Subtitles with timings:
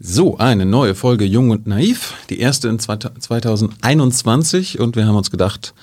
[0.00, 5.32] So, eine neue Folge Jung und Naiv, die erste in 2021 und wir haben uns
[5.32, 5.74] gedacht,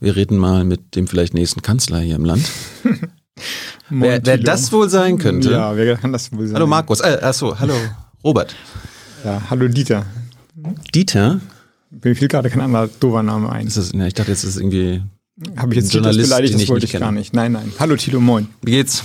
[0.00, 2.42] wir reden mal mit dem vielleicht nächsten Kanzler hier im Land.
[3.88, 5.52] wer, wer das wohl sein könnte.
[5.52, 6.56] Ja, wer kann das wohl sein?
[6.56, 7.74] Hallo Markus, äh, achso, hallo
[8.24, 8.54] Robert.
[9.24, 10.04] Ja, hallo Dieter.
[10.92, 11.38] Dieter?
[11.90, 13.68] Mir fiel gerade kein anderer doofer Name ein.
[13.68, 15.00] Ist das, ja, ich dachte jetzt ist es irgendwie
[15.54, 17.32] Habe ich jetzt Journalist beleidigt, das wollte ich gar nicht.
[17.32, 17.72] Nein, nein.
[17.78, 18.48] Hallo Tilo, moin.
[18.62, 19.04] Wie geht's?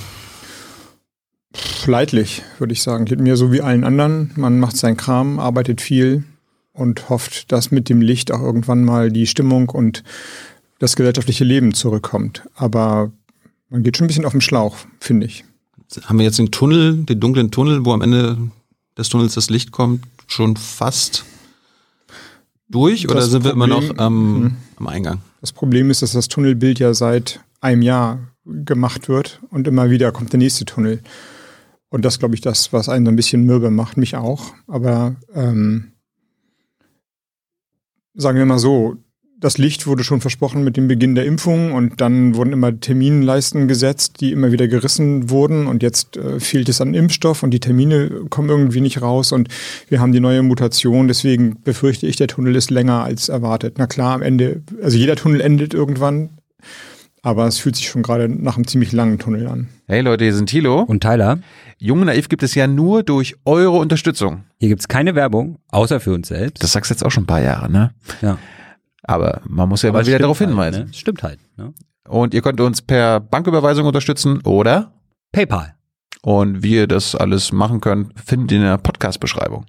[1.85, 3.05] Leidlich, würde ich sagen.
[3.05, 4.31] Geht mir so wie allen anderen.
[4.35, 6.23] Man macht seinen Kram, arbeitet viel
[6.73, 10.03] und hofft, dass mit dem Licht auch irgendwann mal die Stimmung und
[10.79, 12.43] das gesellschaftliche Leben zurückkommt.
[12.55, 13.11] Aber
[13.69, 15.43] man geht schon ein bisschen auf den Schlauch, finde ich.
[16.03, 18.37] Haben wir jetzt den Tunnel, den dunklen Tunnel, wo am Ende
[18.97, 21.25] des Tunnels das Licht kommt, schon fast
[22.69, 24.55] durch das oder sind Problem, wir immer noch am, mhm.
[24.77, 25.21] am Eingang?
[25.41, 30.11] Das Problem ist, dass das Tunnelbild ja seit einem Jahr gemacht wird und immer wieder
[30.11, 31.01] kommt der nächste Tunnel.
[31.89, 34.53] Und das, glaube ich, das, was einen so ein bisschen mürbe macht, mich auch.
[34.67, 35.93] Aber ähm,
[38.13, 38.97] sagen wir mal so,
[39.39, 43.67] das Licht wurde schon versprochen mit dem Beginn der Impfung und dann wurden immer Terminleisten
[43.67, 47.59] gesetzt, die immer wieder gerissen wurden und jetzt äh, fehlt es an Impfstoff und die
[47.59, 49.49] Termine kommen irgendwie nicht raus und
[49.89, 53.75] wir haben die neue Mutation, deswegen befürchte ich, der Tunnel ist länger als erwartet.
[53.77, 56.29] Na klar, am Ende, also jeder Tunnel endet irgendwann,
[57.27, 59.67] aber es fühlt sich schon gerade nach einem ziemlich langen Tunnel an.
[59.85, 61.39] Hey Leute, hier sind Thilo und Tyler.
[61.77, 64.45] Jung Naiv gibt es ja nur durch eure Unterstützung.
[64.61, 66.63] Hier gibt's keine Werbung, außer für uns selbst.
[66.63, 67.93] Das sagst du jetzt auch schon ein paar Jahre, ne?
[68.21, 68.37] Ja.
[69.03, 70.85] Aber man muss ja Aber mal wieder darauf halt, hinweisen.
[70.85, 70.93] Ne?
[70.93, 71.39] Stimmt halt.
[71.57, 71.73] Ne?
[72.07, 74.93] Und ihr könnt uns per Banküberweisung unterstützen oder
[75.33, 75.75] PayPal.
[76.21, 79.65] Und wie ihr das alles machen könnt, findet ihr in der Podcast-Beschreibung.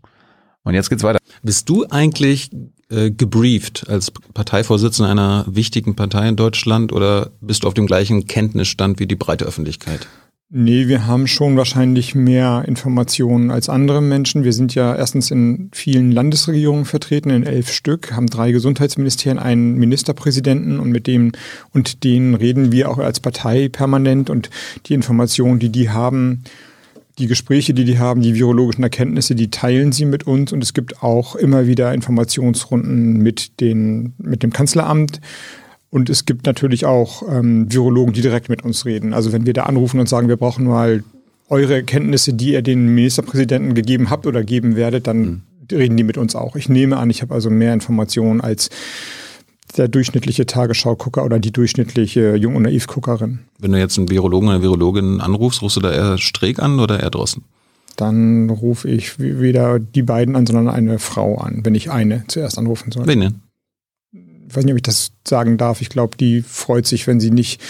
[0.62, 1.18] Und jetzt geht's weiter.
[1.42, 2.50] Bist du eigentlich
[2.90, 8.26] äh, gebrieft als Parteivorsitzender einer wichtigen Partei in Deutschland oder bist du auf dem gleichen
[8.26, 10.08] Kenntnisstand wie die breite Öffentlichkeit?
[10.50, 14.44] Nee, wir haben schon wahrscheinlich mehr Informationen als andere Menschen.
[14.44, 19.74] Wir sind ja erstens in vielen Landesregierungen vertreten, in elf Stück, haben drei Gesundheitsministerien, einen
[19.74, 21.32] Ministerpräsidenten und mit dem
[21.74, 24.48] und denen reden wir auch als Partei permanent und
[24.86, 26.44] die Informationen, die die haben,
[27.18, 30.72] die Gespräche, die die haben, die virologischen Erkenntnisse, die teilen sie mit uns und es
[30.72, 35.20] gibt auch immer wieder Informationsrunden mit, den, mit dem Kanzleramt.
[35.90, 39.14] Und es gibt natürlich auch ähm, Virologen, die direkt mit uns reden.
[39.14, 41.02] Also wenn wir da anrufen und sagen, wir brauchen mal
[41.48, 45.42] eure Kenntnisse, die ihr den Ministerpräsidenten gegeben habt oder geben werdet, dann mhm.
[45.72, 46.56] reden die mit uns auch.
[46.56, 48.68] Ich nehme an, ich habe also mehr Informationen als
[49.76, 53.40] der durchschnittliche Tagesschau-Gucker oder die durchschnittliche Jung- und Naiv-Guckerin.
[53.58, 56.80] Wenn du jetzt einen Virologen oder eine Virologin anrufst, rufst du da eher Streeck an
[56.80, 57.44] oder eher Drossen?
[57.96, 62.56] Dann rufe ich weder die beiden an, sondern eine Frau an, wenn ich eine zuerst
[62.56, 63.06] anrufen soll.
[63.06, 63.40] Wen denn?
[64.48, 65.80] Ich weiß nicht, ob ich das sagen darf.
[65.80, 67.60] Ich glaube, die freut sich, wenn sie nicht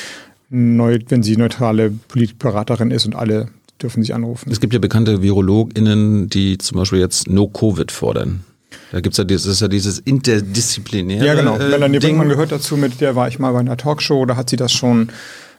[0.50, 3.48] neu, wenn sie neutrale Politikberaterin ist und alle
[3.82, 4.50] dürfen sie anrufen.
[4.50, 8.44] Es gibt ja bekannte VirologInnen, die zum Beispiel jetzt No-Covid fordern.
[8.92, 11.24] Da gibt's ja dieses, ist ja dieses interdisziplinäre.
[11.24, 11.56] Ja, genau.
[11.56, 14.50] Äh, Melanie Brinkmann gehört dazu, mit der war ich mal bei einer Talkshow, da hat
[14.50, 15.10] sie das schon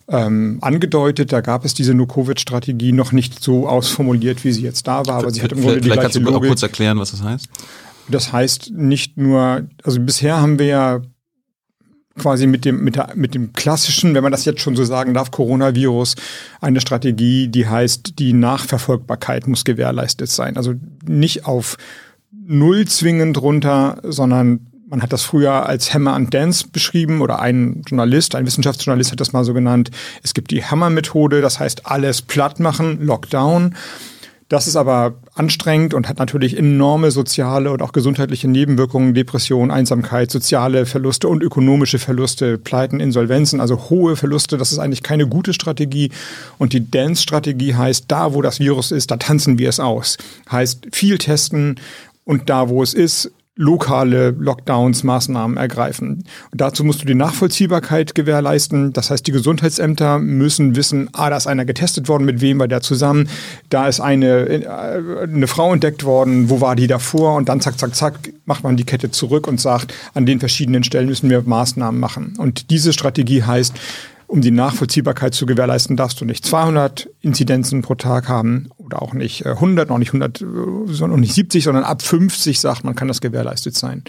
[0.08, 1.31] ähm, angedeutet.
[1.31, 5.31] Da gab es diese No-Covid-Strategie noch nicht so ausformuliert, wie sie jetzt da war, aber
[5.31, 6.38] sie hat im Grunde die gleiche kannst du Logik.
[6.38, 7.48] auch kurz erklären, was das heißt?
[8.09, 11.02] Das heißt nicht nur, also bisher haben wir ja
[12.18, 15.14] quasi mit dem, mit, der, mit dem klassischen, wenn man das jetzt schon so sagen
[15.14, 16.16] darf, Coronavirus,
[16.59, 20.58] eine Strategie, die heißt, die Nachverfolgbarkeit muss gewährleistet sein.
[20.58, 20.74] Also
[21.06, 21.78] nicht auf
[22.50, 27.84] null zwingend runter, sondern man hat das früher als Hammer and Dance beschrieben oder ein
[27.88, 29.92] Journalist, ein Wissenschaftsjournalist hat das mal so genannt.
[30.24, 33.76] Es gibt die Hammer-Methode, das heißt alles platt machen, Lockdown.
[34.50, 40.31] Das ist aber anstrengend und hat natürlich enorme soziale und auch gesundheitliche Nebenwirkungen, Depression, Einsamkeit,
[40.31, 44.58] soziale Verluste und ökonomische Verluste, Pleiten, Insolvenzen, also hohe Verluste.
[44.58, 46.10] Das ist eigentlich keine gute Strategie.
[46.58, 50.18] Und die Dance-Strategie heißt, da wo das Virus ist, da tanzen wir es aus.
[50.50, 51.80] Heißt viel testen,
[52.30, 56.24] und da, wo es ist, lokale Lockdowns, Maßnahmen ergreifen.
[56.52, 58.94] Und dazu musst du die Nachvollziehbarkeit gewährleisten.
[58.94, 62.68] Das heißt, die Gesundheitsämter müssen wissen, ah, da ist einer getestet worden, mit wem war
[62.68, 63.28] der zusammen,
[63.70, 67.34] da ist eine, äh, eine Frau entdeckt worden, wo war die davor?
[67.36, 70.84] Und dann zack, zack, zack, macht man die Kette zurück und sagt, an den verschiedenen
[70.84, 72.36] Stellen müssen wir Maßnahmen machen.
[72.38, 73.74] Und diese Strategie heißt,
[74.28, 79.13] um die Nachvollziehbarkeit zu gewährleisten, darfst du nicht 200 Inzidenzen pro Tag haben oder auch
[79.13, 80.45] nicht 100, äh, noch nicht 100, äh,
[80.88, 84.03] sondern nicht 70, sondern ab 50 sagt man, kann das gewährleistet sein.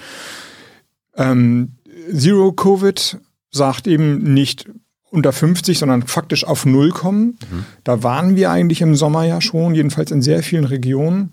[1.16, 1.72] Ähm,
[2.16, 3.18] Zero Covid
[3.50, 4.66] sagt eben nicht
[5.10, 7.38] unter 50, sondern faktisch auf Null kommen.
[7.50, 7.64] Mhm.
[7.84, 11.32] Da waren wir eigentlich im Sommer ja schon, jedenfalls in sehr vielen Regionen.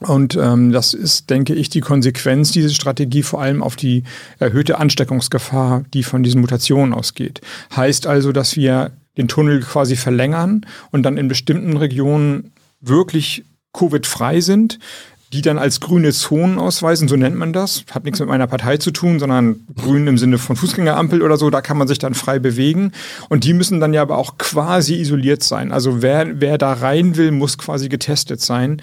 [0.00, 4.02] Und ähm, das ist, denke ich, die Konsequenz dieser Strategie vor allem auf die
[4.38, 7.40] erhöhte Ansteckungsgefahr, die von diesen Mutationen ausgeht.
[7.74, 14.40] Heißt also, dass wir den Tunnel quasi verlängern und dann in bestimmten Regionen wirklich Covid-frei
[14.40, 14.78] sind.
[15.32, 17.84] die dann als grüne Zonen ausweisen, so nennt man das.
[17.90, 21.50] Hat nichts mit meiner Partei zu tun, sondern grün im Sinne von Fußgängerampel oder so,
[21.50, 22.92] da kann man sich dann frei bewegen.
[23.28, 25.72] Und die müssen dann ja aber auch quasi isoliert sein.
[25.72, 28.80] Also wer, wer da rein will, muss quasi getestet sein.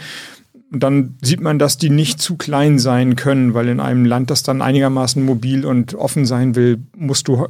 [0.71, 4.29] Und dann sieht man, dass die nicht zu klein sein können, weil in einem Land,
[4.29, 7.47] das dann einigermaßen mobil und offen sein will, musst du,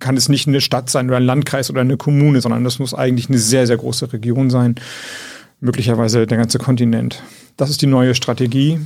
[0.00, 2.92] kann es nicht eine Stadt sein oder ein Landkreis oder eine Kommune, sondern das muss
[2.92, 4.74] eigentlich eine sehr, sehr große Region sein.
[5.60, 7.22] Möglicherweise der ganze Kontinent.
[7.56, 8.80] Das ist die neue Strategie.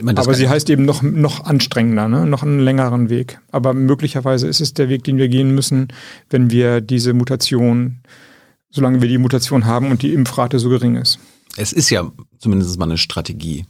[0.00, 2.26] Meine, Aber sie heißt eben noch, noch anstrengender, ne?
[2.26, 3.40] noch einen längeren Weg.
[3.50, 5.88] Aber möglicherweise ist es der Weg, den wir gehen müssen,
[6.28, 8.00] wenn wir diese Mutation,
[8.70, 11.18] solange wir die Mutation haben und die Impfrate so gering ist.
[11.56, 13.66] Es ist ja zumindest mal eine Strategie.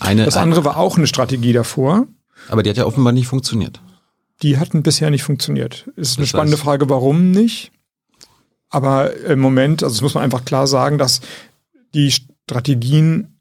[0.00, 2.06] Eine, das andere war auch eine Strategie davor.
[2.48, 3.80] Aber die hat ja offenbar nicht funktioniert.
[4.42, 5.90] Die hatten bisher nicht funktioniert.
[5.96, 7.72] Es ist eine das spannende Frage, warum nicht.
[8.70, 11.20] Aber im Moment, also das muss man einfach klar sagen, dass
[11.94, 13.40] die Strategien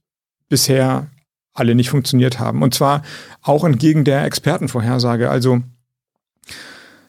[0.49, 1.07] bisher
[1.53, 2.61] alle nicht funktioniert haben.
[2.61, 3.01] Und zwar
[3.41, 5.29] auch entgegen der Expertenvorhersage.
[5.29, 5.61] Also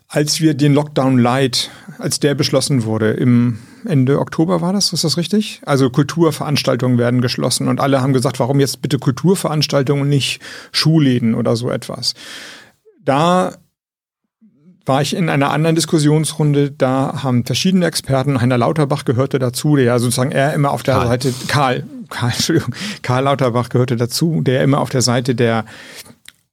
[0.09, 5.05] als wir den Lockdown Light, als der beschlossen wurde, im Ende Oktober war das, ist
[5.05, 5.61] das richtig?
[5.67, 10.41] Also Kulturveranstaltungen werden geschlossen und alle haben gesagt, warum jetzt bitte Kulturveranstaltungen und nicht
[10.73, 12.15] Schulläden oder so etwas.
[13.05, 13.59] Da
[14.89, 19.85] war ich in einer anderen Diskussionsrunde, da haben verschiedene Experten, Heiner Lauterbach gehörte dazu, der
[19.85, 21.07] ja sozusagen er immer auf der Karl.
[21.07, 25.65] Seite, Karl, Karl, Entschuldigung, Karl Lauterbach gehörte dazu, der immer auf der Seite der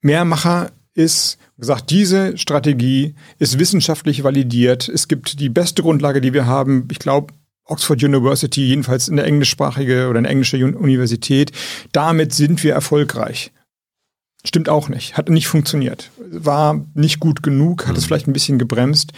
[0.02, 4.88] Mehrmacher ist, gesagt, diese Strategie ist wissenschaftlich validiert.
[4.88, 6.88] Es gibt die beste Grundlage, die wir haben.
[6.92, 7.34] Ich glaube,
[7.66, 11.52] Oxford University, jedenfalls eine englischsprachige oder eine englische Universität.
[11.92, 13.52] Damit sind wir erfolgreich.
[14.46, 15.18] Stimmt auch nicht.
[15.18, 16.12] Hat nicht funktioniert.
[16.32, 17.98] War nicht gut genug, hat mhm.
[17.98, 19.12] es vielleicht ein bisschen gebremst.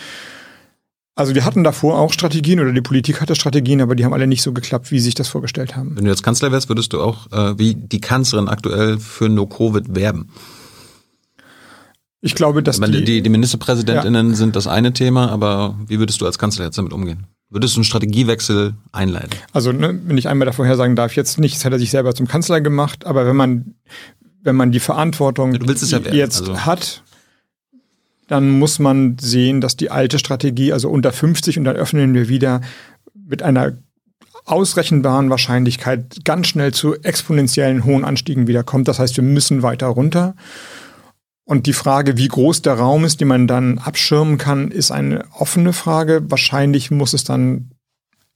[1.15, 4.27] Also wir hatten davor auch Strategien oder die Politik hatte Strategien, aber die haben alle
[4.27, 5.95] nicht so geklappt, wie sie sich das vorgestellt haben.
[5.95, 9.95] Wenn du jetzt Kanzler wärst, würdest du auch äh, wie die Kanzlerin aktuell für No-Covid
[9.95, 10.29] werben?
[12.21, 14.35] Ich glaube, dass meine, die, die, die Ministerpräsidentinnen ja.
[14.35, 17.25] sind das eine Thema, aber wie würdest du als Kanzler jetzt damit umgehen?
[17.49, 19.31] Würdest du einen Strategiewechsel einleiten?
[19.53, 22.13] Also, ne, wenn ich einmal davor sagen darf, jetzt nicht, das hat er sich selber
[22.13, 23.75] zum Kanzler gemacht, aber wenn man,
[24.41, 26.65] wenn man die Verantwortung ja, ja jetzt also.
[26.65, 27.03] hat,
[28.27, 32.29] dann muss man sehen, dass die alte Strategie, also unter 50 und dann öffnen wir
[32.29, 32.61] wieder
[33.13, 33.73] mit einer
[34.45, 38.87] ausrechenbaren Wahrscheinlichkeit ganz schnell zu exponentiellen hohen Anstiegen wiederkommt.
[38.87, 40.35] Das heißt, wir müssen weiter runter.
[41.43, 45.25] Und die Frage, wie groß der Raum ist, den man dann abschirmen kann, ist eine
[45.33, 46.21] offene Frage.
[46.29, 47.71] Wahrscheinlich muss es dann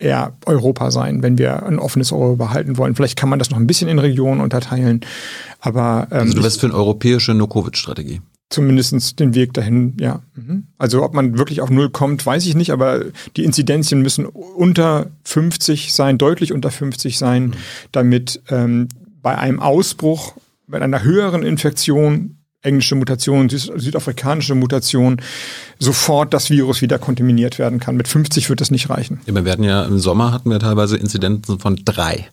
[0.02, 2.96] eher Europa sein, wenn wir ein offenes Europa behalten wollen.
[2.96, 5.02] Vielleicht kann man das noch ein bisschen in Regionen unterteilen.
[5.60, 8.22] Aber ähm, also du wärst für eine europäische No-Covid-Strategie.
[8.50, 10.24] Zumindest den Weg dahin, ja.
[10.36, 10.68] Mhm.
[10.78, 13.06] Also ob man wirklich auf Null kommt, weiß ich nicht, aber
[13.38, 17.54] die Inzidenzien müssen unter 50 sein, deutlich unter 50 sein, mhm.
[17.94, 18.90] damit ähm,
[19.22, 20.34] bei einem Ausbruch,
[20.68, 25.22] bei einer höheren Infektion englische Mutation, südafrikanische Mutation,
[25.80, 27.96] sofort das Virus wieder kontaminiert werden kann.
[27.96, 29.20] Mit 50 wird das nicht reichen.
[29.26, 32.30] Ja, wir werden ja im Sommer hatten wir teilweise Inzidenzen von drei.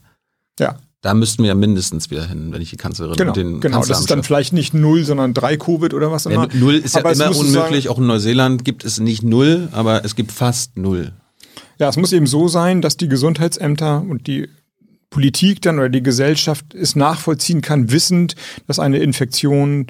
[0.58, 0.78] Ja.
[1.00, 4.00] Da müssten wir ja mindestens wieder hin, wenn ich die Kanzlerin genau, den Genau, das
[4.00, 6.48] ist dann vielleicht nicht null, sondern drei Covid oder was immer.
[6.52, 7.84] Ja, null ist aber ja immer unmöglich.
[7.84, 11.12] Sagen, auch in Neuseeland gibt es nicht null, aber es gibt fast null.
[11.78, 14.48] Ja, es muss eben so sein, dass die Gesundheitsämter und die
[15.10, 18.34] Politik dann oder die Gesellschaft es nachvollziehen kann, wissend,
[18.66, 19.86] dass eine Infektion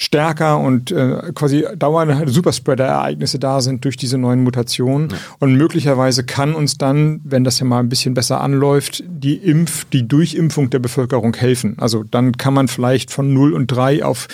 [0.00, 5.10] stärker und äh, quasi dauernde Superspreader-Ereignisse da sind durch diese neuen Mutationen.
[5.10, 5.16] Ja.
[5.40, 9.84] Und möglicherweise kann uns dann, wenn das ja mal ein bisschen besser anläuft, die Impf,
[9.84, 11.76] die Durchimpfung der Bevölkerung helfen.
[11.78, 14.26] Also dann kann man vielleicht von 0 und 3 auf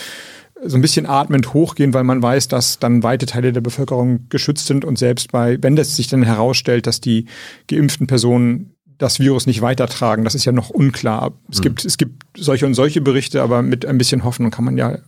[0.65, 4.69] so ein bisschen atmend hochgehen, weil man weiß, dass dann weite Teile der Bevölkerung geschützt
[4.69, 7.27] sind und selbst bei, wenn das sich dann herausstellt, dass die
[7.69, 10.23] geimpften Personen das Virus nicht weitertragen.
[10.23, 11.33] Das ist ja noch unklar.
[11.51, 11.63] Es, mhm.
[11.63, 14.99] gibt, es gibt solche und solche Berichte, aber mit ein bisschen Hoffnung kann man ja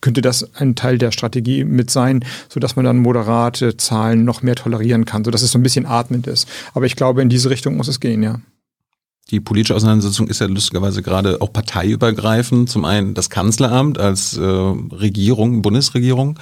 [0.00, 4.56] könnte das ein Teil der Strategie mit sein, sodass man dann moderate Zahlen noch mehr
[4.56, 6.48] tolerieren kann, sodass es so ein bisschen atmend ist.
[6.74, 8.40] Aber ich glaube, in diese Richtung muss es gehen, ja.
[9.30, 12.68] Die politische Auseinandersetzung ist ja lustigerweise gerade auch parteiübergreifend.
[12.68, 16.38] Zum einen das Kanzleramt als äh, Regierung, Bundesregierung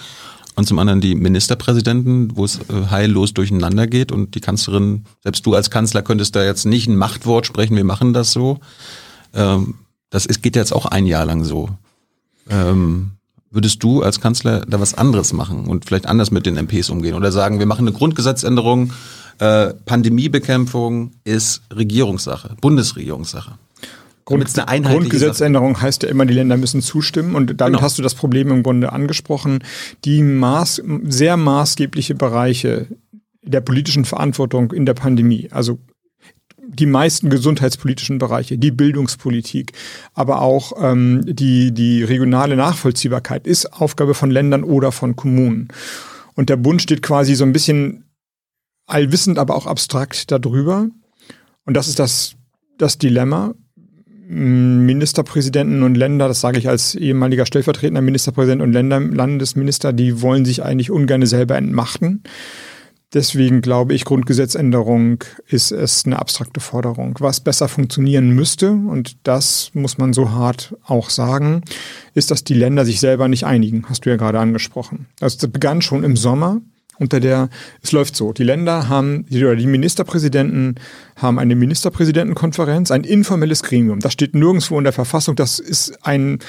[0.56, 5.46] und zum anderen die Ministerpräsidenten, wo es äh, heillos durcheinander geht und die Kanzlerin, selbst
[5.46, 8.58] du als Kanzler könntest da jetzt nicht ein Machtwort sprechen, wir machen das so.
[9.34, 9.74] Ähm,
[10.08, 11.68] das ist, geht jetzt auch ein Jahr lang so.
[12.50, 13.12] Ähm,
[13.50, 17.14] würdest du als Kanzler da was anderes machen und vielleicht anders mit den MPs umgehen
[17.14, 18.92] oder sagen, wir machen eine Grundgesetzänderung,
[19.38, 23.58] äh, Pandemiebekämpfung ist Regierungssache, Bundesregierungssache?
[24.24, 25.82] Grund, Grundgesetzänderung Sache.
[25.82, 27.82] heißt ja immer, die Länder müssen zustimmen und damit genau.
[27.82, 29.64] hast du das Problem im Grunde angesprochen.
[30.04, 32.86] Die maß, sehr maßgebliche Bereiche
[33.42, 35.78] der politischen Verantwortung in der Pandemie, also
[36.72, 39.72] die meisten gesundheitspolitischen Bereiche, die Bildungspolitik,
[40.14, 45.68] aber auch ähm, die, die regionale Nachvollziehbarkeit ist Aufgabe von Ländern oder von Kommunen.
[46.34, 48.04] Und der Bund steht quasi so ein bisschen
[48.86, 50.88] allwissend, aber auch abstrakt darüber.
[51.66, 52.34] Und das ist das,
[52.78, 53.54] das Dilemma.
[54.28, 60.44] Ministerpräsidenten und Länder, das sage ich als ehemaliger stellvertretender Ministerpräsident und Länder, Landesminister, die wollen
[60.44, 62.22] sich eigentlich ungern selber entmachten.
[63.12, 67.16] Deswegen glaube ich, Grundgesetzänderung ist es eine abstrakte Forderung.
[67.18, 71.62] Was besser funktionieren müsste, und das muss man so hart auch sagen,
[72.14, 75.06] ist, dass die Länder sich selber nicht einigen, hast du ja gerade angesprochen.
[75.20, 76.60] Also das begann schon im Sommer
[77.00, 77.48] unter der,
[77.82, 80.74] es läuft so, die Länder haben, oder die Ministerpräsidenten
[81.16, 84.00] haben eine Ministerpräsidentenkonferenz, ein informelles Gremium.
[84.00, 86.40] Das steht nirgendwo in der Verfassung, das ist ein,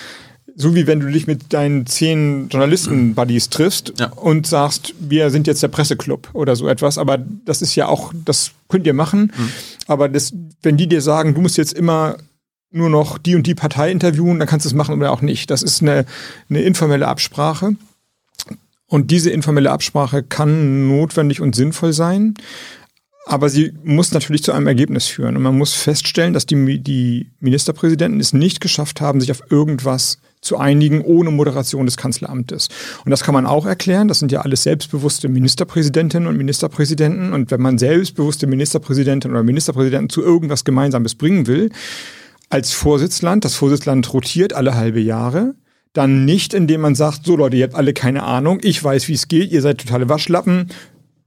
[0.55, 4.07] so wie wenn du dich mit deinen zehn Journalisten-Buddies triffst ja.
[4.07, 8.13] und sagst, wir sind jetzt der Presseclub oder so etwas, aber das ist ja auch,
[8.25, 9.49] das könnt ihr machen, mhm.
[9.87, 12.17] aber das, wenn die dir sagen, du musst jetzt immer
[12.71, 15.51] nur noch die und die Partei interviewen, dann kannst du es machen oder auch nicht.
[15.51, 16.05] Das ist eine,
[16.49, 17.75] eine informelle Absprache.
[18.87, 22.33] Und diese informelle Absprache kann notwendig und sinnvoll sein,
[23.25, 25.37] aber sie muss natürlich zu einem Ergebnis führen.
[25.37, 30.17] Und man muss feststellen, dass die, die Ministerpräsidenten es nicht geschafft haben, sich auf irgendwas
[30.41, 32.69] zu einigen ohne Moderation des Kanzleramtes.
[33.05, 34.07] Und das kann man auch erklären.
[34.07, 37.33] Das sind ja alles selbstbewusste Ministerpräsidentinnen und Ministerpräsidenten.
[37.33, 41.69] Und wenn man selbstbewusste Ministerpräsidentin oder Ministerpräsidenten zu irgendwas Gemeinsames bringen will,
[42.49, 45.53] als Vorsitzland, das Vorsitzland rotiert alle halbe Jahre,
[45.93, 49.13] dann nicht, indem man sagt, so Leute, ihr habt alle keine Ahnung, ich weiß, wie
[49.13, 50.69] es geht, ihr seid totale Waschlappen,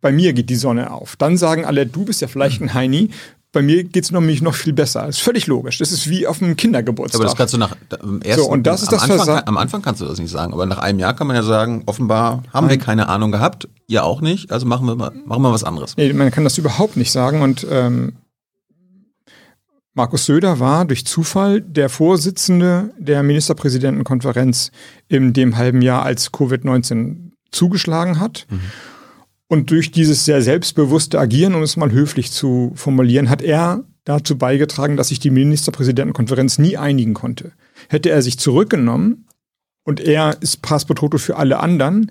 [0.04, 1.16] bei mir geht die Sonne auf.
[1.16, 3.08] Dann sagen alle, du bist ja vielleicht ein Heini,
[3.52, 5.06] bei mir geht es nämlich noch viel besser.
[5.06, 5.78] Das ist völlig logisch.
[5.78, 7.22] Das ist wie auf einem Kindergeburtstag.
[7.22, 9.56] Aber das kannst du nach dem ersten, so, und das ist am, das Anfang, am
[9.56, 12.42] Anfang kannst du das nicht sagen, aber nach einem Jahr kann man ja sagen, offenbar
[12.52, 12.78] haben Nein.
[12.78, 15.96] wir keine Ahnung gehabt, ihr auch nicht, also machen wir mal, machen wir was anderes.
[15.96, 18.12] Nee, man kann das überhaupt nicht sagen und ähm,
[19.94, 24.70] Markus Söder war durch Zufall der Vorsitzende der Ministerpräsidentenkonferenz
[25.08, 28.46] in dem halben Jahr, als Covid-19 zugeschlagen hat.
[28.50, 28.60] Mhm.
[29.54, 34.36] Und durch dieses sehr selbstbewusste Agieren, um es mal höflich zu formulieren, hat er dazu
[34.36, 37.52] beigetragen, dass sich die Ministerpräsidentenkonferenz nie einigen konnte.
[37.88, 39.28] Hätte er sich zurückgenommen
[39.84, 42.10] und er ist Passportoto für alle anderen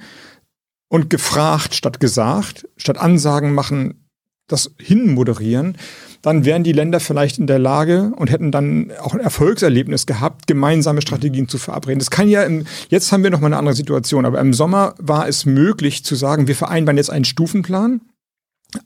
[0.87, 4.02] und gefragt statt gesagt, statt Ansagen machen,
[4.47, 5.77] das hinmoderieren,
[6.21, 10.47] dann wären die Länder vielleicht in der Lage und hätten dann auch ein Erfolgserlebnis gehabt,
[10.47, 11.99] gemeinsame Strategien zu verabreden.
[11.99, 14.95] Das kann ja, im, jetzt haben wir noch mal eine andere Situation, aber im Sommer
[14.97, 18.01] war es möglich zu sagen, wir vereinbaren jetzt einen Stufenplan.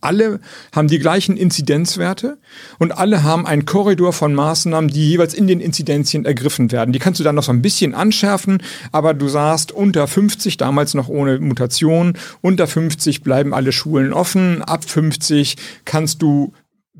[0.01, 0.39] Alle
[0.75, 2.37] haben die gleichen Inzidenzwerte
[2.79, 6.91] und alle haben einen Korridor von Maßnahmen, die jeweils in den Inzidenzien ergriffen werden.
[6.91, 10.93] Die kannst du dann noch so ein bisschen anschärfen, aber du sagst unter 50, damals
[10.93, 16.53] noch ohne Mutation, unter 50 bleiben alle Schulen offen, ab 50 kannst du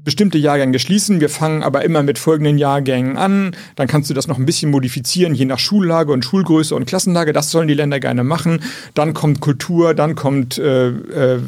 [0.07, 1.19] bestimmte Jahrgänge schließen.
[1.19, 3.53] Wir fangen aber immer mit folgenden Jahrgängen an.
[3.75, 7.33] Dann kannst du das noch ein bisschen modifizieren, je nach Schullage und Schulgröße und Klassenlage.
[7.33, 8.61] Das sollen die Länder gerne machen.
[8.93, 11.41] Dann kommt Kultur, dann kommt äh, äh,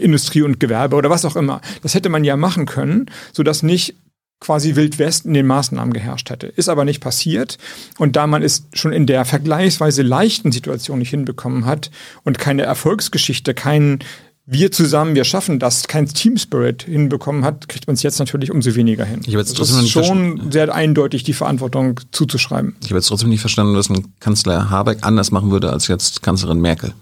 [0.00, 1.60] Industrie und Gewerbe oder was auch immer.
[1.82, 3.96] Das hätte man ja machen können, sodass nicht
[4.40, 6.46] quasi Wildwest in den Maßnahmen geherrscht hätte.
[6.46, 7.58] Ist aber nicht passiert.
[7.98, 11.90] Und da man es schon in der vergleichsweise leichten Situation nicht hinbekommen hat
[12.22, 13.98] und keine Erfolgsgeschichte, kein
[14.46, 18.50] wir zusammen, wir schaffen das, kein Team Spirit hinbekommen hat, kriegt man es jetzt natürlich
[18.50, 19.20] umso weniger hin.
[19.22, 22.76] Ich habe jetzt trotzdem das ist schon sehr eindeutig die Verantwortung zuzuschreiben.
[22.80, 26.22] Ich habe jetzt trotzdem nicht verstanden, was ein Kanzler Habeck anders machen würde als jetzt
[26.22, 26.92] Kanzlerin Merkel.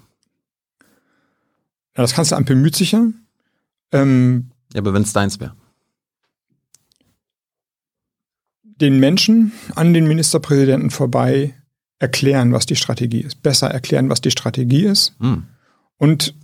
[1.96, 3.06] Ja, das Kanzleramt bemüht sich ja.
[3.90, 5.54] Ähm, ja, aber wenn es deins wäre.
[8.62, 11.54] Den Menschen an den Ministerpräsidenten vorbei
[11.98, 13.42] erklären, was die Strategie ist.
[13.42, 15.14] Besser erklären, was die Strategie ist.
[15.20, 15.44] Hm.
[15.98, 16.34] Und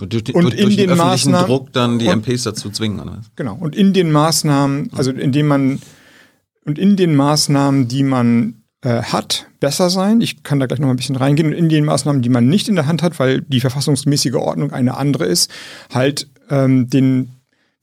[0.00, 2.70] und durch, und durch, in durch den, den Maßnahmen Druck dann die und, MPs dazu
[2.70, 3.00] zwingen.
[3.00, 3.20] Oder?
[3.36, 3.54] Genau.
[3.54, 5.80] Und in den Maßnahmen, also indem man
[6.64, 10.20] und in den Maßnahmen, die man äh, hat, besser sein.
[10.20, 11.48] Ich kann da gleich noch mal ein bisschen reingehen.
[11.48, 14.72] Und in den Maßnahmen, die man nicht in der Hand hat, weil die verfassungsmäßige Ordnung
[14.72, 15.50] eine andere ist,
[15.92, 17.30] halt ähm, den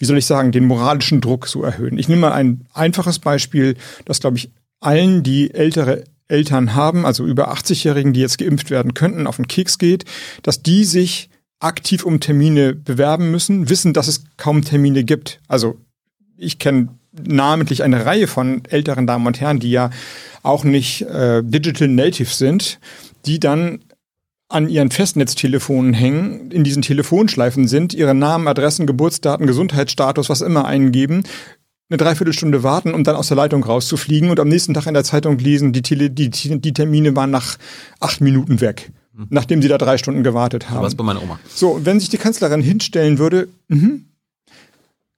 [0.02, 2.00] wie soll ich sagen, den moralischen Druck zu erhöhen.
[2.00, 4.50] Ich nehme mal ein einfaches Beispiel, das, glaube ich,
[4.80, 9.48] allen, die ältere Eltern haben, also über 80-Jährigen, die jetzt geimpft werden könnten, auf den
[9.48, 10.06] Keks geht,
[10.42, 11.30] dass die sich
[11.62, 15.40] aktiv um Termine bewerben müssen, wissen, dass es kaum Termine gibt.
[15.48, 15.78] Also
[16.38, 19.92] ich kenne namentlich eine Reihe von älteren Damen und Herren, die ja
[20.44, 22.80] auch nicht äh, Digital Native sind,
[23.26, 23.80] die dann
[24.50, 30.66] an ihren Festnetztelefonen hängen, in diesen Telefonschleifen sind, ihre Namen, Adressen, Geburtsdaten, Gesundheitsstatus, was immer
[30.66, 31.24] eingeben,
[31.90, 35.04] eine Dreiviertelstunde warten, um dann aus der Leitung rauszufliegen und am nächsten Tag in der
[35.04, 37.58] Zeitung lesen, die, Tele die, die Termine waren nach
[38.00, 38.92] acht Minuten weg
[39.30, 40.78] nachdem sie da drei Stunden gewartet haben.
[40.78, 41.40] So was bei meiner Oma.
[41.54, 44.00] So, wenn sich die Kanzlerin hinstellen würde, mh,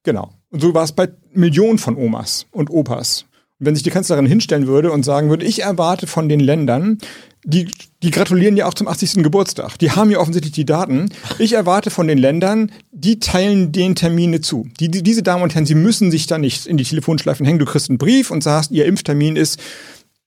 [0.04, 0.34] genau.
[0.50, 3.26] Und so war es bei Millionen von Omas und Opas.
[3.60, 6.98] Und wenn sich die Kanzlerin hinstellen würde und sagen würde, ich erwarte von den Ländern,
[7.44, 7.68] die,
[8.02, 9.24] die gratulieren ja auch zum 80.
[9.24, 9.78] Geburtstag.
[9.78, 11.10] Die haben ja offensichtlich die Daten.
[11.40, 14.68] Ich erwarte von den Ländern, die teilen den Termine zu.
[14.80, 17.60] Die, die, diese Damen und Herren, sie müssen sich da nicht in die Telefonschleifen hängen.
[17.60, 19.60] Du kriegst einen Brief und sagst, ihr Impftermin ist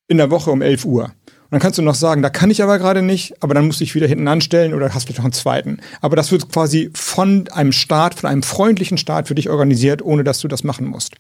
[0.09, 1.13] in der Woche um 11 Uhr.
[1.47, 3.81] Und dann kannst du noch sagen, da kann ich aber gerade nicht, aber dann musst
[3.81, 5.79] du dich wieder hinten anstellen oder hast vielleicht noch einen zweiten.
[6.01, 10.25] Aber das wird quasi von einem Staat, von einem freundlichen Staat für dich organisiert, ohne
[10.25, 11.15] dass du das machen musst.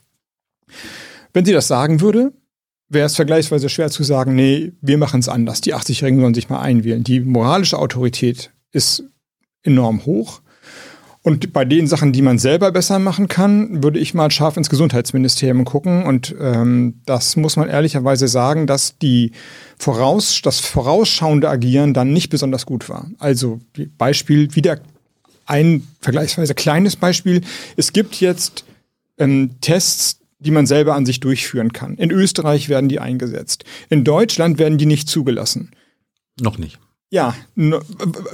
[1.32, 2.32] Wenn sie das sagen würde,
[2.88, 5.60] wäre es vergleichsweise schwer zu sagen, nee, wir machen es anders.
[5.60, 7.04] Die 80-Jährigen sollen sich mal einwählen.
[7.04, 9.04] Die moralische Autorität ist
[9.62, 10.40] enorm hoch.
[11.26, 14.70] Und bei den Sachen, die man selber besser machen kann, würde ich mal scharf ins
[14.70, 16.04] Gesundheitsministerium gucken.
[16.04, 19.32] Und ähm, das muss man ehrlicherweise sagen, dass die
[19.76, 23.10] Voraus, das vorausschauende Agieren dann nicht besonders gut war.
[23.18, 23.58] Also
[23.98, 24.78] Beispiel, wieder
[25.46, 27.40] ein vergleichsweise kleines Beispiel.
[27.76, 28.64] Es gibt jetzt
[29.18, 31.96] ähm, Tests, die man selber an sich durchführen kann.
[31.96, 33.64] In Österreich werden die eingesetzt.
[33.88, 35.72] In Deutschland werden die nicht zugelassen.
[36.40, 36.78] Noch nicht.
[37.16, 37.34] Ja,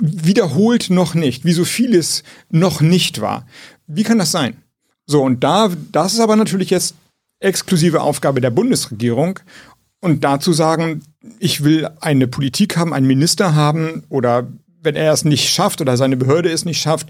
[0.01, 3.47] wiederholt noch nicht, wie so vieles noch nicht war.
[3.87, 4.57] Wie kann das sein?
[5.07, 6.97] So, und da, das ist aber natürlich jetzt
[7.39, 9.39] exklusive Aufgabe der Bundesregierung.
[10.01, 11.03] Und dazu sagen,
[11.39, 14.49] ich will eine Politik haben, einen Minister haben oder
[14.83, 17.07] wenn er es nicht schafft oder seine Behörde es nicht schafft,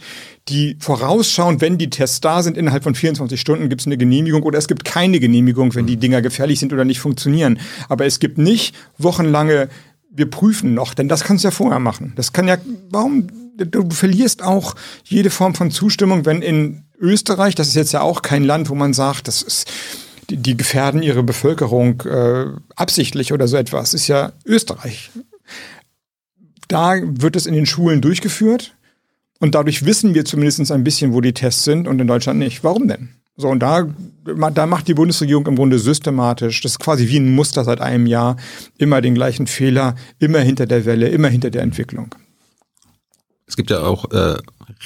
[0.50, 4.42] die vorausschauen, wenn die Tests da sind, innerhalb von 24 Stunden gibt es eine Genehmigung
[4.42, 7.58] oder es gibt keine Genehmigung, wenn die Dinger gefährlich sind oder nicht funktionieren.
[7.88, 9.70] Aber es gibt nicht wochenlange,
[10.14, 12.12] wir prüfen noch, denn das kannst du ja vorher machen.
[12.16, 12.58] Das kann ja,
[12.90, 13.26] warum,
[13.56, 18.22] du verlierst auch jede Form von Zustimmung, wenn in Österreich, das ist jetzt ja auch
[18.22, 19.70] kein Land, wo man sagt, das ist,
[20.30, 23.94] die, die gefährden ihre Bevölkerung äh, absichtlich oder so etwas.
[23.94, 25.10] Ist ja Österreich.
[26.68, 28.74] Da wird es in den Schulen durchgeführt
[29.40, 32.62] und dadurch wissen wir zumindest ein bisschen, wo die Tests sind und in Deutschland nicht.
[32.62, 33.10] Warum denn?
[33.36, 33.88] So, und da,
[34.24, 38.06] da macht die Bundesregierung im Grunde systematisch, das ist quasi wie ein Muster seit einem
[38.06, 38.36] Jahr,
[38.76, 42.14] immer den gleichen Fehler, immer hinter der Welle, immer hinter der Entwicklung.
[43.46, 44.36] Es gibt ja auch äh,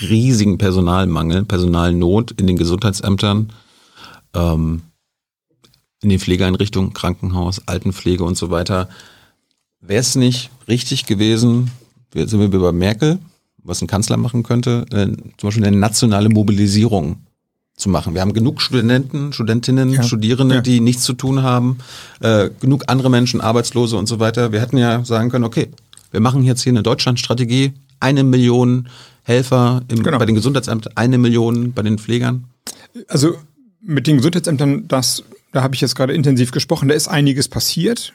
[0.00, 3.52] riesigen Personalmangel, Personalnot in den Gesundheitsämtern,
[4.34, 4.82] ähm,
[6.02, 8.88] in den Pflegeeinrichtungen, Krankenhaus, Altenpflege und so weiter.
[9.80, 11.72] Wäre es nicht richtig gewesen,
[12.14, 13.18] sind wir bei Merkel,
[13.62, 17.26] was ein Kanzler machen könnte, äh, zum Beispiel eine nationale Mobilisierung
[17.76, 18.14] zu machen.
[18.14, 20.02] Wir haben genug Studenten, Studentinnen, ja.
[20.02, 20.60] Studierende, ja.
[20.62, 21.78] die nichts zu tun haben,
[22.20, 24.50] äh, genug andere Menschen, Arbeitslose und so weiter.
[24.52, 25.68] Wir hätten ja sagen können, okay,
[26.10, 28.88] wir machen jetzt hier eine Deutschlandstrategie, eine Million
[29.24, 30.18] Helfer im, genau.
[30.18, 32.44] bei den Gesundheitsämtern, eine Million bei den Pflegern.
[33.08, 33.36] Also
[33.82, 38.14] mit den Gesundheitsämtern, das, da habe ich jetzt gerade intensiv gesprochen, da ist einiges passiert.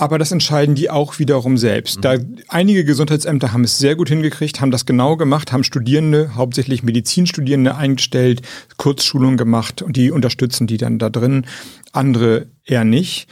[0.00, 1.98] Aber das entscheiden die auch wiederum selbst.
[1.98, 2.00] Mhm.
[2.00, 2.16] Da
[2.48, 7.74] einige Gesundheitsämter haben es sehr gut hingekriegt, haben das genau gemacht, haben Studierende, hauptsächlich Medizinstudierende
[7.76, 8.40] eingestellt,
[8.78, 11.44] Kurzschulungen gemacht und die unterstützen die dann da drin.
[11.92, 13.28] Andere eher nicht.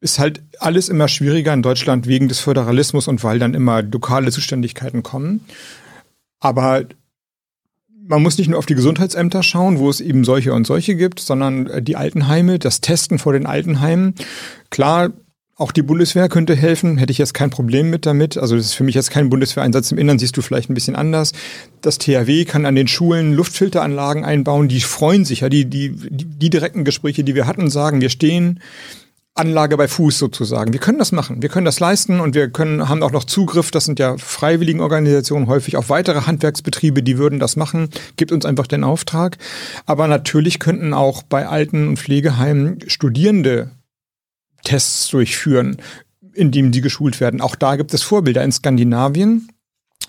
[0.00, 4.30] Ist halt alles immer schwieriger in Deutschland wegen des Föderalismus und weil dann immer lokale
[4.30, 5.40] Zuständigkeiten kommen.
[6.38, 6.84] Aber
[8.06, 11.18] man muss nicht nur auf die Gesundheitsämter schauen, wo es eben solche und solche gibt,
[11.18, 14.14] sondern die Altenheime, das Testen vor den Altenheimen.
[14.70, 15.10] Klar,
[15.56, 18.36] auch die Bundeswehr könnte helfen, hätte ich jetzt kein Problem mit damit.
[18.36, 20.96] Also das ist für mich jetzt kein Bundeswehreinsatz im Innern, siehst du vielleicht ein bisschen
[20.96, 21.32] anders.
[21.80, 26.50] Das THW kann an den Schulen Luftfilteranlagen einbauen, die freuen sich ja, die, die, die
[26.50, 28.60] direkten Gespräche, die wir hatten, sagen, wir stehen
[29.36, 30.72] Anlage bei Fuß sozusagen.
[30.72, 33.72] Wir können das machen, wir können das leisten und wir können, haben auch noch Zugriff,
[33.72, 38.44] das sind ja freiwilligen Organisationen häufig, auf weitere Handwerksbetriebe, die würden das machen, gibt uns
[38.44, 39.38] einfach den Auftrag.
[39.86, 43.70] Aber natürlich könnten auch bei Alten- und Pflegeheimen Studierende
[44.64, 45.76] Tests durchführen,
[46.32, 47.40] in dem die geschult werden.
[47.40, 48.42] Auch da gibt es Vorbilder.
[48.42, 49.48] In Skandinavien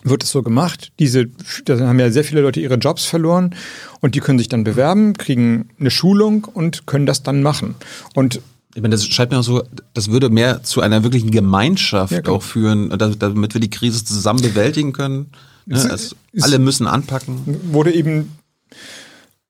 [0.04, 0.91] wird es so gemacht.
[1.00, 1.28] Diese,
[1.65, 3.56] da haben ja sehr viele Leute ihre Jobs verloren
[4.02, 7.76] und die können sich dann bewerben, kriegen eine Schulung und können das dann machen.
[8.13, 8.41] Und
[8.76, 9.63] ich meine, das scheint mir auch so,
[9.94, 14.41] das würde mehr zu einer wirklichen Gemeinschaft ja, auch führen, damit wir die Krise zusammen
[14.41, 15.32] bewältigen können.
[15.65, 15.82] Ne?
[15.89, 17.39] Also alle müssen anpacken.
[17.72, 18.32] Wurde eben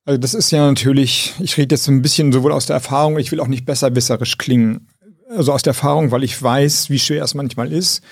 [0.07, 3.31] also das ist ja natürlich, ich rede jetzt ein bisschen sowohl aus der Erfahrung, ich
[3.31, 4.87] will auch nicht besserwisserisch klingen
[5.35, 8.03] also aus der Erfahrung, weil ich weiß, wie schwer es manchmal ist.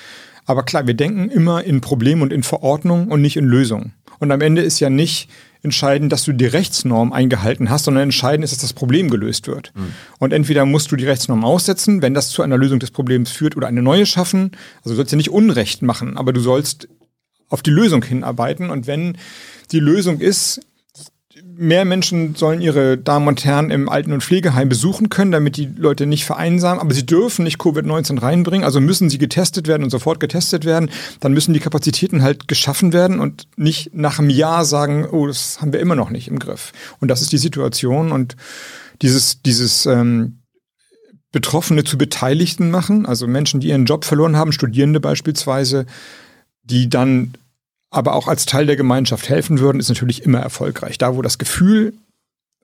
[0.45, 3.93] Aber klar, wir denken immer in Problem und in Verordnung und nicht in Lösung.
[4.19, 5.29] Und am Ende ist ja nicht
[5.63, 9.71] entscheidend, dass du die Rechtsnorm eingehalten hast, sondern entscheidend ist, dass das Problem gelöst wird.
[9.75, 9.93] Mhm.
[10.19, 13.55] Und entweder musst du die Rechtsnorm aussetzen, wenn das zu einer Lösung des Problems führt,
[13.55, 14.51] oder eine neue schaffen.
[14.77, 16.89] Also du sollst ja nicht Unrecht machen, aber du sollst
[17.47, 18.69] auf die Lösung hinarbeiten.
[18.69, 19.17] Und wenn
[19.71, 20.59] die Lösung ist,
[21.55, 25.65] mehr Menschen sollen ihre Damen und Herren im Alten- und Pflegeheim besuchen können, damit die
[25.65, 26.79] Leute nicht vereinsamen.
[26.79, 30.89] Aber sie dürfen nicht Covid-19 reinbringen, also müssen sie getestet werden und sofort getestet werden.
[31.19, 35.61] Dann müssen die Kapazitäten halt geschaffen werden und nicht nach einem Jahr sagen, oh, das
[35.61, 36.71] haben wir immer noch nicht im Griff.
[36.99, 38.35] Und das ist die Situation und
[39.01, 40.39] dieses, dieses ähm,
[41.31, 45.85] Betroffene zu Beteiligten machen, also Menschen, die ihren Job verloren haben, Studierende beispielsweise,
[46.63, 47.33] die dann
[47.93, 50.97] aber auch als Teil der Gemeinschaft helfen würden, ist natürlich immer erfolgreich.
[50.97, 51.93] Da, wo das Gefühl,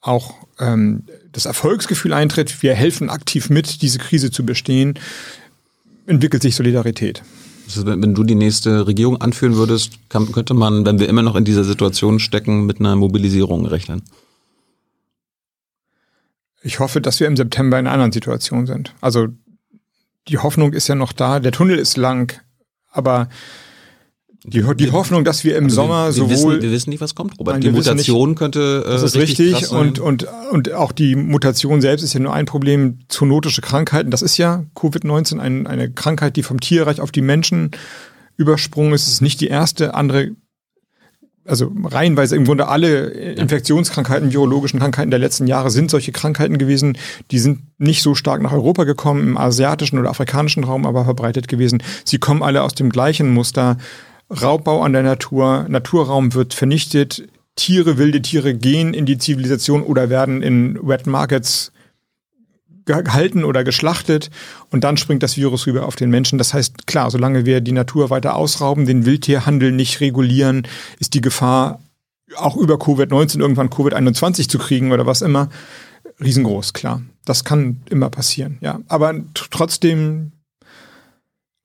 [0.02, 4.98] auch ähm, das Erfolgsgefühl eintritt, wir helfen aktiv mit, diese Krise zu bestehen,
[6.08, 7.22] entwickelt sich Solidarität.
[7.68, 11.22] Also wenn, wenn, du die nächste Regierung anführen würdest, kann, könnte man, wenn wir immer
[11.22, 14.02] noch in dieser Situation stecken, mit einer Mobilisierung rechnen?
[16.64, 18.96] Ich hoffe, dass wir im September in einer anderen Situation sind.
[19.00, 19.28] Also
[20.28, 22.42] die Hoffnung ist ja noch da, der Tunnel ist lang,
[22.90, 23.30] aber
[24.44, 26.32] die, die Hoffnung, dass wir im also Sommer wir, sowohl.
[26.32, 27.56] Wissen, wir wissen nicht, was kommt, Robert.
[27.56, 28.84] Nein, die Mutation nicht, könnte.
[28.86, 29.56] Äh, das ist richtig.
[29.56, 33.00] richtig und, und, und auch die Mutation selbst ist ja nur ein Problem.
[33.10, 37.72] Zoonotische Krankheiten, das ist ja Covid-19, ein, eine Krankheit, die vom Tierreich auf die Menschen
[38.38, 39.08] übersprungen ist.
[39.08, 39.94] Es ist nicht die erste.
[39.94, 40.32] Andere
[41.46, 46.98] also reihenweise im Grunde alle Infektionskrankheiten, virologischen Krankheiten der letzten Jahre sind solche Krankheiten gewesen.
[47.32, 51.48] Die sind nicht so stark nach Europa gekommen, im asiatischen oder afrikanischen Raum aber verbreitet
[51.48, 51.82] gewesen.
[52.06, 53.78] Sie kommen alle aus dem gleichen Muster.
[54.30, 60.10] Raubbau an der Natur, Naturraum wird vernichtet, Tiere, wilde Tiere gehen in die Zivilisation oder
[60.10, 61.72] werden in Wet Markets
[62.86, 64.32] gehalten oder geschlachtet
[64.72, 66.38] und dann springt das Virus rüber auf den Menschen.
[66.38, 70.64] Das heißt, klar, solange wir die Natur weiter ausrauben, den Wildtierhandel nicht regulieren,
[71.00, 71.82] ist die Gefahr,
[72.36, 75.50] auch über Covid-19 irgendwann Covid-21 zu kriegen oder was immer,
[76.24, 77.02] riesengroß, klar.
[77.26, 78.80] Das kann immer passieren, ja.
[78.88, 80.32] Aber trotzdem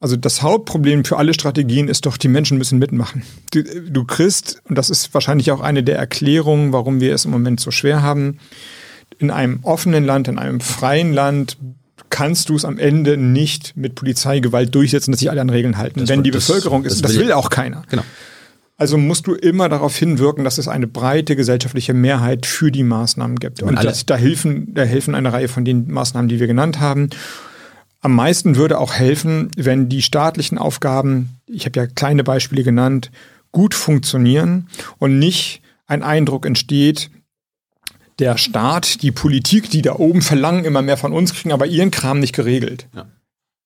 [0.04, 3.22] also das Hauptproblem für alle Strategien ist doch, die Menschen müssen mitmachen.
[3.52, 7.30] Du, du kriegst, und das ist wahrscheinlich auch eine der Erklärungen, warum wir es im
[7.30, 8.36] Moment so schwer haben,
[9.18, 11.56] in einem offenen Land, in einem freien Land
[12.10, 16.00] kannst du es am Ende nicht mit Polizeigewalt durchsetzen, dass sich alle an Regeln halten.
[16.00, 17.84] Das Wenn die das, Bevölkerung ist, das will, das will auch keiner.
[17.88, 18.02] Genau.
[18.76, 23.38] Also musst du immer darauf hinwirken, dass es eine breite gesellschaftliche Mehrheit für die Maßnahmen
[23.38, 23.62] gibt.
[23.62, 27.08] Und das, da helfen, da helfen eine Reihe von den Maßnahmen, die wir genannt haben.
[28.04, 33.10] Am meisten würde auch helfen, wenn die staatlichen Aufgaben, ich habe ja kleine Beispiele genannt,
[33.50, 37.10] gut funktionieren und nicht ein Eindruck entsteht,
[38.18, 41.90] der Staat, die Politik, die da oben verlangen immer mehr von uns, kriegen aber ihren
[41.90, 42.88] Kram nicht geregelt.
[42.94, 43.06] Ja.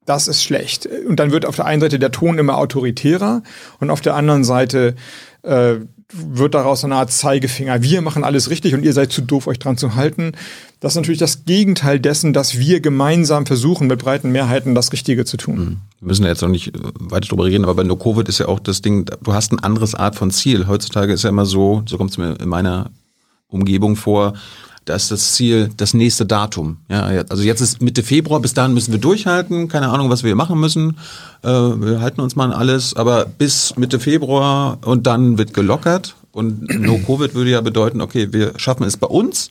[0.07, 0.87] Das ist schlecht.
[0.87, 3.42] Und dann wird auf der einen Seite der Ton immer autoritärer
[3.81, 4.94] und auf der anderen Seite
[5.42, 5.79] äh,
[6.12, 7.83] wird daraus eine Art Zeigefinger.
[7.83, 10.33] Wir machen alles richtig und ihr seid zu doof, euch dran zu halten.
[10.81, 15.25] Das ist natürlich das Gegenteil dessen, dass wir gemeinsam versuchen, mit breiten Mehrheiten das Richtige
[15.25, 15.59] zu tun.
[15.59, 15.77] Mhm.
[16.01, 18.38] Wir müssen ja jetzt noch nicht äh, weiter drüber reden, aber bei No Covid ist
[18.38, 20.66] ja auch das Ding, du hast ein anderes Art von Ziel.
[20.66, 22.90] Heutzutage ist ja immer so, so kommt es mir in meiner
[23.49, 24.35] Umgebung vor,
[24.88, 26.79] da ist das Ziel das nächste Datum.
[26.88, 29.68] Ja, also jetzt ist Mitte Februar, bis dahin müssen wir durchhalten.
[29.68, 30.96] Keine Ahnung, was wir machen müssen.
[31.42, 36.16] Äh, wir halten uns mal an alles, aber bis Mitte Februar und dann wird gelockert.
[36.33, 39.51] Und No-Covid würde ja bedeuten, okay, wir schaffen es bei uns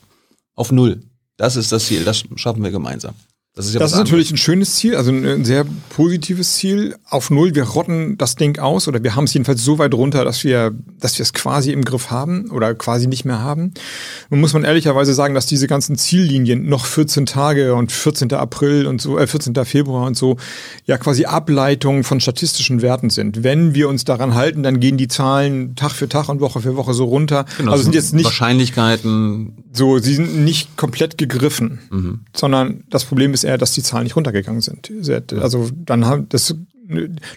[0.55, 1.01] auf Null.
[1.35, 3.13] Das ist das Ziel, das schaffen wir gemeinsam.
[3.57, 6.95] Das ist, ja das ist natürlich ein schönes Ziel, also ein sehr positives Ziel.
[7.09, 10.23] Auf Null, wir rotten das Ding aus oder wir haben es jedenfalls so weit runter,
[10.23, 13.73] dass wir, dass wir es quasi im Griff haben oder quasi nicht mehr haben.
[14.29, 18.31] Nun muss man ehrlicherweise sagen, dass diese ganzen Ziellinien noch 14 Tage und 14.
[18.33, 19.65] April und so, äh, 14.
[19.65, 20.37] Februar und so,
[20.85, 23.43] ja quasi Ableitungen von statistischen Werten sind.
[23.43, 26.75] Wenn wir uns daran halten, dann gehen die Zahlen Tag für Tag und Woche für
[26.75, 27.45] Woche so runter.
[27.57, 29.63] Genau, also sind jetzt nicht Wahrscheinlichkeiten.
[29.73, 32.19] So, sie sind nicht komplett gegriffen, mhm.
[32.35, 34.91] sondern das Problem ist eher, dass die Zahlen nicht runtergegangen sind.
[35.41, 36.55] Also dann haben das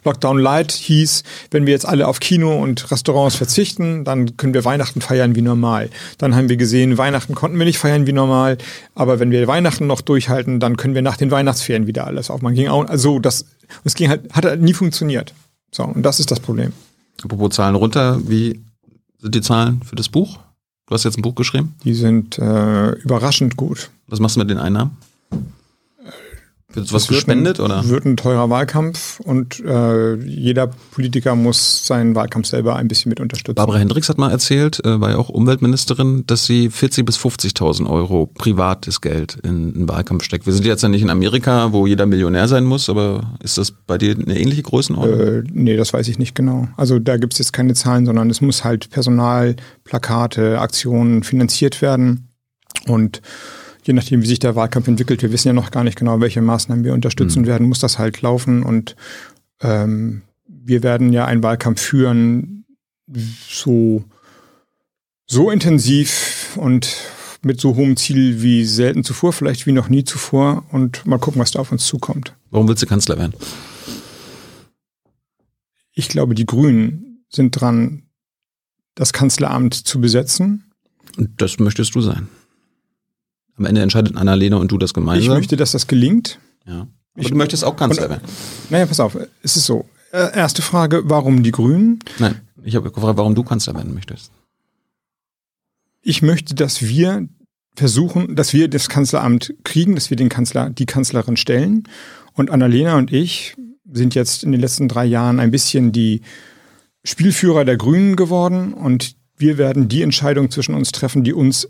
[0.05, 4.65] Lockdown Light hieß, wenn wir jetzt alle auf Kino und Restaurants verzichten, dann können wir
[4.65, 5.91] Weihnachten feiern wie normal.
[6.19, 8.59] Dann haben wir gesehen, Weihnachten konnten wir nicht feiern wie normal,
[8.95, 12.55] aber wenn wir Weihnachten noch durchhalten, dann können wir nach den Weihnachtsferien wieder alles aufmachen.
[12.55, 13.47] Ging auch, also das,
[13.85, 15.35] es ging halt, hat halt nie funktioniert.
[15.73, 16.73] So, und das ist das Problem.
[17.23, 18.61] Apropos Zahlen runter, wie
[19.19, 20.39] sind die Zahlen für das Buch?
[20.87, 21.75] Du hast jetzt ein Buch geschrieben?
[21.85, 23.91] Die sind äh, überraschend gut.
[24.09, 24.97] Was machst du mit den Einnahmen?
[26.73, 27.89] Wird was gespendet ein, oder?
[27.89, 33.19] Wird ein teurer Wahlkampf und äh, jeder Politiker muss seinen Wahlkampf selber ein bisschen mit
[33.19, 33.57] unterstützen.
[33.57, 37.89] Barbara Hendricks hat mal erzählt, äh, war ja auch Umweltministerin, dass sie 40 bis 50.000
[37.91, 40.47] Euro privates Geld in einen Wahlkampf steckt.
[40.47, 43.73] Wir sind jetzt ja nicht in Amerika, wo jeder Millionär sein muss, aber ist das
[43.73, 45.21] bei dir eine ähnliche Größenordnung?
[45.21, 46.69] Äh, nee, das weiß ich nicht genau.
[46.77, 51.83] Also da gibt es jetzt keine Zahlen, sondern es muss halt Personal, Plakate, Aktionen finanziert
[51.83, 52.29] werden
[52.87, 53.23] und
[53.85, 56.43] je nachdem, wie sich der Wahlkampf entwickelt, wir wissen ja noch gar nicht genau, welche
[56.43, 57.47] Maßnahmen wir unterstützen mhm.
[57.47, 58.63] werden, muss das halt laufen.
[58.63, 58.97] Und
[59.61, 62.65] ähm, wir werden ja einen Wahlkampf führen,
[63.49, 64.05] so,
[65.27, 66.97] so intensiv und
[67.43, 71.41] mit so hohem Ziel wie selten zuvor, vielleicht wie noch nie zuvor und mal gucken,
[71.41, 72.37] was da auf uns zukommt.
[72.51, 73.35] Warum willst du Kanzler werden?
[75.93, 78.05] Ich glaube, die Grünen sind dran,
[78.95, 80.73] das Kanzleramt zu besetzen.
[81.17, 82.29] Und das möchtest du sein.
[83.61, 85.23] Am Ende entscheidet Annalena und du das gemeinsam.
[85.23, 86.39] Ich möchte, dass das gelingt.
[86.67, 86.89] Ja.
[87.15, 88.25] Aber du möchtest auch Kanzler und, werden.
[88.71, 89.85] Naja, pass auf, es ist so.
[90.13, 91.99] Äh, erste Frage, warum die Grünen?
[92.19, 94.33] Nein, ich habe gefragt, warum du Kanzler werden möchtest.
[96.01, 97.29] Ich möchte, dass wir
[97.77, 101.83] versuchen, dass wir das Kanzleramt kriegen, dass wir den Kanzler, die Kanzlerin stellen.
[102.33, 103.57] Und Annalena und ich
[103.93, 106.23] sind jetzt in den letzten drei Jahren ein bisschen die
[107.05, 111.69] Spielführer der Grünen geworden und wir werden die Entscheidung zwischen uns treffen, die uns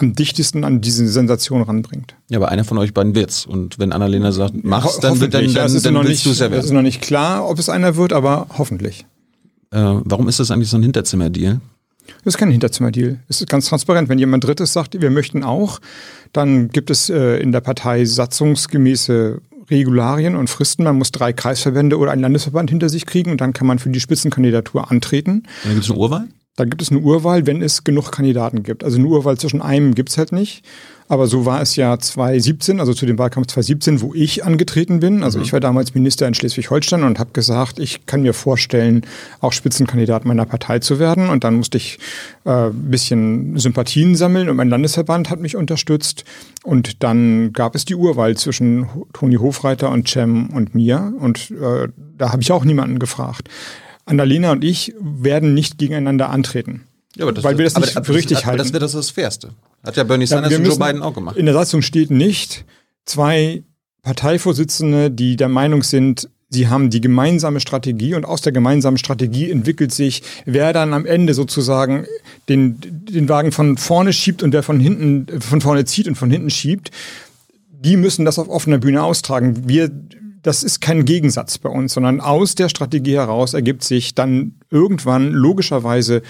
[0.00, 2.14] am dichtesten an diese Sensation ranbringt.
[2.28, 3.46] Ja, aber einer von euch beiden wird's.
[3.46, 6.38] Und wenn Annalena sagt, mach's, Ho dann, dann, dann, ja, dann, dann willst du es
[6.38, 6.64] ja Es werden.
[6.64, 9.06] ist noch nicht klar, ob es einer wird, aber hoffentlich.
[9.70, 11.60] Äh, warum ist das eigentlich so ein Hinterzimmerdeal?
[12.24, 13.20] Das ist kein Hinterzimmerdeal.
[13.28, 14.08] Es ist ganz transparent.
[14.08, 15.80] Wenn jemand Drittes sagt, wir möchten auch,
[16.32, 20.84] dann gibt es äh, in der Partei satzungsgemäße Regularien und Fristen.
[20.84, 23.90] Man muss drei Kreisverbände oder einen Landesverband hinter sich kriegen und dann kann man für
[23.90, 25.44] die Spitzenkandidatur antreten.
[25.62, 26.28] Dann gibt's eine Urwahl?
[26.56, 28.84] Da gibt es eine Urwahl, wenn es genug Kandidaten gibt.
[28.84, 30.62] Also eine Urwahl zwischen einem gibt's halt nicht.
[31.10, 35.24] Aber so war es ja 2017, also zu dem Wahlkampf 2017, wo ich angetreten bin.
[35.24, 39.02] Also ich war damals Minister in Schleswig-Holstein und habe gesagt, ich kann mir vorstellen,
[39.40, 41.28] auch Spitzenkandidat meiner Partei zu werden.
[41.28, 41.98] Und dann musste ich
[42.44, 46.24] äh, ein bisschen Sympathien sammeln und mein Landesverband hat mich unterstützt.
[46.62, 51.12] Und dann gab es die Urwahl zwischen Toni Hofreiter und Cem und mir.
[51.18, 53.48] Und äh, da habe ich auch niemanden gefragt.
[54.10, 56.82] Annalena und ich werden nicht gegeneinander antreten.
[57.16, 58.58] Ja, aber das Weil wir das aber, nicht aber, für richtig aber halten.
[58.58, 59.50] das wäre das, das Fairste.
[59.84, 61.36] Hat ja Bernie Ja, Sanders wir und Joe Biden auch gemacht.
[61.36, 62.64] In der Satzung steht nicht
[63.04, 63.62] zwei
[64.02, 69.50] Parteivorsitzende, die der Meinung sind, sie haben die gemeinsame Strategie und aus der gemeinsamen Strategie
[69.50, 72.06] entwickelt sich, wer dann am Ende sozusagen
[72.48, 76.30] den, den Wagen von vorne schiebt und wer von hinten, von vorne zieht und von
[76.30, 76.90] hinten schiebt.
[77.70, 79.68] Die müssen das auf offener Bühne austragen.
[79.68, 79.90] Wir,
[80.42, 85.32] das ist kein Gegensatz bei uns, sondern aus der Strategie heraus ergibt sich dann irgendwann
[85.32, 86.22] logischerweise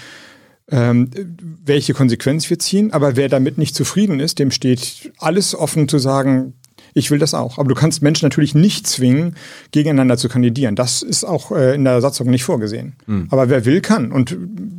[0.69, 1.09] ähm,
[1.63, 2.93] welche Konsequenz wir ziehen.
[2.93, 6.53] Aber wer damit nicht zufrieden ist, dem steht alles offen zu sagen,
[6.93, 7.57] ich will das auch.
[7.57, 9.35] Aber du kannst Menschen natürlich nicht zwingen,
[9.71, 10.75] gegeneinander zu kandidieren.
[10.75, 12.95] Das ist auch äh, in der Satzung nicht vorgesehen.
[13.29, 14.11] Aber wer will, kann.
[14.11, 14.35] Und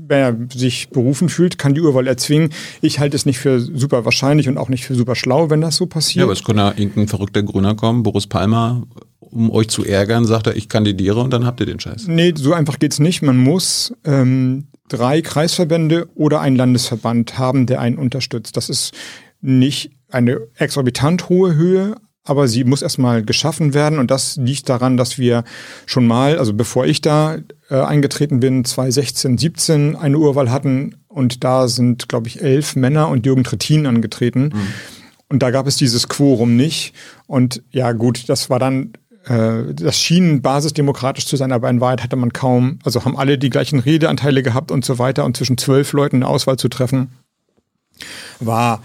[0.08, 2.50] wer sich berufen fühlt, kann die Urwahl erzwingen.
[2.80, 5.76] Ich halte es nicht für super wahrscheinlich und auch nicht für super schlau, wenn das
[5.76, 6.16] so passiert.
[6.20, 8.82] Ja, aber es könnte ja irgendein verrückter Grüner kommen, Boris Palmer,
[9.30, 12.06] um euch zu ärgern, sagt er, ich kandidiere und dann habt ihr den Scheiß.
[12.08, 13.22] Nee, so einfach geht's nicht.
[13.22, 18.56] Man muss ähm, drei Kreisverbände oder einen Landesverband haben, der einen unterstützt.
[18.56, 18.92] Das ist
[19.40, 24.96] nicht eine exorbitant hohe Höhe, aber sie muss erstmal geschaffen werden und das liegt daran,
[24.96, 25.44] dass wir
[25.86, 31.42] schon mal, also bevor ich da äh, eingetreten bin, 2016, 17 eine Urwahl hatten und
[31.42, 34.50] da sind, glaube ich, elf Männer und Jürgen Trittin angetreten.
[35.28, 36.94] Und da gab es dieses Quorum nicht.
[37.26, 38.92] Und ja, gut, das war dann,
[39.24, 43.38] äh, das schien basisdemokratisch zu sein, aber in Wahrheit hatte man kaum, also haben alle
[43.38, 45.24] die gleichen Redeanteile gehabt und so weiter.
[45.24, 47.12] Und zwischen zwölf Leuten eine Auswahl zu treffen,
[48.40, 48.82] war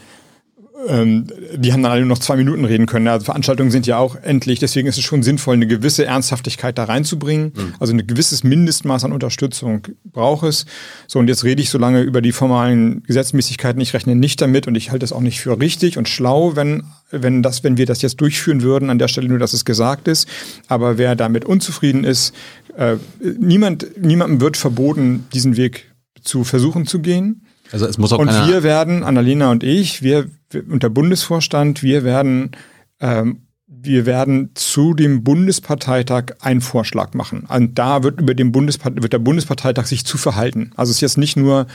[0.87, 3.07] ähm, die haben dann alle nur noch zwei Minuten reden können.
[3.07, 6.83] Also Veranstaltungen sind ja auch endlich, deswegen ist es schon sinnvoll, eine gewisse Ernsthaftigkeit da
[6.83, 7.51] reinzubringen.
[7.79, 10.65] Also ein gewisses Mindestmaß an Unterstützung braucht es.
[11.07, 13.81] So, und jetzt rede ich so lange über die formalen Gesetzmäßigkeiten.
[13.81, 16.83] Ich rechne nicht damit und ich halte es auch nicht für richtig und schlau, wenn,
[17.09, 20.07] wenn das, wenn wir das jetzt durchführen würden, an der Stelle nur, dass es gesagt
[20.07, 20.27] ist.
[20.67, 22.35] Aber wer damit unzufrieden ist,
[22.77, 22.97] äh,
[23.39, 27.46] niemand, niemandem wird verboten, diesen Weg zu versuchen zu gehen.
[27.71, 31.83] Also es muss auch Und wir werden, Annalena und ich, wir, wir und der Bundesvorstand,
[31.83, 32.51] wir werden,
[32.99, 37.45] ähm, wir werden zu dem Bundesparteitag einen Vorschlag machen.
[37.47, 40.71] Und da wird über den Bundespart wird der Bundesparteitag sich zu verhalten.
[40.75, 41.67] Also es ist jetzt nicht nur,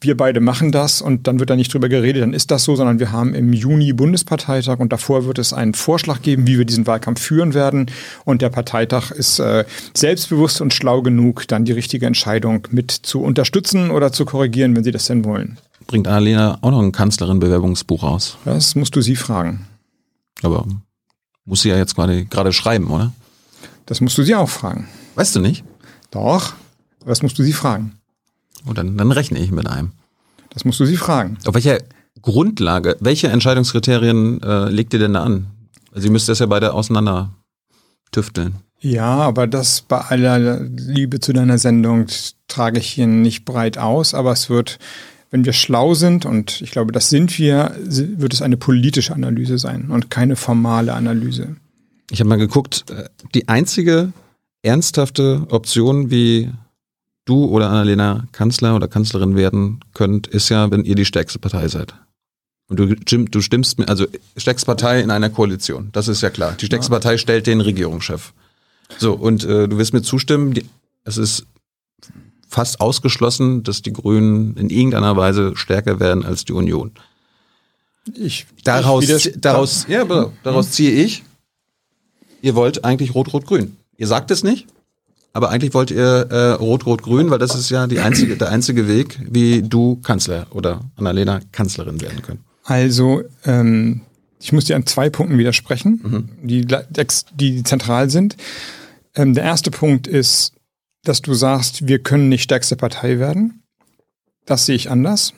[0.00, 2.76] wir beide machen das und dann wird da nicht drüber geredet, dann ist das so,
[2.76, 6.64] sondern wir haben im Juni Bundesparteitag und davor wird es einen Vorschlag geben, wie wir
[6.64, 7.90] diesen Wahlkampf führen werden.
[8.24, 13.22] Und der Parteitag ist äh, selbstbewusst und schlau genug, dann die richtige Entscheidung mit zu
[13.22, 15.58] unterstützen oder zu korrigieren, wenn sie das denn wollen.
[15.86, 18.38] bringt Annalena auch noch ein Kanzlerin-Bewerbungsbuch raus.
[18.44, 19.66] Das musst du sie fragen.
[20.42, 20.64] Aber
[21.44, 23.12] muss sie ja jetzt gerade gerade schreiben, oder?
[23.86, 24.86] Das musst du sie auch fragen.
[25.16, 25.64] Weißt du nicht?
[26.10, 26.52] Doch,
[27.04, 27.97] das musst du sie fragen.
[28.66, 29.92] Oh, dann, dann rechne ich mit einem.
[30.50, 31.38] Das musst du sie fragen.
[31.46, 31.78] Auf welcher
[32.22, 35.46] Grundlage, welche Entscheidungskriterien äh, legt ihr denn da an?
[35.92, 37.30] Also ihr müsst das ja beide auseinander
[38.10, 38.56] tüfteln.
[38.80, 42.06] Ja, aber das bei aller Liebe zu deiner Sendung
[42.46, 44.78] trage ich hier nicht breit aus, aber es wird,
[45.30, 49.58] wenn wir schlau sind, und ich glaube, das sind wir, wird es eine politische Analyse
[49.58, 51.56] sein und keine formale Analyse.
[52.10, 54.12] Ich habe mal geguckt, äh, die einzige
[54.62, 56.50] ernsthafte Option, wie
[57.28, 61.68] du oder Annalena Kanzler oder Kanzlerin werden könnt, ist ja, wenn ihr die stärkste Partei
[61.68, 61.94] seid.
[62.68, 66.30] Und du, Jim, du stimmst mir, also stärkste Partei in einer Koalition, das ist ja
[66.30, 66.54] klar.
[66.60, 68.32] Die stärkste Partei stellt den Regierungschef.
[68.98, 70.64] So, und äh, du wirst mir zustimmen, die,
[71.04, 71.46] es ist
[72.48, 76.92] fast ausgeschlossen, dass die Grünen in irgendeiner Weise stärker werden als die Union.
[78.14, 80.04] Ich, Daraus, ich daraus, ja,
[80.42, 81.24] daraus ziehe ich,
[82.40, 83.76] ihr wollt eigentlich Rot-Rot-Grün.
[83.98, 84.66] Ihr sagt es nicht,
[85.32, 89.18] aber eigentlich wollt ihr äh, Rot-Rot-Grün, weil das ist ja die einzige, der einzige Weg,
[89.30, 92.44] wie du Kanzler oder Annalena Kanzlerin werden können.
[92.64, 94.02] Also, ähm,
[94.40, 98.36] ich muss dir an zwei Punkten widersprechen, die, ex- die zentral sind.
[99.14, 100.52] Ähm, der erste Punkt ist,
[101.02, 103.62] dass du sagst, wir können nicht stärkste Partei werden.
[104.46, 105.32] Das sehe ich anders.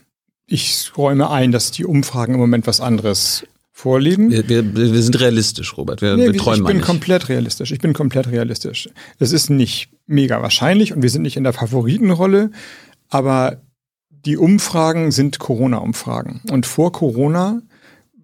[0.47, 3.47] Ich räume ein, dass die Umfragen im Moment was anderes
[3.81, 4.31] vorleben.
[4.31, 6.03] Wir, wir, wir sind realistisch, Robert.
[6.03, 6.87] Wir, Nee, wir ich träumen mal bin nicht.
[6.87, 7.73] komplett realistisch.
[7.73, 8.89] Ich bin komplett realistisch.
[9.19, 12.51] Es ist nicht mega wahrscheinlich und wir sind nicht in der Favoritenrolle,
[13.09, 13.63] aber
[14.11, 16.43] die Umfragen sind Corona-Umfragen.
[16.51, 17.63] Und vor Corona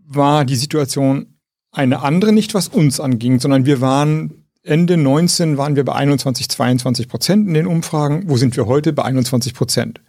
[0.06, 1.26] war die Situation
[1.72, 6.48] eine andere, nicht was uns anging, sondern wir waren Ende 19 waren wir bei 21,
[6.48, 8.24] 22 Prozent in den Umfragen.
[8.26, 8.92] Wo sind wir heute?
[8.92, 10.00] Bei 21 Prozent.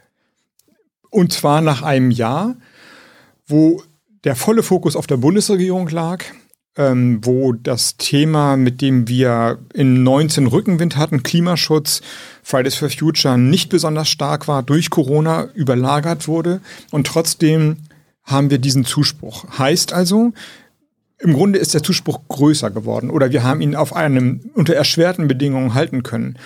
[1.10, 2.56] Und zwar nach einem Jahr,
[3.46, 3.82] wo
[4.28, 6.22] der volle Fokus auf der Bundesregierung lag,
[6.76, 12.02] ähm, wo das Thema, mit dem wir in 19 Rückenwind hatten, Klimaschutz,
[12.42, 16.60] Fridays for Future, nicht besonders stark war, durch Corona überlagert wurde.
[16.90, 17.78] Und trotzdem
[18.22, 19.58] haben wir diesen Zuspruch.
[19.58, 20.34] Heißt also,
[21.18, 25.26] im Grunde ist der Zuspruch größer geworden oder wir haben ihn auf einem unter erschwerten
[25.26, 26.38] Bedingungen halten können.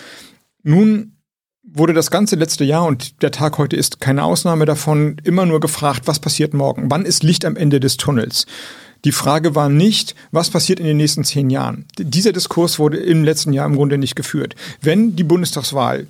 [0.63, 1.12] Nun
[1.65, 5.61] wurde das ganze letzte Jahr und der Tag heute ist keine Ausnahme davon immer nur
[5.61, 6.91] gefragt, was passiert morgen?
[6.91, 8.47] Wann ist Licht am Ende des Tunnels?
[9.05, 11.87] Die Frage war nicht, was passiert in den nächsten zehn Jahren.
[11.99, 14.55] Dieser Diskurs wurde im letzten Jahr im Grunde nicht geführt.
[14.81, 16.07] Wenn die Bundestagswahl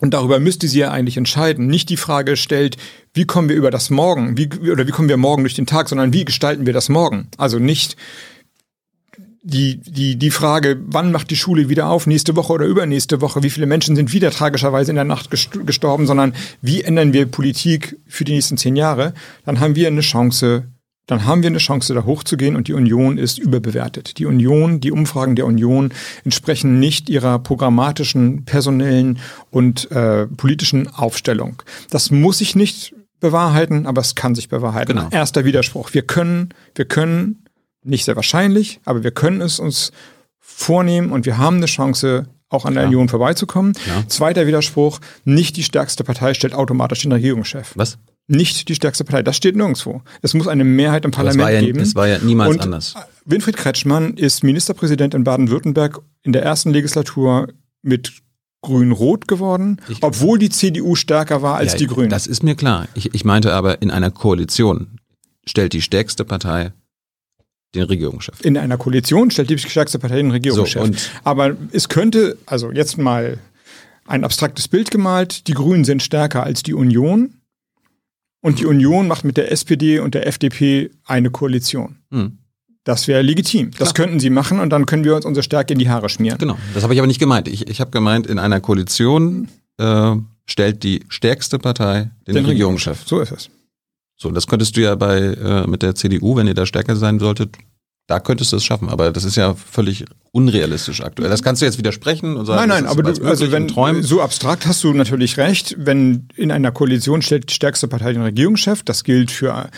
[0.00, 1.66] und darüber müsste sie ja eigentlich entscheiden.
[1.66, 2.78] Nicht die Frage stellt,
[3.12, 5.90] wie kommen wir über das Morgen, wie, oder wie kommen wir morgen durch den Tag,
[5.90, 7.28] sondern wie gestalten wir das Morgen?
[7.36, 7.96] Also nicht
[9.42, 13.42] die, die, die Frage, wann macht die Schule wieder auf, nächste Woche oder übernächste Woche,
[13.42, 17.26] wie viele Menschen sind wieder tragischerweise in der Nacht gest- gestorben, sondern wie ändern wir
[17.26, 19.14] Politik für die nächsten zehn Jahre,
[19.46, 20.64] dann haben wir eine Chance,
[21.06, 24.18] dann haben wir eine Chance, da hochzugehen und die Union ist überbewertet.
[24.18, 25.92] Die Union, die Umfragen der Union
[26.24, 29.18] entsprechen nicht ihrer programmatischen, personellen
[29.50, 31.62] und äh, politischen Aufstellung.
[31.88, 34.96] Das muss sich nicht bewahrheiten, aber es kann sich bewahrheiten.
[34.96, 35.08] Genau.
[35.10, 35.94] Erster Widerspruch.
[35.94, 37.44] Wir können, wir können,
[37.82, 39.92] nicht sehr wahrscheinlich, aber wir können es uns
[40.38, 43.74] vornehmen und wir haben eine Chance, auch an der Union vorbeizukommen.
[44.08, 47.72] Zweiter Widerspruch, nicht die stärkste Partei stellt automatisch den Regierungschef.
[47.76, 47.98] Was?
[48.26, 49.22] Nicht die stärkste Partei.
[49.22, 50.02] Das steht nirgendwo.
[50.22, 51.80] Es muss eine Mehrheit im Parlament war ja, geben.
[51.80, 52.94] es war ja niemals Und anders.
[53.24, 57.48] Winfried Kretschmann ist Ministerpräsident in Baden-Württemberg in der ersten Legislatur
[57.82, 58.12] mit
[58.62, 62.10] Grün-Rot geworden, Ich- obwohl die CDU stärker war als Ja, die Grünen.
[62.10, 62.88] Das ist mir klar.
[62.94, 64.98] Ich, ich meinte aber, in einer Koalition
[65.46, 66.72] stellt die stärkste Partei
[67.74, 68.40] den Regierungschef.
[68.42, 70.98] in einer Koalition stellt die stärkste Partei den Regierungschef.
[70.98, 73.38] So, Aber es könnte, also jetzt mal
[74.06, 77.34] ein abstraktes Bild gemalt, die Grünen sind stärker als die Union
[78.42, 81.96] und die Union macht mit der SPD und der FDP eine Koalition.
[82.10, 82.38] Hm.
[82.84, 83.70] Das wäre legitim.
[83.78, 86.38] Das könnten sie machen und dann können wir uns unsere Stärke in die Haare schmieren.
[86.38, 87.46] Genau, das habe ich aber nicht gemeint.
[87.46, 93.02] Ich, ich habe gemeint, in einer Koalition äh, stellt die stärkste Partei den, Den Regierungschef.
[93.06, 93.50] So ist es.
[94.22, 97.18] So, das könntest du ja bei äh, mit der CDU, wenn ihr da stärker sein
[97.18, 97.56] solltet,
[98.06, 98.88] da könntest du es schaffen.
[98.88, 101.30] Aber das ist ja völlig unrealistisch aktuell.
[101.30, 103.68] Das kannst du jetzt widersprechen und sagen, Nein, nein, aber du, also wenn
[104.02, 108.22] so abstrakt hast du natürlich recht, wenn in einer Koalition stellt die stärkste Partei den
[108.22, 109.70] Regierungschef, das gilt für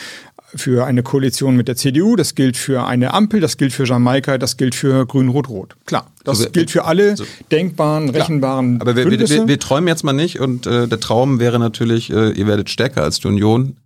[0.55, 4.37] für eine Koalition mit der CDU, das gilt für eine Ampel, das gilt für Jamaika,
[4.37, 5.77] das gilt für Grün-Rot-Rot.
[5.87, 7.25] Klar, das So, wir- gilt für alle so.
[7.51, 11.41] denkbaren, rechenbaren Aber wir, wir, wir, wir träumen jetzt mal nicht und äh, der Traum
[11.41, 13.77] wäre natürlich, äh, ihr werdet stärker als die Union.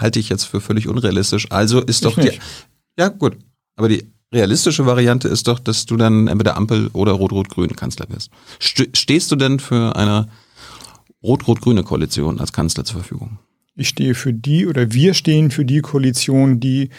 [0.00, 1.50] Halte ich jetzt für völlig unrealistisch.
[1.50, 2.22] Also ist doch die.
[2.22, 2.40] nicht.
[2.98, 3.36] Ja, gut.
[3.76, 8.30] Aber die realistische Variante ist doch, dass du dann entweder Ampel oder Rot-Rot-Grün Kanzler wirst.
[8.60, 10.28] St stehst du denn für eine
[11.22, 13.38] Rot-Rot-Grüne Koalition als Kanzler zur Verfügung?
[13.74, 16.90] Ich stehe für die oder wir stehen für die Koalition, die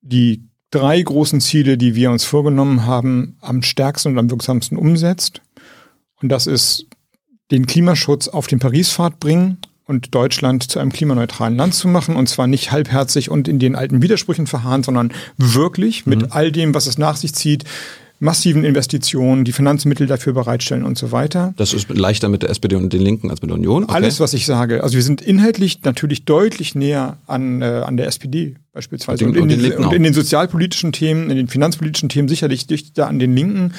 [0.00, 5.42] die drei großen Ziele, die wir uns vorgenommen haben, am stärksten und am wirksamsten umsetzt.
[6.20, 6.86] Und das ist
[7.50, 12.16] den Klimaschutz auf den Paris-Pfad bringen und Deutschland zu einem klimaneutralen Land zu machen.
[12.16, 16.74] Und zwar nicht halbherzig und in den alten Widersprüchen verharren, sondern wirklich mit all dem,
[16.74, 17.64] was es nach sich zieht,
[18.20, 21.52] massiven Investitionen, die Finanzmittel dafür bereitstellen und so weiter.
[21.56, 23.84] Das ist leichter mit der SPD und den Linken als mit der Union.
[23.84, 23.94] Okay.
[23.94, 24.82] Alles, was ich sage.
[24.82, 29.24] Also wir sind inhaltlich natürlich deutlich näher an, äh, an der SPD beispielsweise.
[29.24, 32.28] Und Und, in und den den, und in den sozialpolitischen Themen, in den finanzpolitischen Themen
[32.28, 33.74] sicherlich dichter an den Linken.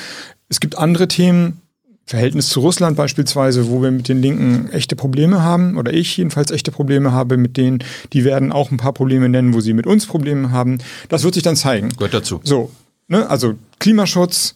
[0.50, 1.62] Es gibt andere Themen,
[2.06, 6.52] Verhältnis zu Russland beispielsweise, wo wir mit den Linken echte Probleme haben, oder ich jedenfalls
[6.52, 7.80] echte Probleme habe mit denen,
[8.14, 10.78] die werden auch ein paar Probleme nennen, wo sie mit uns Probleme haben.
[11.10, 11.90] Das wird sich dann zeigen.
[11.90, 12.42] Gehört dazu.
[12.44, 12.72] So,
[13.08, 13.28] ne?
[13.28, 14.54] also Klimaschutz,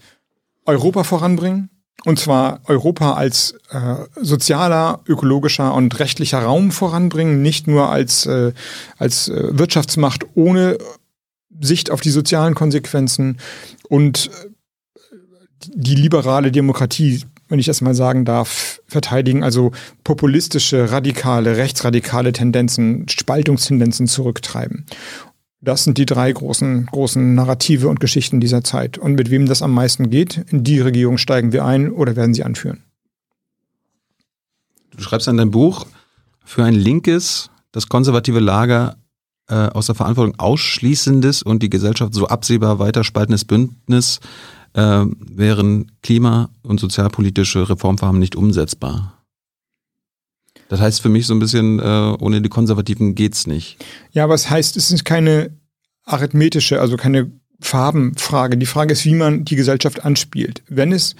[0.65, 1.69] Europa voranbringen,
[2.05, 8.53] und zwar Europa als äh, sozialer, ökologischer und rechtlicher Raum voranbringen, nicht nur als, äh,
[8.97, 10.77] als äh, Wirtschaftsmacht ohne
[11.59, 13.37] Sicht auf die sozialen Konsequenzen
[13.89, 14.49] und äh,
[15.67, 19.71] die liberale Demokratie, wenn ich das mal sagen darf, verteidigen, also
[20.03, 24.85] populistische, radikale, rechtsradikale Tendenzen, Spaltungstendenzen zurücktreiben.
[25.61, 28.97] Das sind die drei großen, großen Narrative und Geschichten dieser Zeit.
[28.97, 32.33] Und mit wem das am meisten geht, in die Regierung steigen wir ein oder werden
[32.33, 32.83] sie anführen.
[34.95, 35.85] Du schreibst an deinem Buch,
[36.45, 38.97] für ein linkes, das konservative Lager
[39.49, 44.19] äh, aus der Verantwortung ausschließendes und die Gesellschaft so absehbar weiterspaltendes Bündnis
[44.73, 49.19] äh, wären klima- und sozialpolitische Reformvorhaben nicht umsetzbar.
[50.69, 53.77] Das heißt für mich so ein bisschen, äh, ohne die Konservativen geht's nicht.
[54.11, 55.51] Ja, aber es heißt, es ist keine
[56.05, 58.57] arithmetische, also keine Farbenfrage.
[58.57, 60.63] Die Frage ist, wie man die Gesellschaft anspielt.
[60.67, 61.15] Wenn es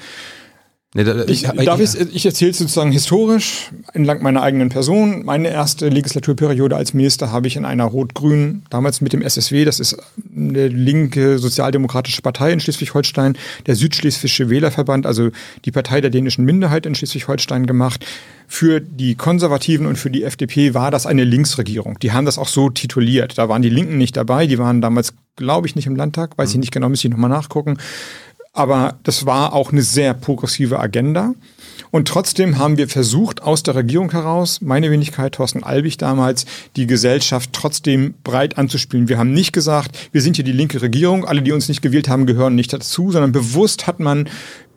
[0.96, 5.24] Nee, da, ich, darf ich, ich erzähle sozusagen historisch entlang meiner eigenen Person.
[5.24, 9.80] Meine erste Legislaturperiode als Minister habe ich in einer rot-grünen, damals mit dem SSW, das
[9.80, 9.98] ist
[10.36, 13.38] eine linke sozialdemokratische Partei in Schleswig-Holstein,
[13.68, 15.30] der Südschleswische Wählerverband, also
[15.64, 18.04] die Partei der dänischen Minderheit in Schleswig-Holstein gemacht.
[18.48, 22.00] Für die Konservativen und für die FDP war das eine Linksregierung.
[22.00, 23.38] Die haben das auch so tituliert.
[23.38, 26.50] Da waren die Linken nicht dabei, die waren damals, glaube ich, nicht im Landtag, weiß
[26.50, 27.78] ich nicht genau, müsste ich nochmal nachgucken.
[28.60, 31.34] Aber das war auch eine sehr progressive Agenda.
[31.92, 36.46] Und trotzdem haben wir versucht, aus der Regierung heraus, meine Wenigkeit, Thorsten Albig damals,
[36.76, 39.08] die Gesellschaft trotzdem breit anzuspielen.
[39.08, 42.10] Wir haben nicht gesagt, wir sind hier die linke Regierung, alle, die uns nicht gewählt
[42.10, 44.28] haben, gehören nicht dazu, sondern bewusst hat man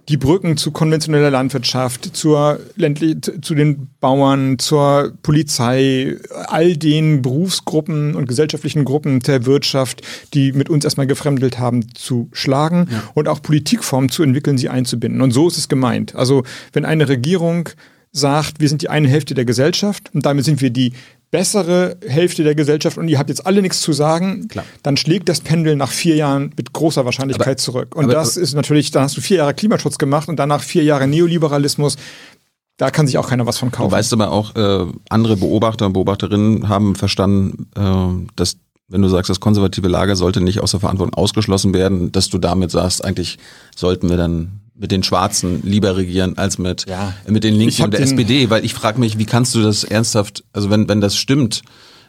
[0.08, 8.16] die Brücken zu konventioneller Landwirtschaft, zur ländlich, zu den Bauern, zur Polizei, all den Berufsgruppen
[8.16, 10.02] und gesellschaftlichen Gruppen der Wirtschaft,
[10.34, 13.02] die mit uns erstmal gefremdelt haben, zu schlagen ja.
[13.14, 15.20] und auch Politikformen zu entwickeln, sie einzubinden.
[15.20, 16.16] Und so ist es gemeint.
[16.16, 16.42] Also
[16.72, 17.68] wenn eine Regierung
[18.10, 20.92] sagt, wir sind die eine Hälfte der Gesellschaft und damit sind wir die
[21.32, 24.66] bessere Hälfte der Gesellschaft und ihr habt jetzt alle nichts zu sagen, Klar.
[24.82, 27.96] dann schlägt das Pendel nach vier Jahren mit großer Wahrscheinlichkeit aber, zurück.
[27.96, 30.84] Und aber, das ist natürlich, dann hast du vier Jahre Klimaschutz gemacht und danach vier
[30.84, 31.96] Jahre Neoliberalismus.
[32.76, 33.88] Da kann sich auch keiner was von kaufen.
[33.88, 38.58] Du weißt aber auch, äh, andere Beobachter und Beobachterinnen haben verstanden, äh, dass
[38.88, 42.36] wenn du sagst, das konservative Lager sollte nicht aus der Verantwortung ausgeschlossen werden, dass du
[42.36, 43.38] damit sagst, eigentlich
[43.74, 47.14] sollten wir dann mit den Schwarzen lieber regieren als mit, ja.
[47.28, 50.44] mit den Linken und der SPD, weil ich frage mich, wie kannst du das ernsthaft,
[50.52, 51.62] also wenn, wenn das stimmt,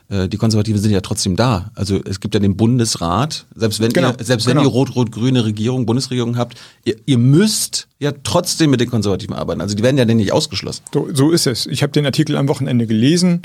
[0.09, 1.71] äh, die Konservativen sind ja trotzdem da.
[1.75, 4.69] Also es gibt ja den Bundesrat, selbst wenn genau, ihr, selbst wenn genau.
[4.69, 9.61] ihr rot-rot-grüne Regierung, Bundesregierung habt, ihr, ihr müsst ja trotzdem mit den Konservativen arbeiten.
[9.61, 10.83] Also die werden ja denn nicht ausgeschlossen.
[10.93, 11.65] So, so ist es.
[11.65, 13.41] Ich habe den Artikel am Wochenende gelesen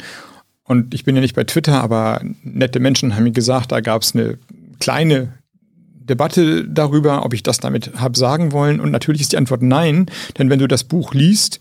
[0.64, 4.02] und ich bin ja nicht bei Twitter, aber nette Menschen haben mir gesagt, da gab
[4.02, 4.38] es eine
[4.80, 5.38] kleine
[6.09, 8.80] Debatte darüber, ob ich das damit habe sagen wollen.
[8.80, 10.06] Und natürlich ist die Antwort nein,
[10.38, 11.61] denn wenn du das Buch liest,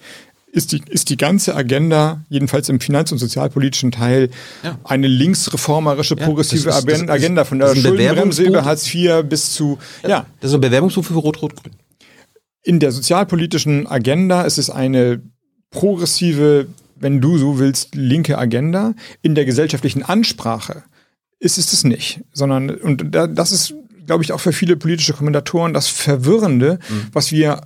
[0.51, 4.29] ist die, ist die ganze Agenda, jedenfalls im finanz- und sozialpolitischen Teil,
[4.63, 4.79] ja.
[4.83, 9.77] eine linksreformerische, progressive ja, ist, Agenda von der Schuldenbremse über Hartz IV bis zu,
[10.07, 10.25] ja.
[10.39, 11.73] Das ist ein Bewerbungsbuch für Rot-Rot-Grün.
[12.63, 15.21] In der sozialpolitischen Agenda ist es eine
[15.69, 18.93] progressive, wenn du so willst, linke Agenda.
[19.21, 20.83] In der gesellschaftlichen Ansprache
[21.39, 23.75] ist es das nicht, sondern, und das ist
[24.07, 27.07] glaube ich, auch für viele politische Kommentatoren das Verwirrende, mhm.
[27.13, 27.61] was wir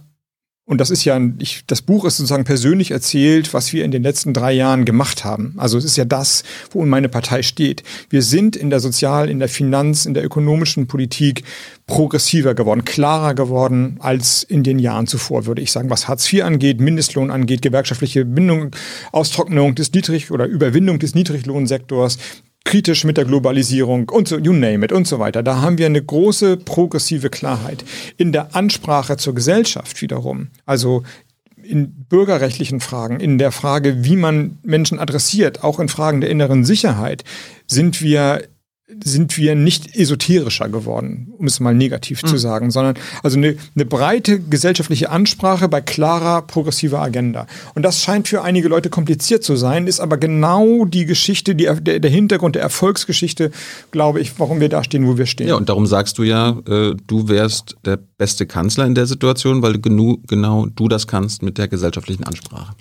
[0.71, 4.03] und das ist ja, ich, das Buch ist sozusagen persönlich erzählt, was wir in den
[4.03, 5.55] letzten drei Jahren gemacht haben.
[5.57, 7.83] Also es ist ja das, wo meine Partei steht.
[8.09, 11.43] Wir sind in der Sozial-, in der Finanz-, in der ökonomischen Politik
[11.87, 16.43] progressiver geworden, klarer geworden als in den Jahren zuvor, würde ich sagen, was Hartz IV
[16.43, 18.71] angeht, Mindestlohn angeht, gewerkschaftliche Bindung,
[19.11, 22.17] Austrocknung des Niedrig- oder Überwindung des Niedriglohnsektors,
[22.63, 25.43] kritisch mit der Globalisierung und so, you name it und so weiter.
[25.43, 27.83] Da haben wir eine große progressive Klarheit.
[28.17, 31.03] In der Ansprache zur Gesellschaft wiederum, also
[31.63, 36.65] in bürgerrechtlichen Fragen, in der Frage, wie man Menschen adressiert, auch in Fragen der inneren
[36.65, 37.23] Sicherheit,
[37.67, 38.43] sind wir
[39.03, 42.27] sind wir nicht esoterischer geworden, um es mal negativ mhm.
[42.27, 47.47] zu sagen, sondern also eine, eine breite gesellschaftliche Ansprache bei klarer progressiver Agenda.
[47.75, 51.69] Und das scheint für einige Leute kompliziert zu sein, ist aber genau die Geschichte, die,
[51.81, 53.51] der, der Hintergrund der Erfolgsgeschichte,
[53.91, 55.47] glaube ich, warum wir da stehen, wo wir stehen.
[55.47, 59.61] Ja, und darum sagst du ja, äh, du wärst der beste Kanzler in der Situation,
[59.61, 62.75] weil genau du das kannst mit der gesellschaftlichen Ansprache.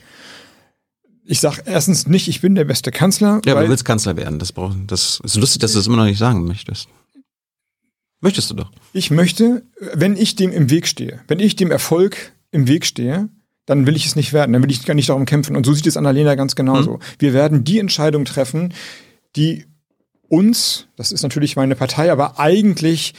[1.31, 3.41] Ich sage erstens nicht, ich bin der beste Kanzler.
[3.47, 4.41] Ja, aber du willst Kanzler werden.
[4.41, 6.89] Das, brauch, das ist lustig, dass du das immer noch nicht sagen möchtest.
[8.21, 8.73] Möchtest du doch.
[8.93, 9.63] Ich möchte,
[9.95, 13.29] wenn ich dem im Weg stehe, wenn ich dem Erfolg im Weg stehe,
[13.65, 15.55] dann will ich es nicht werden, dann will ich gar nicht darum kämpfen.
[15.55, 16.95] Und so sieht es Annalena ganz genauso.
[16.95, 17.01] Mhm.
[17.21, 18.75] Wir werden die Entscheidung treffen,
[19.37, 19.67] die
[20.27, 23.15] uns, das ist natürlich meine Partei, aber eigentlich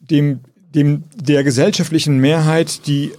[0.00, 0.40] dem,
[0.74, 3.12] dem der gesellschaftlichen Mehrheit, die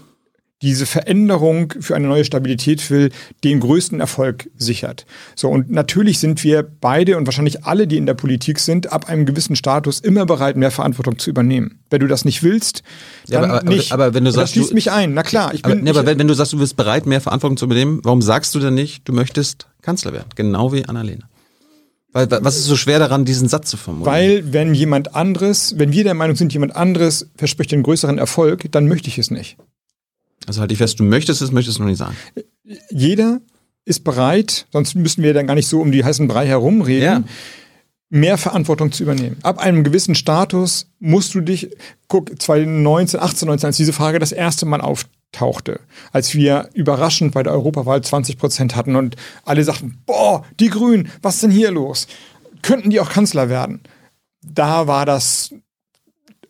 [0.61, 3.11] diese Veränderung für eine neue Stabilität will,
[3.43, 5.05] den größten Erfolg sichert.
[5.35, 9.07] So, und natürlich sind wir beide und wahrscheinlich alle, die in der Politik sind, ab
[9.07, 11.79] einem gewissen Status immer bereit, mehr Verantwortung zu übernehmen.
[11.89, 12.83] Wenn du das nicht willst,
[13.27, 13.91] dann ja, aber, nicht.
[13.93, 15.13] Aber, aber wenn du sagst, das schließt du, mich ein.
[15.13, 15.71] Na klar, ich bin.
[15.71, 18.21] Aber, nee, aber wenn, wenn, du sagst, du bist bereit, mehr Verantwortung zu übernehmen, warum
[18.21, 20.27] sagst du denn nicht, du möchtest Kanzler werden?
[20.35, 21.25] Genau wie Annalena.
[22.11, 24.11] Weil, was ist so schwer daran, diesen Satz zu formulieren?
[24.11, 28.71] Weil, wenn jemand anderes, wenn wir der Meinung sind, jemand anderes verspricht den größeren Erfolg,
[28.71, 29.57] dann möchte ich es nicht.
[30.47, 32.15] Also halt ich fest, du möchtest es, möchtest du noch nicht sagen.
[32.89, 33.41] Jeder
[33.85, 37.23] ist bereit, sonst müssten wir dann gar nicht so um die heißen Brei herumreden, ja.
[38.09, 39.37] mehr Verantwortung zu übernehmen.
[39.41, 41.69] Ab einem gewissen Status musst du dich,
[42.07, 45.79] guck, 2019, 18, 19, als diese Frage das erste Mal auftauchte,
[46.11, 51.09] als wir überraschend bei der Europawahl 20 Prozent hatten und alle sagten, boah, die Grünen,
[51.21, 52.07] was ist denn hier los?
[52.61, 53.81] Könnten die auch Kanzler werden?
[54.41, 55.51] Da war das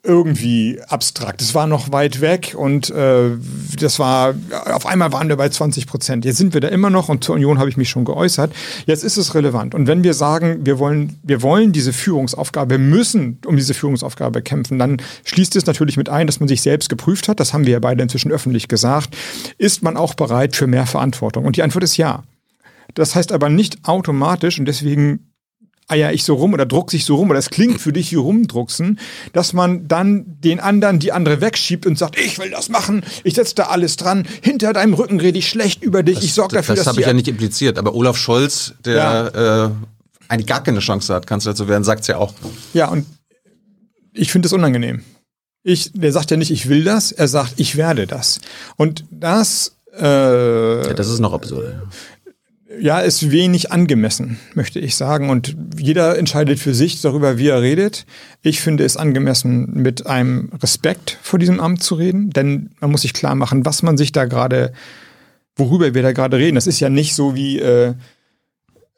[0.03, 1.41] irgendwie abstrakt.
[1.41, 3.31] Es war noch weit weg und äh,
[3.79, 4.33] das war,
[4.65, 6.25] auf einmal waren wir bei 20 Prozent.
[6.25, 8.53] Jetzt sind wir da immer noch und zur Union habe ich mich schon geäußert.
[8.85, 9.75] Jetzt ist es relevant.
[9.75, 14.79] Und wenn wir sagen, wir wollen, wir wollen diese Führungsaufgabe, müssen um diese Führungsaufgabe kämpfen,
[14.79, 17.39] dann schließt es natürlich mit ein, dass man sich selbst geprüft hat.
[17.41, 19.15] Das haben wir ja beide inzwischen öffentlich gesagt.
[19.57, 21.45] Ist man auch bereit für mehr Verantwortung?
[21.45, 22.23] Und die Antwort ist ja.
[22.93, 25.28] Das heißt aber nicht automatisch und deswegen
[25.89, 28.17] eier ich so rum oder druck sich so rum oder es klingt für dich wie
[28.17, 28.99] rumdrucksen,
[29.33, 33.33] dass man dann den anderen die andere wegschiebt und sagt, ich will das machen, ich
[33.33, 36.55] setze da alles dran, hinter deinem Rücken rede ich schlecht über dich, das, ich sorge
[36.55, 39.65] dafür, das dass Das habe ich ja nicht impliziert, aber Olaf Scholz, der ja.
[39.65, 39.69] äh,
[40.27, 42.33] eigentlich gar keine Chance hat, Kanzler zu werden, sagt es ja auch.
[42.73, 43.05] Ja, und
[44.13, 45.01] ich finde es unangenehm.
[45.63, 48.39] Ich, der sagt ja nicht, ich will das, er sagt, ich werde das.
[48.77, 51.75] Und das äh, ja, das ist noch absurd
[52.77, 55.29] ja, ist wenig angemessen, möchte ich sagen.
[55.29, 58.05] Und jeder entscheidet für sich darüber, wie er redet.
[58.43, 63.01] Ich finde es angemessen, mit einem Respekt vor diesem Amt zu reden, denn man muss
[63.01, 64.73] sich klar machen, was man sich da gerade,
[65.55, 66.55] worüber wir da gerade reden.
[66.55, 67.95] Das ist ja nicht so wie, äh,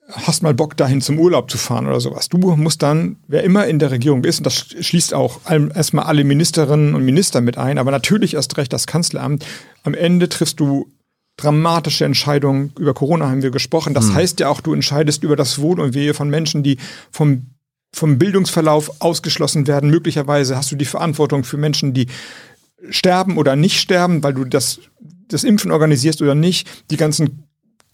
[0.09, 2.27] hast mal Bock dahin zum Urlaub zu fahren oder sowas.
[2.27, 6.25] Du musst dann, wer immer in der Regierung ist, und das schließt auch erstmal alle
[6.25, 9.45] Ministerinnen und Minister mit ein, aber natürlich erst recht das Kanzleramt,
[9.83, 10.91] am Ende triffst du
[11.41, 12.71] dramatische Entscheidung.
[12.79, 13.93] Über Corona haben wir gesprochen.
[13.93, 14.15] Das mhm.
[14.15, 16.77] heißt ja auch, du entscheidest über das Wohl und Wehe von Menschen, die
[17.11, 17.47] vom,
[17.93, 19.89] vom Bildungsverlauf ausgeschlossen werden.
[19.89, 22.07] Möglicherweise hast du die Verantwortung für Menschen, die
[22.89, 24.79] sterben oder nicht sterben, weil du das,
[25.27, 26.69] das Impfen organisierst oder nicht.
[26.91, 27.43] Die ganzen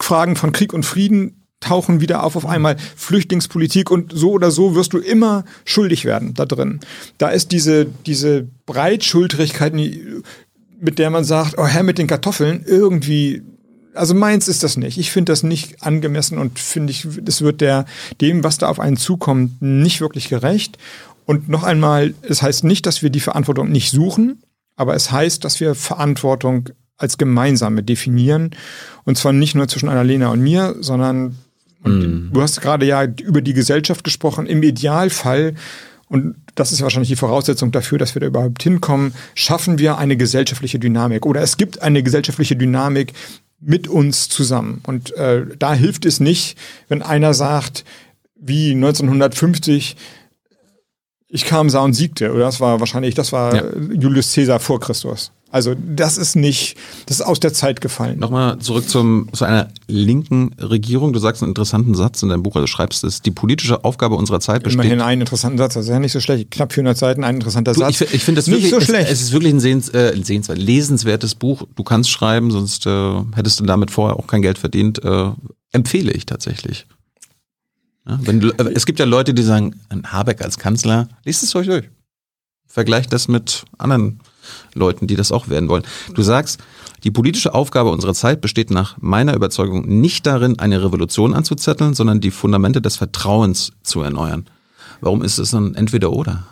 [0.00, 4.76] Fragen von Krieg und Frieden tauchen wieder auf auf einmal Flüchtlingspolitik und so oder so
[4.76, 6.80] wirst du immer schuldig werden da drin.
[7.18, 9.74] Da ist diese, diese Breitschultrigkeit,
[10.80, 13.42] mit der man sagt, oh Herr mit den Kartoffeln, irgendwie,
[13.94, 14.98] also meins ist das nicht.
[14.98, 17.84] Ich finde das nicht angemessen und finde ich, es wird der,
[18.20, 20.78] dem, was da auf einen zukommt, nicht wirklich gerecht.
[21.24, 24.42] Und noch einmal, es heißt nicht, dass wir die Verantwortung nicht suchen,
[24.76, 28.50] aber es heißt, dass wir Verantwortung als gemeinsame definieren.
[29.04, 31.36] Und zwar nicht nur zwischen Annalena und mir, sondern
[31.82, 32.32] und mm.
[32.32, 34.46] du hast gerade ja über die Gesellschaft gesprochen.
[34.46, 35.54] Im Idealfall
[36.08, 40.16] und das ist wahrscheinlich die Voraussetzung dafür, dass wir da überhaupt hinkommen, schaffen wir eine
[40.16, 43.12] gesellschaftliche Dynamik oder es gibt eine gesellschaftliche Dynamik
[43.60, 44.82] mit uns zusammen.
[44.86, 46.56] Und äh, da hilft es nicht,
[46.88, 47.84] wenn einer sagt,
[48.40, 49.96] wie 1950,
[51.28, 52.32] ich kam, sah und siegte.
[52.32, 53.64] Oder das war wahrscheinlich, das war ja.
[53.92, 55.32] Julius Caesar vor Christus.
[55.50, 56.76] Also das ist nicht,
[57.06, 58.18] das ist aus der Zeit gefallen.
[58.18, 61.14] Nochmal zurück zum, zu einer linken Regierung.
[61.14, 64.40] Du sagst einen interessanten Satz in deinem Buch, also schreibst es, die politische Aufgabe unserer
[64.40, 64.84] Zeit besteht...
[64.84, 66.50] Immerhin einen interessanten Satz, das ist ja nicht so schlecht.
[66.50, 68.02] Knapp 400 Seiten, ein interessanter du, Satz.
[68.02, 69.06] Ich, ich finde das wirklich, so schlecht.
[69.06, 71.66] Es, es, ist wirklich ein sehens, äh, sehenswert, lesenswertes Buch.
[71.76, 75.02] Du kannst schreiben, sonst äh, hättest du damit vorher auch kein Geld verdient.
[75.02, 75.30] Äh,
[75.72, 76.86] empfehle ich tatsächlich.
[78.06, 81.66] Ja, wenn äh, es gibt ja Leute, die sagen, Habeck als Kanzler, liest es euch
[81.66, 81.88] durch.
[82.66, 84.20] Vergleicht das mit anderen
[84.74, 85.84] Leuten, die das auch werden wollen.
[86.14, 86.60] Du sagst,
[87.04, 92.20] die politische Aufgabe unserer Zeit besteht nach meiner Überzeugung nicht darin, eine Revolution anzuzetteln, sondern
[92.20, 94.46] die Fundamente des Vertrauens zu erneuern.
[95.00, 96.44] Warum ist es dann entweder oder?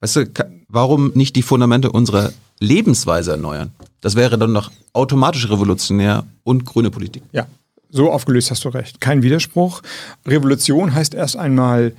[0.00, 0.26] Weißt du,
[0.68, 3.72] warum nicht die Fundamente unserer Lebensweise erneuern?
[4.00, 7.22] Das wäre dann doch automatisch revolutionär und grüne Politik.
[7.32, 7.46] Ja,
[7.90, 9.00] so aufgelöst hast du recht.
[9.00, 9.82] Kein Widerspruch.
[10.26, 11.92] Revolution heißt erst einmal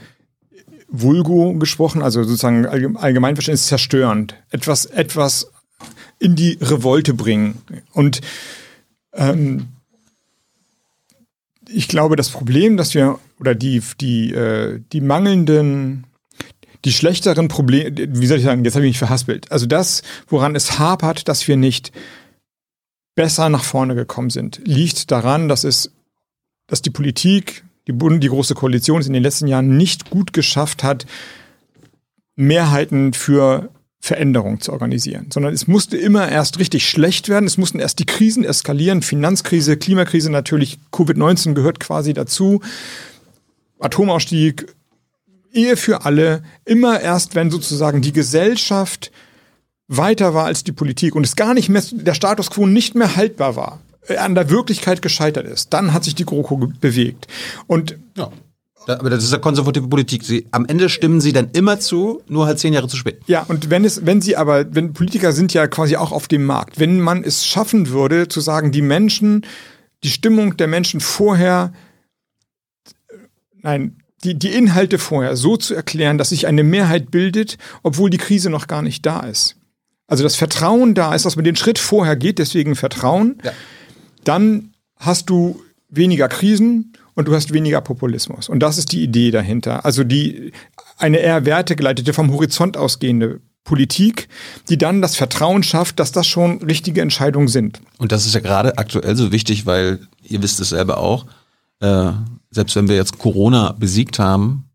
[0.92, 2.66] vulgo gesprochen, also sozusagen
[2.98, 4.36] Allgemeinverständnis zerstörend.
[4.52, 5.52] Etwas, etwas
[6.20, 7.62] in die Revolte bringen.
[7.94, 8.22] Und
[9.14, 9.68] ähm,
[11.68, 16.06] ich glaube, das Problem, dass wir, oder die, die, äh, die mangelnden,
[16.84, 19.52] die schlechteren Probleme, wie soll ich sagen, jetzt habe ich mich verhaspelt.
[19.52, 21.92] Also das, woran es hapert, dass wir nicht
[23.16, 25.92] besser nach vorne gekommen sind, liegt daran, dass es,
[26.68, 30.34] dass die Politik, die, Bund, die große Koalition es in den letzten Jahren nicht gut
[30.34, 31.06] geschafft hat,
[32.36, 33.70] Mehrheiten für
[34.00, 38.06] Veränderung zu organisieren, sondern es musste immer erst richtig schlecht werden, es mussten erst die
[38.06, 42.62] Krisen eskalieren, Finanzkrise, Klimakrise natürlich, Covid-19 gehört quasi dazu,
[43.80, 44.74] Atomausstieg,
[45.54, 49.12] Ehe für alle, immer erst, wenn sozusagen die Gesellschaft
[49.88, 53.16] weiter war als die Politik und es gar nicht mehr, der Status quo nicht mehr
[53.16, 53.82] haltbar war,
[54.18, 57.28] an der Wirklichkeit gescheitert ist, dann hat sich die GroKo bewegt.
[57.68, 58.32] Und ja.
[58.88, 60.24] Aber das ist ja konservative Politik.
[60.24, 63.22] Sie, am Ende stimmen sie dann immer zu, nur halt zehn Jahre zu spät.
[63.28, 66.46] Ja, und wenn es, wenn sie aber, wenn Politiker sind ja quasi auch auf dem
[66.46, 69.46] Markt, wenn man es schaffen würde, zu sagen, die Menschen,
[70.04, 71.74] die Stimmung der Menschen vorher,
[73.62, 78.18] nein, die, die Inhalte vorher so zu erklären, dass sich eine Mehrheit bildet, obwohl die
[78.18, 79.58] Krise noch gar nicht da ist.
[80.08, 83.38] Also das Vertrauen da ist, dass man den Schritt vorher geht, deswegen Vertrauen.
[83.44, 83.52] Ja.
[84.24, 88.50] Dann hast du weniger Krisen und du hast weniger Populismus.
[88.50, 89.86] Und das ist die Idee dahinter.
[89.86, 90.52] Also die,
[90.98, 94.28] eine eher wertegeleitete, vom Horizont ausgehende Politik,
[94.70, 97.82] die dann das Vertrauen schafft, dass das schon richtige Entscheidungen sind.
[98.00, 101.26] Und das ist ja gerade aktuell so wichtig, weil ihr wisst es selber auch,
[101.80, 102.12] äh,
[102.50, 104.66] selbst wenn wir jetzt Corona besiegt haben,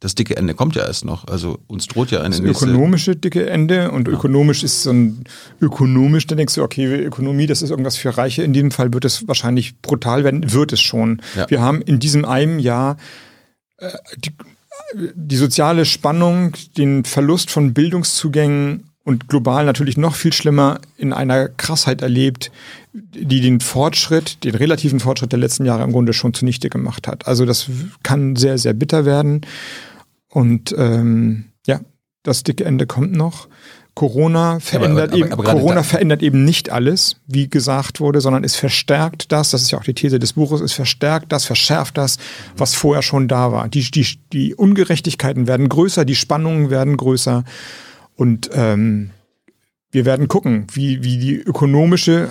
[0.00, 1.26] das dicke Ende kommt ja erst noch.
[1.26, 2.66] Also uns droht ja eine das nächste.
[2.66, 4.14] ökonomische dicke Ende und ja.
[4.14, 5.24] ökonomisch ist so ein
[5.60, 8.42] ökonomisch, dann denkst du, okay, Ökonomie, das ist irgendwas für Reiche.
[8.42, 11.20] In diesem Fall wird es wahrscheinlich brutal werden, wird es schon.
[11.36, 11.50] Ja.
[11.50, 12.96] Wir haben in diesem einem Jahr
[13.78, 14.30] äh, die,
[15.14, 21.48] die soziale Spannung, den Verlust von Bildungszugängen und global natürlich noch viel schlimmer in einer
[21.48, 22.52] Krassheit erlebt,
[22.92, 27.26] die den Fortschritt, den relativen Fortschritt der letzten Jahre im Grunde schon zunichte gemacht hat.
[27.26, 27.70] Also das
[28.02, 29.40] kann sehr, sehr bitter werden.
[30.30, 31.80] Und ähm, ja,
[32.22, 33.48] das dicke Ende kommt noch.
[33.94, 38.44] Corona verändert, aber, aber, aber, eben, Corona verändert eben nicht alles, wie gesagt wurde, sondern
[38.44, 41.98] es verstärkt das, das ist ja auch die These des Buches, es verstärkt das, verschärft
[41.98, 42.18] das,
[42.56, 43.68] was vorher schon da war.
[43.68, 47.42] Die, die, die Ungerechtigkeiten werden größer, die Spannungen werden größer
[48.14, 49.10] und ähm,
[49.90, 52.28] wir werden gucken, wie, wie die ökonomische,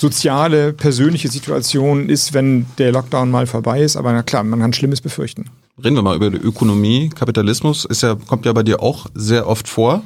[0.00, 3.96] soziale, persönliche Situation ist, wenn der Lockdown mal vorbei ist.
[3.96, 5.50] Aber na klar, man kann Schlimmes befürchten.
[5.82, 7.08] Reden wir mal über die Ökonomie.
[7.08, 10.02] Kapitalismus ist ja, kommt ja bei dir auch sehr oft vor.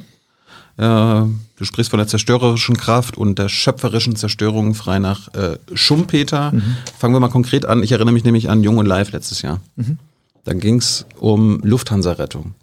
[0.77, 6.51] Äh, du sprichst von der zerstörerischen Kraft und der schöpferischen Zerstörung frei nach äh, Schumpeter.
[6.51, 6.77] Mhm.
[6.97, 7.83] Fangen wir mal konkret an.
[7.83, 9.61] Ich erinnere mich nämlich an Jung und Live letztes Jahr.
[9.75, 9.97] Mhm.
[10.43, 12.53] Dann ging es um Lufthansa-Rettung.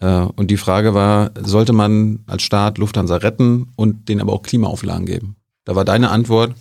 [0.00, 4.42] Äh, und die Frage war, sollte man als Staat Lufthansa retten und denen aber auch
[4.42, 5.36] Klimaauflagen geben?
[5.64, 6.54] Da war deine Antwort,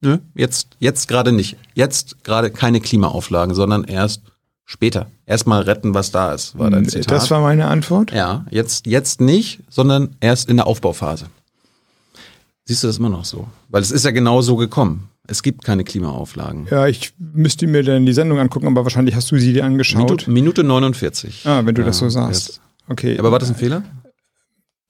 [0.00, 1.56] nö, jetzt, jetzt gerade nicht.
[1.74, 4.22] Jetzt gerade keine Klimaauflagen, sondern erst
[4.66, 5.10] Später.
[5.26, 7.10] Erstmal retten, was da ist, war dein Zitat.
[7.10, 8.12] Das war meine Antwort?
[8.12, 11.26] Ja, jetzt, jetzt nicht, sondern erst in der Aufbauphase.
[12.64, 13.46] Siehst du das immer noch so?
[13.68, 15.10] Weil es ist ja genau so gekommen.
[15.26, 16.66] Es gibt keine Klimaauflagen.
[16.70, 20.26] Ja, ich müsste mir dann die Sendung angucken, aber wahrscheinlich hast du sie dir angeschaut.
[20.28, 21.42] Minute, Minute 49.
[21.46, 22.60] Ah, wenn du ja, das so sagst.
[22.88, 23.18] Okay.
[23.18, 23.82] Aber war das ein Fehler?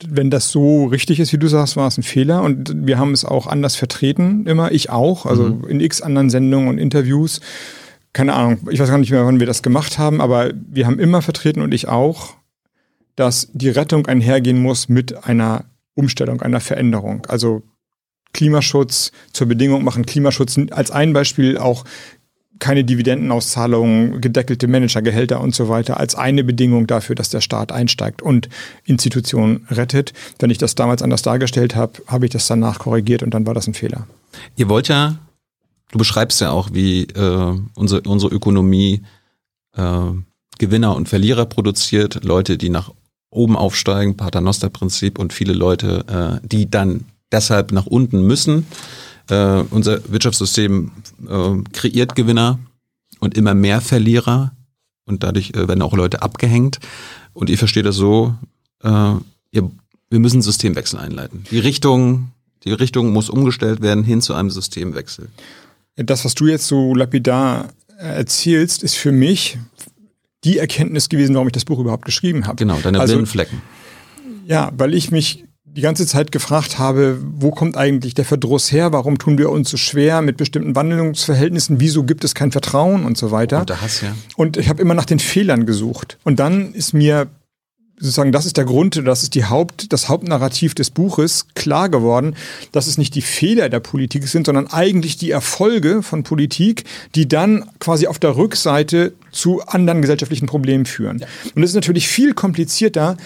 [0.06, 2.42] wenn das so richtig ist, wie du sagst, war es ein Fehler.
[2.42, 4.72] Und wir haben es auch anders vertreten, immer.
[4.72, 5.26] Ich auch.
[5.26, 5.64] Also mhm.
[5.68, 7.40] in x anderen Sendungen und Interviews
[8.14, 10.98] keine Ahnung, ich weiß gar nicht mehr, wann wir das gemacht haben, aber wir haben
[10.98, 12.34] immer vertreten und ich auch,
[13.16, 17.26] dass die Rettung einhergehen muss mit einer Umstellung, einer Veränderung.
[17.26, 17.62] Also
[18.32, 21.84] Klimaschutz zur Bedingung machen, Klimaschutz als ein Beispiel auch
[22.60, 28.22] keine Dividendenauszahlungen, gedeckelte Managergehälter und so weiter als eine Bedingung dafür, dass der Staat einsteigt
[28.22, 28.48] und
[28.84, 30.12] Institutionen rettet.
[30.38, 33.54] Wenn ich das damals anders dargestellt habe, habe ich das danach korrigiert und dann war
[33.54, 34.06] das ein Fehler.
[34.56, 35.18] Ihr wollt ja
[35.94, 39.02] du beschreibst ja auch, wie äh, unsere, unsere Ökonomie
[39.76, 40.10] äh,
[40.58, 42.90] Gewinner und Verlierer produziert, Leute, die nach
[43.30, 48.66] oben aufsteigen, Paternoster-Prinzip und viele Leute, äh, die dann deshalb nach unten müssen.
[49.30, 50.90] Äh, unser Wirtschaftssystem
[51.28, 52.58] äh, kreiert Gewinner
[53.20, 54.50] und immer mehr Verlierer
[55.04, 56.80] und dadurch äh, werden auch Leute abgehängt.
[57.34, 58.34] Und ihr versteht das so,
[58.82, 59.14] äh,
[59.52, 59.70] ihr,
[60.10, 61.44] wir müssen Systemwechsel einleiten.
[61.52, 62.32] Die Richtung,
[62.64, 65.28] die Richtung muss umgestellt werden hin zu einem Systemwechsel.
[65.96, 67.68] Das, was du jetzt so lapidar
[67.98, 69.58] erzählst, ist für mich
[70.42, 72.56] die Erkenntnis gewesen, warum ich das Buch überhaupt geschrieben habe.
[72.56, 73.62] Genau, deine also, blinden Flecken.
[74.46, 78.92] Ja, weil ich mich die ganze Zeit gefragt habe, wo kommt eigentlich der Verdruss her?
[78.92, 81.80] Warum tun wir uns so schwer mit bestimmten Wandlungsverhältnissen?
[81.80, 83.60] Wieso gibt es kein Vertrauen und so weiter?
[83.60, 84.14] Und, Hass, ja.
[84.36, 86.18] und ich habe immer nach den Fehlern gesucht.
[86.22, 87.28] Und dann ist mir
[87.96, 92.34] sozusagen, das ist der Grund, das ist die Haupt, das Hauptnarrativ des Buches klar geworden,
[92.72, 96.84] dass es nicht die Fehler der Politik sind, sondern eigentlich die Erfolge von Politik,
[97.14, 101.18] die dann quasi auf der Rückseite zu anderen gesellschaftlichen Problemen führen.
[101.18, 101.26] Ja.
[101.54, 103.16] Und es ist natürlich viel komplizierter,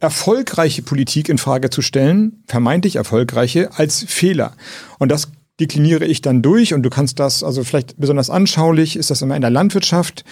[0.00, 4.54] erfolgreiche Politik in Frage zu stellen, vermeintlich erfolgreiche, als Fehler.
[4.98, 5.28] Und das
[5.60, 9.36] dekliniere ich dann durch und du kannst das, also vielleicht besonders anschaulich, ist das immer
[9.36, 10.24] in der Landwirtschaft.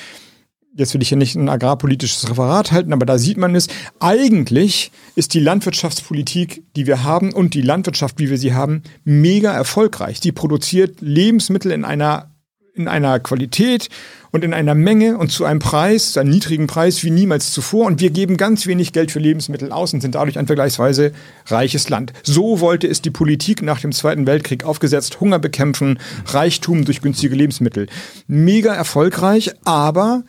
[0.76, 3.66] Jetzt will ich hier nicht ein agrarpolitisches Referat halten, aber da sieht man es.
[3.98, 9.52] Eigentlich ist die Landwirtschaftspolitik, die wir haben und die Landwirtschaft, wie wir sie haben, mega
[9.52, 10.20] erfolgreich.
[10.20, 12.30] Die produziert Lebensmittel in einer,
[12.74, 13.88] in einer Qualität
[14.30, 17.86] und in einer Menge und zu einem Preis, zu einem niedrigen Preis wie niemals zuvor.
[17.86, 21.10] Und wir geben ganz wenig Geld für Lebensmittel aus und sind dadurch ein vergleichsweise
[21.46, 22.12] reiches Land.
[22.22, 25.20] So wollte es die Politik nach dem Zweiten Weltkrieg aufgesetzt.
[25.20, 27.88] Hunger bekämpfen, Reichtum durch günstige Lebensmittel.
[28.28, 30.22] Mega erfolgreich, aber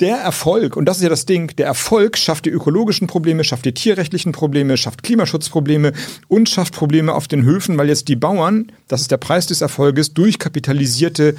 [0.00, 3.64] der Erfolg, und das ist ja das Ding, der Erfolg schafft die ökologischen Probleme, schafft
[3.64, 5.92] die tierrechtlichen Probleme, schafft Klimaschutzprobleme
[6.28, 9.60] und schafft Probleme auf den Höfen, weil jetzt die Bauern, das ist der Preis des
[9.60, 11.36] Erfolges, durchkapitalisierte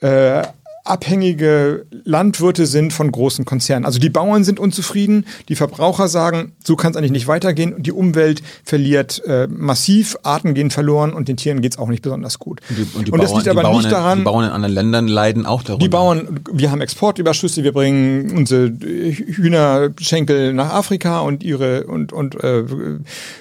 [0.00, 0.42] äh,
[0.84, 3.86] abhängige Landwirte sind von großen Konzernen.
[3.86, 7.86] Also die Bauern sind unzufrieden, die Verbraucher sagen, so kann es eigentlich nicht weitergehen und
[7.86, 12.02] die Umwelt verliert äh, massiv, Arten gehen verloren und den Tieren geht es auch nicht
[12.02, 12.60] besonders gut.
[12.68, 14.44] Und, die, und, die und das Bauern, liegt aber Bauern nicht in, daran, Die Bauern
[14.44, 15.82] in anderen Ländern leiden auch darunter.
[15.82, 22.34] die Bauern, wir haben Exportüberschüsse, wir bringen unsere Hühnerschenkel nach Afrika und ihre und und
[22.42, 22.64] äh,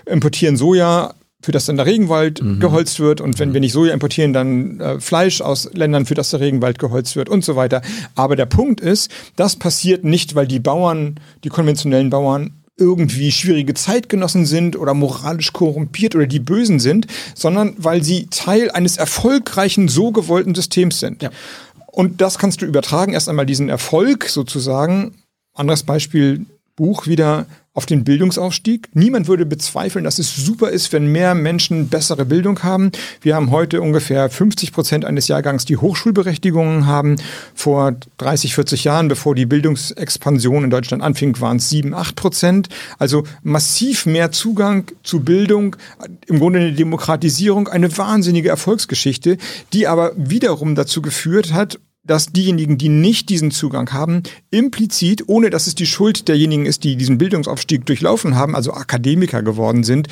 [0.05, 1.13] importieren Soja,
[1.43, 4.99] für das dann der Regenwald geholzt wird und wenn wir nicht Soja importieren, dann äh,
[4.99, 7.81] Fleisch aus Ländern, für das der Regenwald geholzt wird und so weiter.
[8.15, 13.73] Aber der Punkt ist, das passiert nicht, weil die Bauern, die konventionellen Bauern irgendwie schwierige
[13.73, 19.89] Zeitgenossen sind oder moralisch korrumpiert oder die Bösen sind, sondern weil sie Teil eines erfolgreichen,
[19.89, 21.21] so gewollten Systems sind.
[21.21, 21.29] Ja.
[21.87, 25.13] Und das kannst du übertragen, erst einmal diesen Erfolg sozusagen.
[25.53, 28.89] Anderes Beispiel, Buch wieder auf den Bildungsaufstieg.
[28.93, 32.91] Niemand würde bezweifeln, dass es super ist, wenn mehr Menschen bessere Bildung haben.
[33.21, 37.15] Wir haben heute ungefähr 50 Prozent eines Jahrgangs, die Hochschulberechtigungen haben.
[37.55, 42.69] Vor 30, 40 Jahren, bevor die Bildungsexpansion in Deutschland anfing, waren es 7, 8 Prozent.
[42.99, 45.75] Also massiv mehr Zugang zu Bildung,
[46.27, 49.37] im Grunde eine Demokratisierung, eine wahnsinnige Erfolgsgeschichte,
[49.73, 55.49] die aber wiederum dazu geführt hat, dass diejenigen, die nicht diesen Zugang haben, implizit, ohne
[55.49, 60.07] dass es die Schuld derjenigen ist, die diesen Bildungsaufstieg durchlaufen haben, also Akademiker geworden sind,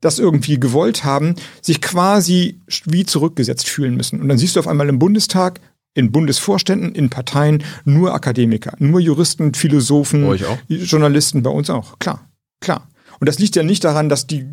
[0.00, 4.20] das irgendwie gewollt haben, sich quasi wie zurückgesetzt fühlen müssen.
[4.20, 5.60] Und dann siehst du auf einmal im Bundestag,
[5.94, 10.38] in Bundesvorständen, in Parteien nur Akademiker, nur Juristen, Philosophen?
[10.68, 11.98] Journalisten, bei uns auch.
[11.98, 12.28] Klar,
[12.60, 12.88] klar.
[13.18, 14.46] Und das liegt ja nicht daran, dass die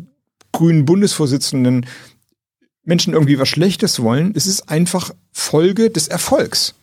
[0.52, 1.86] grünen Bundesvorsitzenden
[2.86, 4.32] Menschen irgendwie was Schlechtes wollen.
[4.34, 6.74] Es ist einfach Folge des Erfolgs.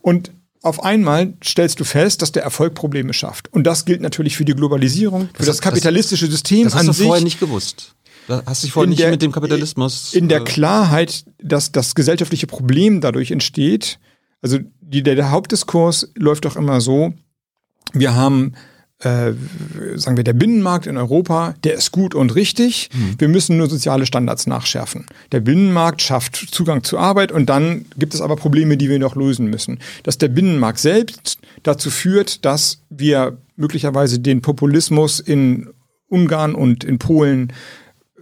[0.00, 0.30] Und
[0.62, 3.52] auf einmal stellst du fest, dass der Erfolg Probleme schafft.
[3.52, 6.86] Und das gilt natürlich für die Globalisierung, für das, das- kapitalistische System Das hast an
[6.88, 7.06] du sich.
[7.06, 7.94] vorher nicht gewusst.
[8.28, 10.12] Da hast dich vorher nicht der- mit dem Kapitalismus.
[10.14, 13.98] in der äh, Klarheit, dass das gesellschaftliche Problem dadurch entsteht.
[14.42, 17.14] Also die, der, der Hauptdiskurs läuft doch immer so,
[17.94, 18.52] wir haben,
[19.00, 19.32] äh,
[19.94, 22.90] sagen wir, der Binnenmarkt in Europa, der ist gut und richtig.
[23.18, 25.06] Wir müssen nur soziale Standards nachschärfen.
[25.30, 29.14] Der Binnenmarkt schafft Zugang zu Arbeit und dann gibt es aber Probleme, die wir noch
[29.14, 29.78] lösen müssen.
[30.02, 35.70] Dass der Binnenmarkt selbst dazu führt, dass wir möglicherweise den Populismus in
[36.08, 37.52] Ungarn und in Polen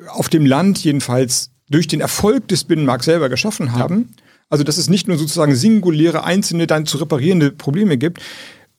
[0.09, 4.15] auf dem Land jedenfalls durch den Erfolg des Binnenmarkts selber geschaffen haben.
[4.51, 8.21] Also dass es nicht nur sozusagen singuläre, einzelne, dann zu reparierende Probleme gibt.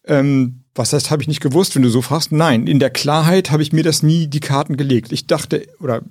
[0.05, 2.31] Ähm, was heißt, habe ich nicht gewusst, wenn du so fragst?
[2.31, 5.11] Nein, in der Klarheit habe ich mir das nie die Karten gelegt.
[5.11, 6.01] Ich dachte, oder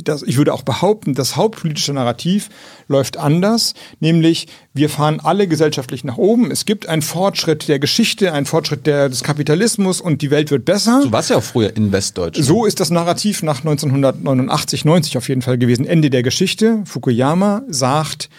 [0.00, 2.48] das, ich würde auch behaupten, das hauptpolitische Narrativ
[2.88, 6.50] läuft anders, nämlich wir fahren alle gesellschaftlich nach oben.
[6.50, 10.64] Es gibt einen Fortschritt der Geschichte, einen Fortschritt der, des Kapitalismus und die Welt wird
[10.64, 11.00] besser.
[11.02, 12.46] Du warst ja auch früher in Westdeutschland.
[12.46, 15.86] So ist das Narrativ nach 1989, 90 auf jeden Fall gewesen.
[15.86, 16.82] Ende der Geschichte.
[16.84, 18.30] Fukuyama sagt,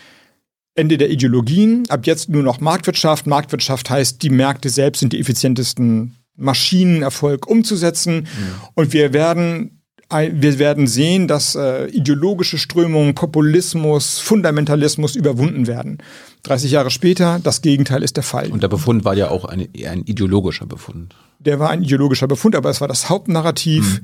[0.76, 1.84] Ende der Ideologien.
[1.90, 3.28] Ab jetzt nur noch Marktwirtschaft.
[3.28, 8.28] Marktwirtschaft heißt, die Märkte selbst sind die effizientesten Maschinen, Erfolg umzusetzen.
[8.74, 15.98] Und wir werden wir werden sehen, dass äh, ideologische Strömungen, Populismus, Fundamentalismus überwunden werden.
[16.44, 18.52] 30 Jahre später, das Gegenteil ist der Fall.
[18.52, 21.16] Und der Befund war ja auch ein, ein ideologischer Befund.
[21.40, 24.02] der war ein ideologischer Befund, aber es war das Hauptnarrativ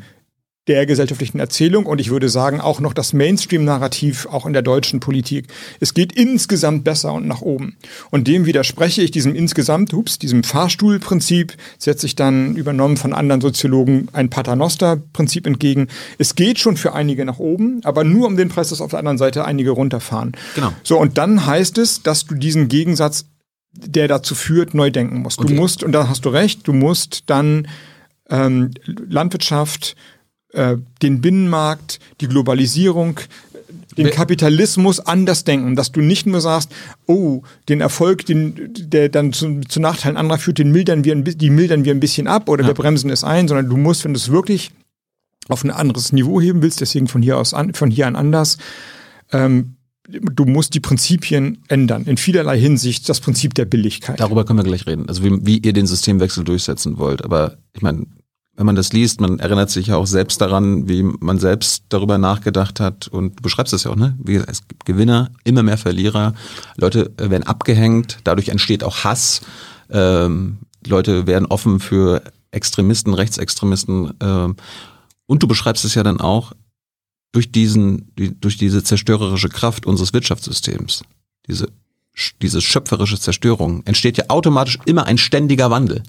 [0.70, 5.00] der gesellschaftlichen Erzählung und ich würde sagen auch noch das Mainstream-Narrativ auch in der deutschen
[5.00, 5.48] Politik.
[5.80, 7.76] Es geht insgesamt besser und nach oben.
[8.12, 13.42] Und dem widerspreche ich diesem insgesamt, ups, diesem Fahrstuhlprinzip, setze ich dann übernommen von anderen
[13.42, 15.88] Soziologen ein Paternoster-Prinzip entgegen.
[16.20, 19.00] Es geht schon für einige nach oben, aber nur um den Preis, dass auf der
[19.00, 20.34] anderen Seite einige runterfahren.
[20.56, 20.72] Genau.
[20.84, 23.26] So, und dann heißt es, dass du diesen Gegensatz
[23.72, 25.40] der dazu führt, neu denken musst.
[25.40, 25.54] Du Okay.
[25.54, 27.68] musst, und da hast du recht, du musst dann
[28.30, 29.96] ähm, Landwirtschaft,
[30.54, 33.20] äh, den Binnenmarkt, die Globalisierung,
[33.98, 36.72] den Kapitalismus anders denken, dass du nicht nur sagst,
[37.06, 41.24] oh, den Erfolg, den, der dann zu, zu Nachteilen anderer führt, den mildern wir, ein
[41.24, 44.14] die mildern wir ein bisschen ab oder wir bremsen es ein, sondern du musst, wenn
[44.14, 44.72] du es wirklich
[45.50, 48.58] auf ein anderes Niveau heben willst, deswegen von hier aus an, von hier an anders,
[49.32, 49.76] ähm,
[50.08, 52.06] du musst die Prinzipien ändern.
[52.06, 54.20] In vielerlei Hinsicht das Prinzip der Billigkeit.
[54.20, 55.08] Darüber können wir gleich reden.
[55.08, 57.24] Also wie, wie ihr den Systemwechsel durchsetzen wollt.
[57.24, 58.06] Aber ich meine,
[58.60, 62.18] wenn man das liest, man erinnert sich ja auch selbst daran, wie man selbst darüber
[62.18, 63.08] nachgedacht hat.
[63.08, 64.18] Und du beschreibst es ja auch, ne?
[64.22, 66.34] Wie, es gibt Gewinner, immer mehr Verlierer.
[66.76, 69.40] Leute werden abgehängt, dadurch entsteht auch Hass.
[69.90, 74.16] Ähm, Leute werden offen für Extremisten, Rechtsextremisten.
[74.20, 74.58] Ähm,
[75.26, 76.52] und du beschreibst es ja dann auch
[77.32, 81.04] durch diesen, durch diese zerstörerische Kraft unseres Wirtschaftssystems,
[81.48, 81.70] diese,
[82.42, 86.04] diese schöpferische Zerstörung, entsteht ja automatisch immer ein ständiger Wandel.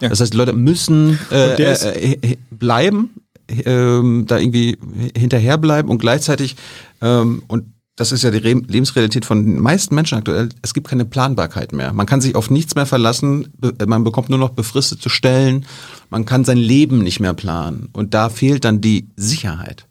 [0.00, 0.08] Ja.
[0.08, 3.10] Das heißt, die Leute müssen äh, äh, äh, bleiben,
[3.48, 4.78] äh, da irgendwie
[5.16, 6.56] hinterherbleiben und gleichzeitig,
[7.02, 10.88] ähm, und das ist ja die Re Lebensrealität von den meisten Menschen aktuell, es gibt
[10.88, 11.92] keine Planbarkeit mehr.
[11.92, 13.52] Man kann sich auf nichts mehr verlassen,
[13.86, 15.66] man bekommt nur noch befristete Stellen,
[16.08, 17.90] man kann sein Leben nicht mehr planen.
[17.92, 19.86] Und da fehlt dann die Sicherheit.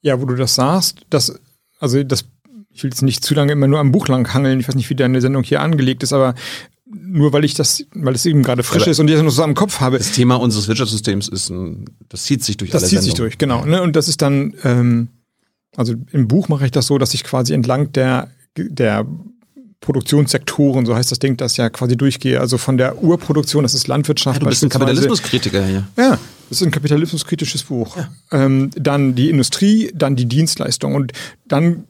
[0.00, 1.38] Ja, wo du das sagst, das,
[1.78, 2.24] also das
[2.74, 4.58] ich will jetzt nicht zu lange immer nur am Buch lang hangeln.
[4.58, 6.34] Ich weiß nicht, wie deine Sendung hier angelegt ist, aber
[6.86, 9.30] nur weil ich das, weil es eben gerade frisch Aber ist und ich das noch
[9.30, 9.98] so am Kopf habe.
[9.98, 13.10] Das Thema unseres Wirtschaftssystems ist ein, das zieht sich durch das alle zieht Sendungen.
[13.10, 13.64] sich durch, genau.
[13.64, 13.80] Ne?
[13.82, 15.08] Und das ist dann, ähm,
[15.76, 19.06] also im Buch mache ich das so, dass ich quasi entlang der, der
[19.80, 22.40] Produktionssektoren, so heißt das Ding, das ja quasi durchgehe.
[22.40, 24.36] Also von der Urproduktion, das ist Landwirtschaft.
[24.36, 25.86] Ja, du bist ein Kapitalismuskritiker hier.
[25.96, 26.18] Ja,
[26.48, 27.96] das ist ein kapitalismuskritisches Buch.
[27.96, 28.08] Ja.
[28.32, 31.12] Ähm, dann die Industrie, dann die Dienstleistung und
[31.46, 31.84] dann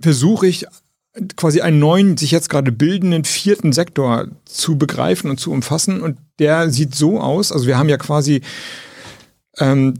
[0.00, 0.66] versuche ich
[1.36, 6.00] quasi einen neuen, sich jetzt gerade bildenden vierten Sektor zu begreifen und zu umfassen.
[6.00, 8.40] Und der sieht so aus, also wir haben ja quasi
[9.58, 9.94] ähm,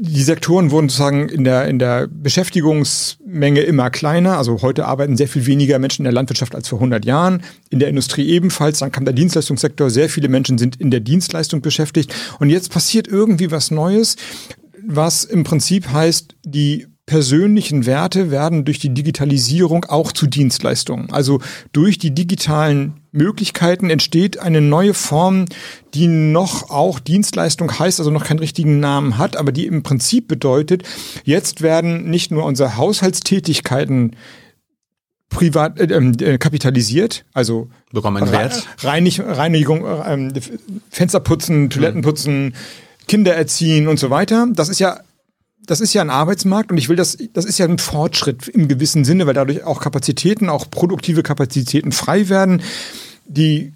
[0.00, 4.38] die Sektoren wurden sozusagen in der, in der Beschäftigungsmenge immer kleiner.
[4.38, 7.42] Also heute arbeiten sehr viel weniger Menschen in der Landwirtschaft als vor 100 Jahren.
[7.70, 8.78] In der Industrie ebenfalls.
[8.78, 9.90] Dann kam der Dienstleistungssektor.
[9.90, 12.14] Sehr viele Menschen sind in der Dienstleistung beschäftigt.
[12.38, 14.16] Und jetzt passiert irgendwie was Neues,
[14.86, 21.12] was im Prinzip heißt, die persönlichen Werte werden durch die Digitalisierung auch zu Dienstleistungen.
[21.12, 21.40] Also
[21.72, 25.44] durch die digitalen Möglichkeiten entsteht eine neue Form,
[25.92, 30.28] die noch auch Dienstleistung heißt, also noch keinen richtigen Namen hat, aber die im Prinzip
[30.28, 30.82] bedeutet,
[31.24, 34.16] jetzt werden nicht nur unsere Haushaltstätigkeiten
[35.28, 38.66] privat äh, ähm, äh, kapitalisiert, also bekommen einen Wert.
[38.78, 40.40] Reinig, Reinigung, äh,
[40.90, 42.52] Fenster putzen, Toiletten mhm.
[43.06, 44.46] Kinder erziehen und so weiter.
[44.54, 45.00] Das ist ja
[45.66, 48.68] das ist ja ein Arbeitsmarkt und ich will das, das ist ja ein Fortschritt im
[48.68, 52.62] gewissen Sinne, weil dadurch auch Kapazitäten, auch produktive Kapazitäten frei werden.
[53.26, 53.72] Die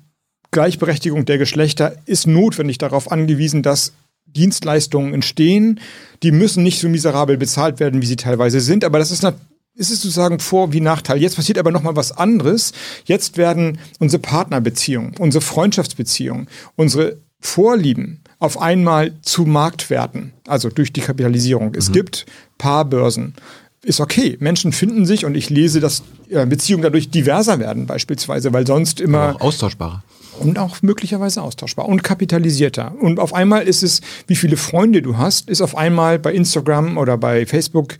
[0.50, 3.92] Gleichberechtigung der Geschlechter ist notwendig darauf angewiesen, dass
[4.26, 5.80] Dienstleistungen entstehen.
[6.22, 9.36] Die müssen nicht so miserabel bezahlt werden, wie sie teilweise sind, aber das ist eine
[9.78, 11.18] ist es sozusagen Vor- wie Nachteil.
[11.18, 12.72] Jetzt passiert aber nochmal was anderes.
[13.04, 21.00] Jetzt werden unsere Partnerbeziehungen, unsere Freundschaftsbeziehungen, unsere Vorlieben, auf einmal zu Marktwerten, also durch die
[21.00, 21.74] Kapitalisierung.
[21.74, 21.94] Es mhm.
[21.94, 22.26] gibt
[22.56, 23.34] Paarbörsen.
[23.82, 24.36] Ist okay.
[24.40, 29.00] Menschen finden sich und ich lese, dass äh, Beziehungen dadurch diverser werden, beispielsweise, weil sonst
[29.00, 29.18] immer.
[29.18, 30.02] Aber auch austauschbarer.
[30.40, 32.94] Und auch möglicherweise austauschbar und kapitalisierter.
[33.00, 36.96] Und auf einmal ist es, wie viele Freunde du hast, ist auf einmal bei Instagram
[36.96, 37.96] oder bei Facebook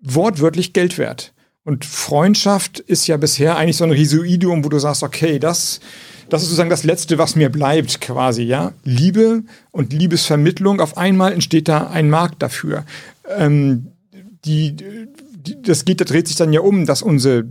[0.00, 1.32] wortwörtlich Geld wert.
[1.62, 5.80] Und Freundschaft ist ja bisher eigentlich so ein Residuum, wo du sagst, okay, das
[6.30, 8.72] das ist sozusagen das Letzte, was mir bleibt, quasi, ja.
[8.84, 12.84] Liebe und Liebesvermittlung, auf einmal entsteht da ein Markt dafür.
[13.36, 13.88] Ähm,
[14.44, 17.44] die, die, das geht, da dreht sich dann ja um, dass unsere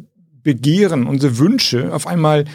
[0.44, 2.46] Begehren, unsere Wünsche auf einmal,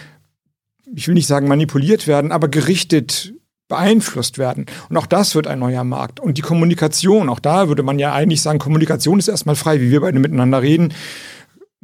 [0.94, 3.34] ich will nicht sagen manipuliert werden, aber gerichtet
[3.68, 4.66] beeinflusst werden.
[4.88, 6.20] Und auch das wird ein neuer Markt.
[6.20, 9.90] Und die Kommunikation, auch da würde man ja eigentlich sagen, Kommunikation ist erstmal frei, wie
[9.90, 10.92] wir beide miteinander reden.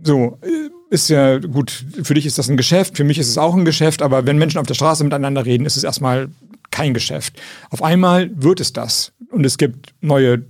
[0.03, 3.39] So, äh, ist ja gut, für dich ist das ein Geschäft, für mich ist es
[3.39, 6.29] auch ein Geschäft, aber wenn Menschen auf der Straße miteinander reden, ist es erstmal
[6.73, 7.41] kein Geschäft.
[7.71, 9.13] Auf einmal wird es das.
[9.31, 10.45] Und es gibt neue,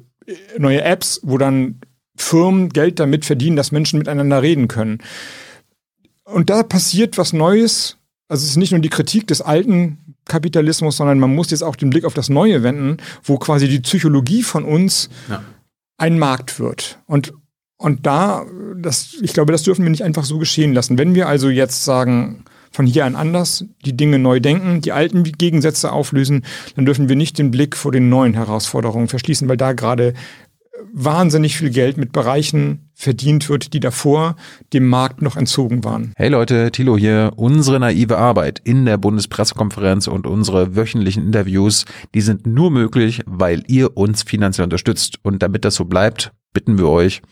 [0.58, 1.80] neue Apps, wo dann
[2.16, 4.98] Firmen Geld damit verdienen, dass Menschen miteinander reden können.
[6.24, 7.98] Und da passiert was Neues.
[8.28, 11.76] Also es ist nicht nur die Kritik des alten Kapitalismus, sondern man muss jetzt auch
[11.76, 15.42] den Blick auf das Neue wenden, wo quasi die Psychologie von uns ja.
[15.98, 16.98] ein Markt wird.
[17.06, 17.32] Und
[17.80, 18.44] und da,
[18.76, 20.98] das, ich glaube, das dürfen wir nicht einfach so geschehen lassen.
[20.98, 25.24] Wenn wir also jetzt sagen, von hier an anders, die Dinge neu denken, die alten
[25.24, 26.44] Gegensätze auflösen,
[26.76, 30.12] dann dürfen wir nicht den Blick vor den neuen Herausforderungen verschließen, weil da gerade
[30.92, 34.36] wahnsinnig viel Geld mit Bereichen verdient wird, die davor
[34.74, 36.12] dem Markt noch entzogen waren.
[36.16, 37.32] Hey Leute, Thilo hier.
[37.36, 43.62] Unsere naive Arbeit in der Bundespressekonferenz und unsere wöchentlichen Interviews, die sind nur möglich, weil
[43.68, 45.18] ihr uns finanziell unterstützt.
[45.22, 47.22] Und damit das so bleibt, bitten wir euch,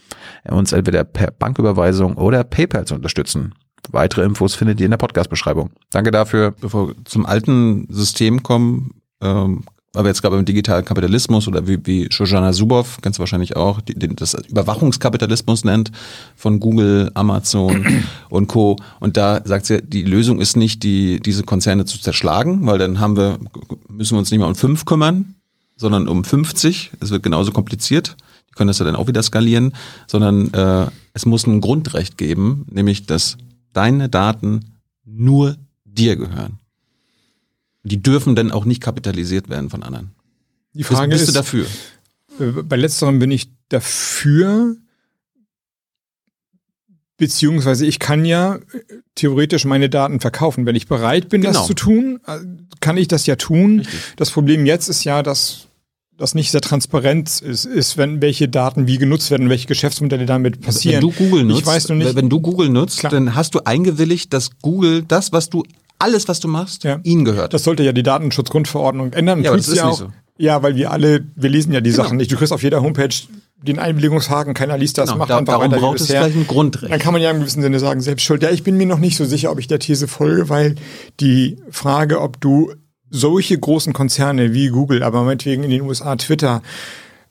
[0.48, 3.54] uns entweder per Banküberweisung oder PayPal zu unterstützen.
[3.90, 5.70] Weitere Infos findet ihr in der Podcast-Beschreibung.
[5.90, 6.54] Danke dafür.
[6.60, 9.64] Bevor wir zum alten System kommen, ähm,
[9.94, 13.56] weil wir jetzt gerade im digitalen Kapitalismus oder wie, wie Shoshana Zuboff, kennst du wahrscheinlich
[13.56, 15.90] auch, die, die das Überwachungskapitalismus nennt,
[16.36, 17.84] von Google, Amazon
[18.28, 18.76] und Co.
[19.00, 23.00] Und da sagt sie, die Lösung ist nicht, die, diese Konzerne zu zerschlagen, weil dann
[23.00, 23.38] haben wir,
[23.88, 25.34] müssen wir uns nicht mehr um fünf kümmern,
[25.76, 26.92] sondern um 50.
[27.00, 28.16] Es wird genauso kompliziert.
[28.58, 29.72] Können das ja dann auch wieder skalieren,
[30.08, 33.38] sondern äh, es muss ein Grundrecht geben, nämlich dass
[33.72, 36.58] deine Daten nur dir gehören.
[37.84, 40.10] Die dürfen dann auch nicht kapitalisiert werden von anderen.
[40.74, 41.66] Die Frage bist, bist ist, du dafür?
[42.40, 44.74] Äh, bei letzterem bin ich dafür,
[47.16, 48.60] beziehungsweise ich kann ja äh,
[49.14, 50.66] theoretisch meine Daten verkaufen.
[50.66, 51.52] Wenn ich bereit bin, Genau.
[51.54, 52.38] das zu tun, äh,
[52.80, 53.80] kann ich das ja tun.
[53.80, 54.00] Richtig.
[54.16, 55.67] Das Problem jetzt ist ja, dass
[56.18, 60.60] das nicht sehr transparent ist, ist, wenn welche Daten wie genutzt werden, welche Geschäftsmodelle damit
[60.60, 60.96] passieren.
[61.02, 63.12] Wenn du Google nutzt, ich weiß nur nicht, wenn du Google nutzt, Klar.
[63.12, 65.62] dann hast du eingewilligt, dass Google das, was du,
[66.00, 67.00] alles, was du machst, Ja.
[67.04, 67.54] ihnen gehört.
[67.54, 69.42] Das sollte ja die Datenschutzgrundverordnung ändern.
[69.42, 69.96] Ja, aber das ist ja auch.
[69.98, 70.08] so.
[70.36, 72.04] Ja, weil wir alle, wir lesen ja die Genau.
[72.04, 72.30] Sachen nicht.
[72.30, 73.08] Du kriegst auf jeder Homepage
[73.60, 76.20] den Einwilligungshaken, keiner liest das, Genau, macht da- einfach darum weiter braucht es bisher.
[76.20, 76.92] gleich ein Grundrecht.
[76.92, 78.42] Dann kann man ja im gewissen Sinne sagen, selbst schuld.
[78.44, 80.76] Ja, ich bin mir noch nicht so sicher, ob ich der These folge, weil
[81.18, 82.72] die Frage, ob du
[83.10, 86.62] solche großen Konzerne wie Google, aber meinetwegen in den USA Twitter,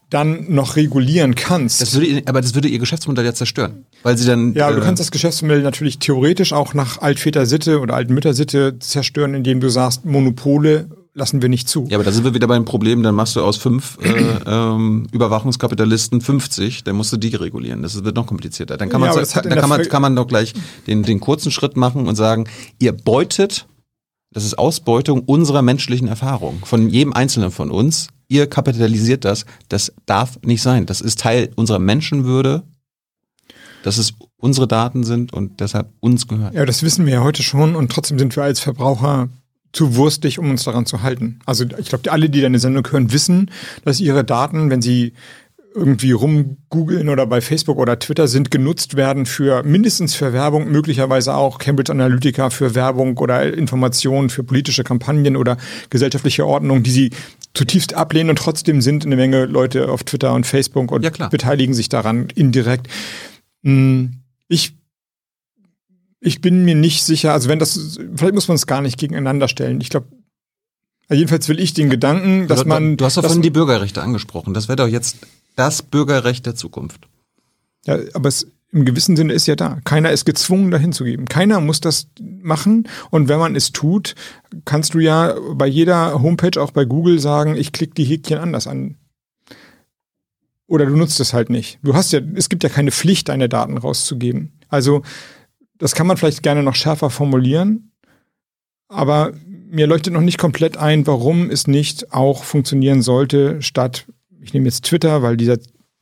[0.09, 1.82] dann noch regulieren kannst.
[1.82, 4.53] Das würde, aber das würde ihr Geschäftsmodell ja zerstören, weil sie dann.
[4.53, 9.34] Ja, aber du äh, kannst das Geschäftsmodell natürlich theoretisch auch nach Altväter-Sitte oder Altmütter-Sitte zerstören,
[9.34, 11.86] indem du sagst, Monopole lassen wir nicht zu.
[11.89, 14.09] Ja, aber da sind wir wieder beim Problem, dann machst du aus fünf äh,
[14.47, 17.82] ähm, Überwachungskapitalisten 50, dann musst du die regulieren.
[17.82, 18.78] Das wird noch komplizierter.
[18.78, 20.53] Dann kann Ja, man, hat in dann kann man, kann man doch gleich
[20.86, 22.45] den, den kurzen Schritt machen und sagen,
[22.80, 23.65] ihr beutet,
[24.32, 28.07] das ist Ausbeutung unserer menschlichen Erfahrung, von jedem Einzelnen von uns.
[28.28, 29.45] Ihr kapitalisiert das.
[29.69, 30.86] Das darf nicht sein.
[30.86, 32.63] Das ist Teil unserer Menschenwürde,
[33.84, 36.53] dass es unsere Daten sind und deshalb uns gehört.
[36.53, 39.30] Ja, das wissen wir ja heute schon und trotzdem sind wir als Verbraucher
[39.71, 41.39] zu wurstig, um uns daran zu halten.
[41.45, 43.51] Also ich glaube, alle, die deine Sendung hören, wissen,
[43.86, 45.13] dass ihre Daten, wenn sie
[45.78, 51.36] irgendwie rumgoogeln oder bei Facebook oder Twitter sind, genutzt werden für mindestens für Werbung, möglicherweise
[51.36, 55.57] auch Cambridge Analytica für Werbung oder Informationen für politische Kampagnen oder
[55.89, 57.11] gesellschaftliche Ordnung, die sie
[57.53, 61.73] zutiefst ablehnen und trotzdem sind eine Menge Leute auf Twitter und Facebook und Ja, beteiligen
[61.73, 62.88] sich daran indirekt.
[63.63, 64.73] Hm, Ich
[66.19, 69.47] ich bin mir nicht sicher, also wenn das, vielleicht muss man es gar nicht gegeneinander
[69.47, 69.80] stellen.
[69.82, 70.07] Ich glaube,
[71.09, 72.97] jedenfalls will ich den Gedanken, dass man.
[72.97, 74.53] du hast doch dass, vorhin die Bürgerrechte angesprochen.
[74.53, 75.17] Das wäre doch jetzt
[75.57, 77.09] das Bürgerrecht der Zukunft.
[77.85, 79.79] ja, aber es im gewissen Sinne ist ja da.
[79.85, 81.25] Keiner ist gezwungen, dahin zu geben.
[81.25, 82.87] Keiner muss das machen.
[83.11, 84.13] Und wenn man es tut,
[84.65, 88.67] kannst du ja bei jeder Homepage, auch bei Google, sagen, ich klicke die Häkchen anders
[88.67, 88.97] an.
[90.67, 91.79] Oder du nutzt es halt nicht.
[91.81, 94.59] Du hast ja, es gibt ja keine Pflicht, deine Daten rauszugeben.
[94.67, 95.01] Also,
[95.77, 97.93] das kann man vielleicht gerne noch schärfer formulieren.
[98.89, 104.07] Aber mir leuchtet noch nicht komplett ein, warum es nicht auch funktionieren sollte, statt,
[104.41, 105.57] ich nehme jetzt Twitter, weil dieser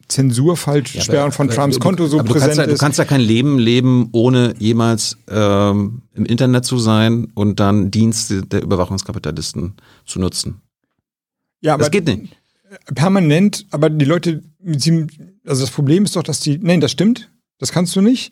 [0.07, 2.79] Zensurfall Sperren von Trumps du- Konto so präsent kannst ja, Du ist.
[2.79, 8.43] kannst ja kein Leben leben, ohne jemals ähm, im Internet zu sein und dann Dienste
[8.43, 9.73] der Überwachungskapitalisten
[10.05, 10.61] zu nutzen.
[11.61, 12.37] ja, aber Das geht nicht.
[12.93, 15.07] permanent, aber die Leute, sie,
[15.45, 18.31] also das Problem ist doch, dass die, nein, das stimmt, das kannst du nicht.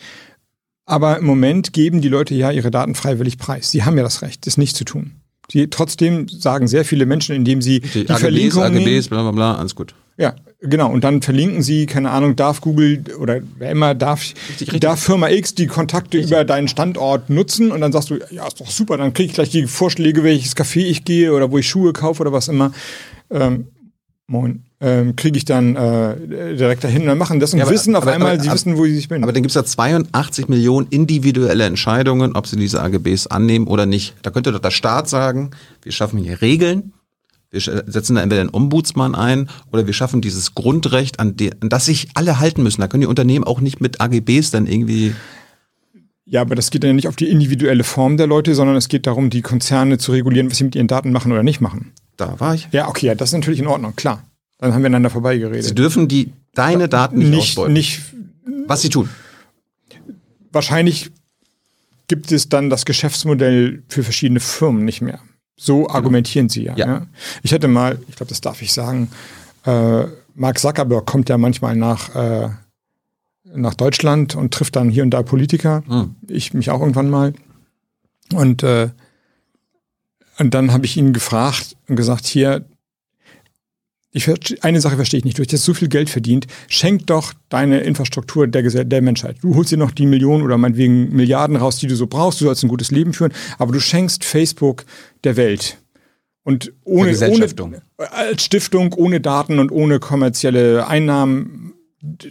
[0.85, 3.71] Aber im Moment geben die Leute ja ihre Daten freiwillig preis.
[3.71, 5.21] Sie haben ja das Recht, das nicht zu tun.
[5.53, 9.21] Die, trotzdem sagen sehr viele Menschen, indem sie die, Die, AGBs, Verlinkung nehmen- AGBs, bla
[9.21, 9.93] bla bla, alles gut.
[10.17, 10.91] Ja, genau.
[10.91, 14.23] Und dann verlinken sie, keine Ahnung, darf Google oder wer immer darf,
[14.59, 14.79] richtig.
[14.79, 18.59] darf Firma X die Kontakte über deinen Standort nutzen und dann sagst du, ja, ist
[18.59, 21.67] doch super, dann kriege ich gleich die Vorschläge, welches Café ich gehe oder wo ich
[21.67, 22.71] Schuhe kaufe oder was immer.
[23.31, 23.67] Ähm,
[24.27, 24.63] moin.
[24.79, 27.95] Ähm, kriege ich dann äh, direkt dahin und dann machen das und Ja, aber- wissen
[27.95, 29.23] auf aber- einmal, aber- sie wissen, wo sie sich befinden.
[29.23, 33.85] Aber dann gibt es da 82 Millionen individuelle Entscheidungen, ob sie diese AGBs annehmen oder
[33.85, 34.15] nicht.
[34.23, 35.51] Da könnte doch der Staat sagen,
[35.83, 36.91] wir schaffen hier Regeln,
[37.51, 41.69] wir setzen da entweder einen Ombudsmann ein oder wir schaffen dieses Grundrecht, an, de, an
[41.69, 42.81] das sich alle halten müssen.
[42.81, 45.13] Da können die Unternehmen auch nicht mit AGBs dann irgendwie
[46.33, 49.05] ja, aber das geht ja nicht auf die individuelle Form der Leute, sondern es geht
[49.05, 51.91] darum, die Konzerne zu regulieren, was sie mit ihren Daten machen oder nicht machen.
[52.17, 52.67] Da war ich.
[52.71, 54.23] Ja, okay, ja, das ist natürlich in Ordnung, klar.
[54.57, 55.63] Dann haben wir einander vorbeigeredet.
[55.63, 57.73] Sie dürfen die deine Daten nicht, nicht, ausbeuten.
[57.73, 58.01] nicht
[58.65, 59.09] Was sie tun.
[60.51, 61.11] wahrscheinlich
[62.07, 65.19] gibt es dann das Geschäftsmodell für verschiedene Firmen nicht mehr.
[65.55, 66.75] So argumentieren sie ja.
[66.75, 66.87] Ja.
[66.87, 67.07] ja.
[67.43, 69.11] Ich hatte mal, ich glaube, das darf ich sagen,
[69.67, 72.49] äh, Mark Zuckerberg kommt ja manchmal nach, äh,
[73.55, 75.83] nach Deutschland und trifft dann hier und da Politiker.
[75.87, 76.15] Hm.
[76.27, 77.33] Ich mich auch irgendwann mal.
[78.33, 78.89] Und, äh,
[80.39, 82.65] und dann habe ich ihn gefragt und gesagt, hier,
[84.11, 85.37] ich, eine Sache verstehe ich nicht.
[85.39, 89.37] Du hast jetzt so viel Geld verdient, schenk doch deine Infrastruktur der, der Menschheit.
[89.41, 92.39] Du holst dir noch die Millionen oder meinetwegen Milliarden raus, die du so brauchst.
[92.39, 94.85] Du sollst ein gutes Leben führen, aber du schenkst Facebook
[95.23, 95.79] der Welt.
[96.43, 97.47] Und ohne, ohne
[97.97, 101.72] als Stiftung, ohne Daten und ohne kommerzielle Einnahmen,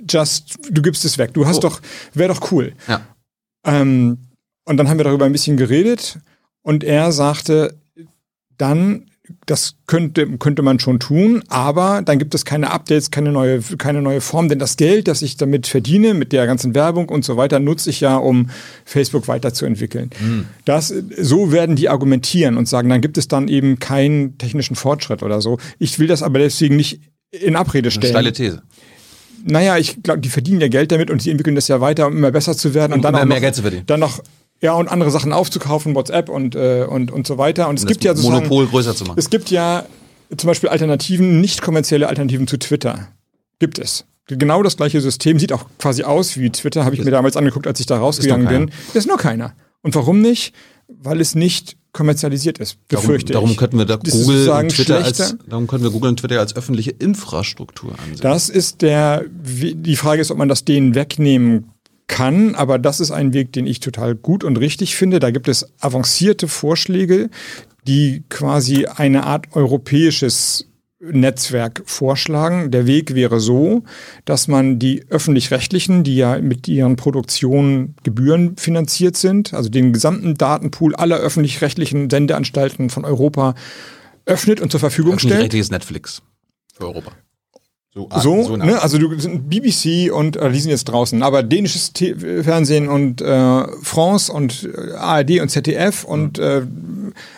[0.09, 1.33] just, du gibst es weg.
[1.35, 1.61] Du hast Oh.
[1.69, 1.81] doch,
[2.15, 2.73] wäre doch cool.
[2.89, 3.01] Ja.
[3.65, 4.19] Ähm,
[4.65, 6.19] und dann haben wir darüber ein bisschen geredet
[6.63, 7.75] und er sagte,
[8.59, 9.07] dann,
[9.47, 14.03] das könnte, könnte man schon tun, aber dann gibt es keine Updates, keine neue, keine
[14.03, 17.37] neue Form, denn das Geld, das ich damit verdiene, mit der ganzen Werbung und so
[17.37, 18.51] weiter, nutze ich ja, um
[18.85, 20.11] Facebook weiterzuentwickeln.
[20.65, 25.23] Das, so werden die argumentieren und sagen, dann gibt es dann eben keinen technischen Fortschritt
[25.23, 25.59] oder so.
[25.79, 27.01] Ich will das aber deswegen nicht
[27.31, 28.13] in Abrede Eine stellen.
[28.13, 28.63] steile These.
[29.45, 32.17] Naja, ich glaube, die verdienen ja Geld damit und sie entwickeln das ja weiter, um
[32.17, 32.93] immer besser zu werden.
[32.93, 33.85] Und Und, dann immer auch mehr noch, Geld zu verdienen.
[33.87, 34.21] Dann noch,
[34.61, 37.69] ja, und andere Sachen aufzukaufen, WhatsApp und, äh, und, und so weiter.
[37.69, 39.19] Und es Um gibt ja sozusagen, Monopol größer zu machen.
[39.19, 39.85] es gibt ja
[40.37, 43.09] zum Beispiel Alternativen, nicht kommerzielle Alternativen zu Twitter.
[43.59, 44.05] Gibt es.
[44.29, 47.67] Genau das gleiche System, sieht auch quasi aus wie Twitter, habe ich mir damals angeguckt,
[47.67, 48.59] als ich da rausgegangen keiner.
[48.67, 48.71] bin.
[48.95, 49.53] Ist nur keiner.
[49.83, 50.55] Und warum nicht?
[51.01, 53.57] Weil es nicht kommerzialisiert ist, Darum, befürchte darum ich.
[53.57, 56.91] könnten wir da Google und Twitter als, darum können wir Google und Twitter als öffentliche
[56.91, 58.23] Infrastruktur ansehen.
[58.23, 61.71] Das ist der, die Frage ist, ob man das denen wegnehmen
[62.07, 65.19] kann, aber das ist ein Weg, den ich total gut und richtig finde.
[65.19, 67.31] Da gibt es avancierte Vorschläge,
[67.87, 70.69] die quasi eine Art europäisches
[71.03, 72.71] Netzwerk vorschlagen.
[72.71, 73.83] Der Weg wäre so,
[74.25, 80.95] dass man die öffentlich-rechtlichen, die ja mit ihren Produktionen gebührenfinanziert sind, also den gesamten Datenpool
[80.95, 83.55] aller öffentlich-rechtlichen Sendeanstalten von Europa
[84.27, 85.33] öffnet und zur Verfügung stellt.
[85.33, 86.23] Öffentlich-rechtliches Netflix
[86.75, 87.13] für Europa.
[87.95, 88.09] So,
[88.45, 88.65] So, nah.
[88.65, 92.89] ne, also du sind BBC und äh, die sind jetzt draußen, aber dänisches T Fernsehen
[92.89, 96.63] und äh, France und äh, ARD und ZDF und äh,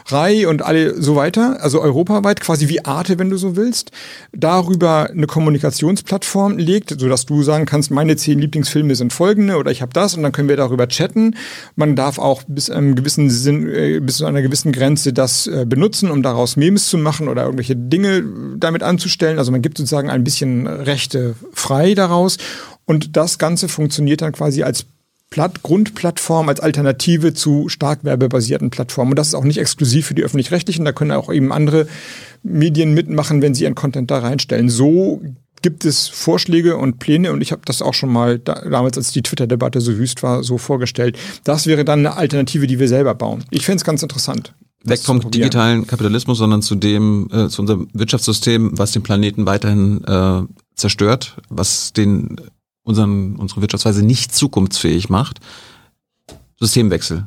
[0.06, 3.90] Rai und alle so weiter, also europaweit, quasi wie Arte, wenn du so willst,
[4.32, 9.82] darüber eine Kommunikationsplattform legt, sodass du sagen kannst, meine zehn Lieblingsfilme sind folgende oder ich
[9.82, 11.34] habe das und dann können wir darüber chatten.
[11.74, 15.64] Man darf auch bis einem gewissen Sinn, äh, bis zu einer gewissen Grenze das äh,
[15.66, 18.22] benutzen, um daraus Memes zu machen oder irgendwelche Dinge
[18.56, 19.38] damit anzustellen.
[19.38, 22.38] Also man gibt sozusagen ein bisschen Rechte frei daraus
[22.86, 24.86] und das Ganze funktioniert dann quasi als
[25.30, 29.12] Platt, Grundplattform als Alternative zu stark werbebasierten Plattformen.
[29.12, 31.88] Und das ist auch nicht exklusiv für die öffentlich-rechtlichen, da können auch eben andere
[32.44, 34.68] Medien mitmachen, wenn sie ihren Content da reinstellen.
[34.68, 35.22] So
[35.60, 39.12] gibt es Vorschläge und Pläne und ich habe das auch schon mal da, damals, als
[39.12, 41.18] die Twitter-Debatte so wüst war, so vorgestellt.
[41.42, 43.44] Das wäre dann eine Alternative, die wir selber bauen.
[43.50, 44.52] Ich fände es ganz interessant.
[44.84, 50.04] Weg vom digitalen Kapitalismus, sondern zu dem, äh, zu unserem Wirtschaftssystem, was den Planeten weiterhin
[50.04, 50.42] äh,
[50.74, 52.36] zerstört, was den
[52.82, 55.40] unseren, unsere Wirtschaftsweise nicht zukunftsfähig macht.
[56.60, 57.26] Systemwechsel.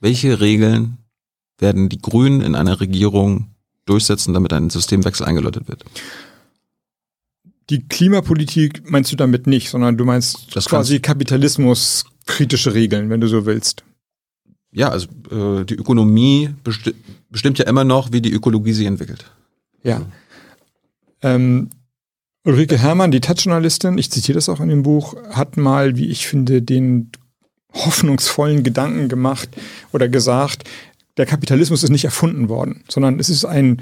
[0.00, 0.98] Welche Regeln
[1.58, 3.50] werden die Grünen in einer Regierung
[3.86, 5.84] durchsetzen, damit ein Systemwechsel eingeläutet wird?
[7.70, 13.28] Die Klimapolitik meinst du damit nicht, sondern du meinst Das quasi kapitalismuskritische Regeln, wenn du
[13.28, 13.84] so willst.
[14.72, 16.94] Ja, also äh, die Ökonomie besti
[17.30, 19.24] bestimmt ja immer noch, wie die Ökologie sich entwickelt.
[19.82, 20.02] Ja.
[21.22, 21.70] Ähm,
[22.44, 26.26] Ulrike Herrmann, die Taz-Journalistin, ich zitiere das auch in dem Buch, hat mal, wie ich
[26.26, 27.10] finde, den
[27.72, 29.48] hoffnungsvollen Gedanken gemacht
[29.92, 30.68] oder gesagt,
[31.16, 33.80] der Kapitalismus ist nicht erfunden worden, sondern es ist ein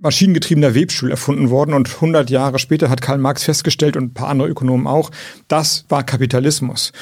[0.00, 4.28] maschinengetriebener Webstuhl erfunden worden und 100 Jahre später hat Karl Marx festgestellt und ein paar
[4.28, 5.10] andere Ökonomen auch,
[5.48, 6.92] das war Kapitalismus.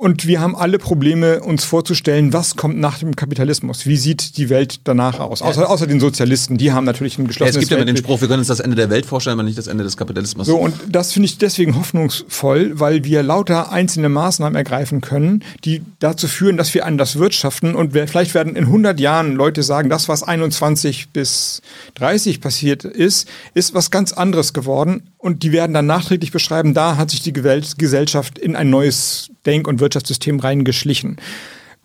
[0.00, 3.84] Und wir haben alle Probleme, uns vorzustellen, was kommt nach dem Kapitalismus?
[3.84, 5.42] Wie sieht die Welt danach aus?
[5.42, 7.98] Außer, außer den Sozialisten, die haben natürlich ein Ja, geschlossenes es gibt ja immer den.
[7.98, 10.46] Spruch, wir können uns das Ende der Welt vorstellen, aber nicht das Ende des Kapitalismus.
[10.46, 15.82] So, und das finde ich deswegen hoffnungsvoll, weil wir lauter einzelne Maßnahmen ergreifen können, die
[15.98, 17.74] dazu führen, dass wir anders wirtschaften.
[17.74, 21.60] Und wir, vielleicht werden in 100 Jahren Leute sagen, das, was 21 bis
[21.96, 25.02] 30 passiert ist, ist was ganz anderes geworden.
[25.18, 29.68] Und die werden dann nachträglich beschreiben, da hat sich die Gesellschaft in ein neues Denk-
[29.68, 31.16] und Wirtschaftssystem reingeschlichen.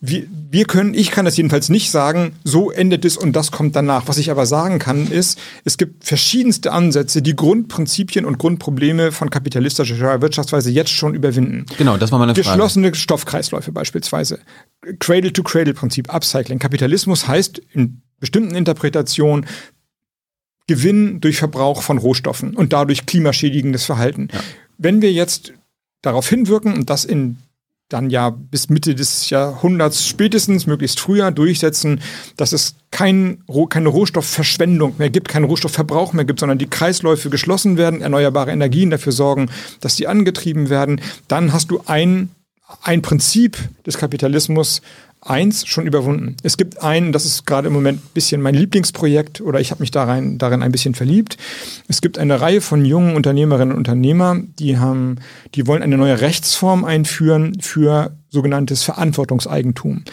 [0.02, 3.76] Wir, wir können, ich kann das jedenfalls nicht sagen, so endet es und das kommt
[3.76, 4.08] danach.
[4.08, 9.30] Was ich aber sagen kann, ist, es gibt verschiedenste Ansätze, die Grundprinzipien und Grundprobleme von
[9.30, 11.66] kapitalistischer Wirtschaftsweise jetzt schon überwinden.
[11.78, 12.48] Genau, das war meine Frage.
[12.48, 14.40] Geschlossene Stoffkreisläufe beispielsweise.
[15.00, 16.60] Cradle-to-Cradle-Prinzip, Upcycling.
[16.60, 19.46] Kapitalismus heißt in bestimmten Interpretationen
[20.68, 24.28] Gewinn durch Verbrauch von Rohstoffen und dadurch klimaschädigendes Verhalten.
[24.78, 25.54] Wenn wir jetzt
[26.02, 27.38] darauf hinwirken und das in
[27.90, 32.02] dann ja bis Mitte des Jahrhunderts spätestens, möglichst früher durchsetzen,
[32.36, 37.78] dass es kein, keine Rohstoffverschwendung mehr gibt, keinen Rohstoffverbrauch mehr gibt, sondern die Kreisläufe geschlossen
[37.78, 39.50] werden, erneuerbare Energien dafür sorgen,
[39.82, 42.30] dass die angetrieben werden, dann hast du ein,
[42.82, 44.82] ein Prinzip des Kapitalismus
[45.26, 46.38] eins schon überwunden.
[46.44, 49.82] Es gibt einen, das ist gerade im Moment ein bisschen mein Lieblingsprojekt oder ich habe
[49.82, 51.38] mich darin, darin ein bisschen verliebt.
[51.88, 55.18] Es gibt eine Reihe von jungen Unternehmerinnen und Unternehmer, die haben,
[55.56, 60.04] die wollen eine neue Rechtsform einführen für sogenanntes Verantwortungseigentum.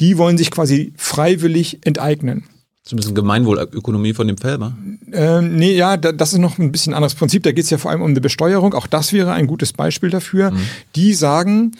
[0.00, 2.44] Die wollen sich quasi freiwillig enteignen.
[2.82, 4.76] Zumindest Gemeinwohlökonomie von dem Felber.
[5.12, 7.42] Ähm, nee, ja, da, das ist noch ein bisschen anderes Prinzip.
[7.42, 8.72] Da geht es ja vor allem um eine Besteuerung.
[8.72, 10.50] Auch das wäre ein gutes Beispiel dafür.
[10.50, 10.60] Mhm.
[10.96, 11.72] Die sagen,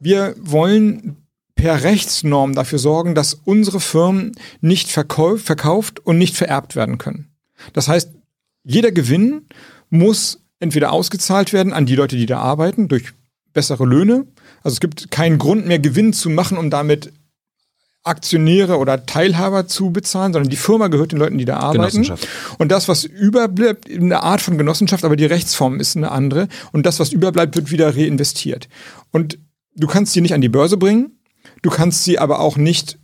[0.00, 1.16] wir wollen
[1.56, 7.32] per Rechtsnorm dafür sorgen, dass unsere Firmen nicht verkauf, verkauft und nicht vererbt werden können.
[7.72, 8.10] Das heißt,
[8.62, 9.46] jeder Gewinn
[9.90, 13.12] muss entweder ausgezahlt werden an die Leute, die da arbeiten, durch
[13.52, 14.26] bessere Löhne.
[14.62, 17.12] Also es gibt keinen Grund mehr, Gewinn zu machen, um damit
[18.04, 22.06] Aktionäre oder Teilhaber zu bezahlen, sondern die Firma gehört den Leuten, die da arbeiten.
[22.58, 26.48] Und das, was überbleibt, eine Art von Genossenschaft, aber die Rechtsform ist eine andere.
[26.72, 28.68] Und das, was überbleibt, wird wieder reinvestiert.
[29.10, 29.38] Und
[29.74, 31.15] du kannst sie nicht an die Börse bringen,
[31.66, 32.96] du kannst sie aber auch nicht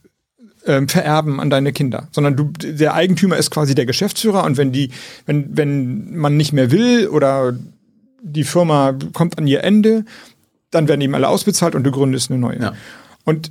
[0.67, 4.71] ähm, vererben an deine Kinder, sondern du, der Eigentümer ist quasi der Geschäftsführer und wenn
[4.71, 4.93] die,
[5.27, 7.59] wenn, wenn man nicht mehr will oder
[8.23, 10.05] die Firma kommt an ihr Ende,
[10.71, 12.61] dann werden eben alle ausbezahlt und du gründest eine neue.
[12.61, 12.73] Ja.
[13.25, 13.51] Und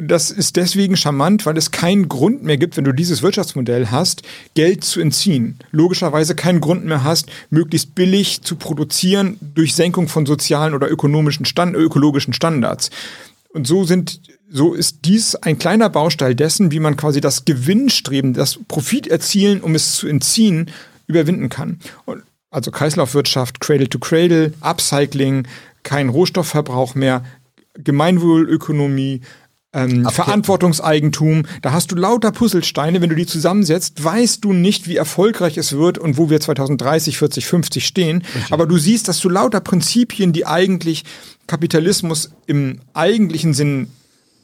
[0.00, 4.22] das ist deswegen charmant, weil es keinen Grund mehr gibt, wenn du dieses Wirtschaftsmodell hast,
[4.54, 5.58] Geld zu entziehen.
[5.70, 11.44] Logischerweise keinen Grund mehr hast, möglichst billig zu produzieren durch Senkung von sozialen oder ökonomischen
[11.44, 12.90] Stand, ökologischen Standards.
[13.52, 18.32] Und so sind, so ist dies ein kleiner Baustein dessen, wie man quasi das Gewinnstreben,
[18.32, 20.70] das Profit erzielen, um es zu entziehen,
[21.06, 21.78] überwinden kann.
[22.04, 25.46] Und also Kreislaufwirtschaft, Cradle to Cradle, Upcycling,
[25.82, 27.24] kein Rohstoffverbrauch mehr,
[27.74, 29.22] Gemeinwohlökonomie,
[29.72, 31.44] ähm, Verantwortungseigentum.
[31.62, 33.00] Da hast du lauter Puzzlesteine.
[33.00, 37.18] Wenn du die zusammensetzt, weißt du nicht, wie erfolgreich es wird und wo wir 2030,
[37.18, 38.22] 40, 50 stehen.
[38.34, 38.52] Richtig.
[38.52, 41.04] Aber du siehst, dass du lauter Prinzipien, die eigentlich
[41.46, 43.88] Kapitalismus im eigentlichen Sinn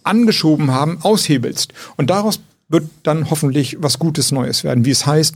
[0.03, 1.73] angeschoben haben, aushebelst.
[1.97, 4.85] Und daraus wird dann hoffentlich was Gutes Neues werden.
[4.85, 5.35] Wie es heißt,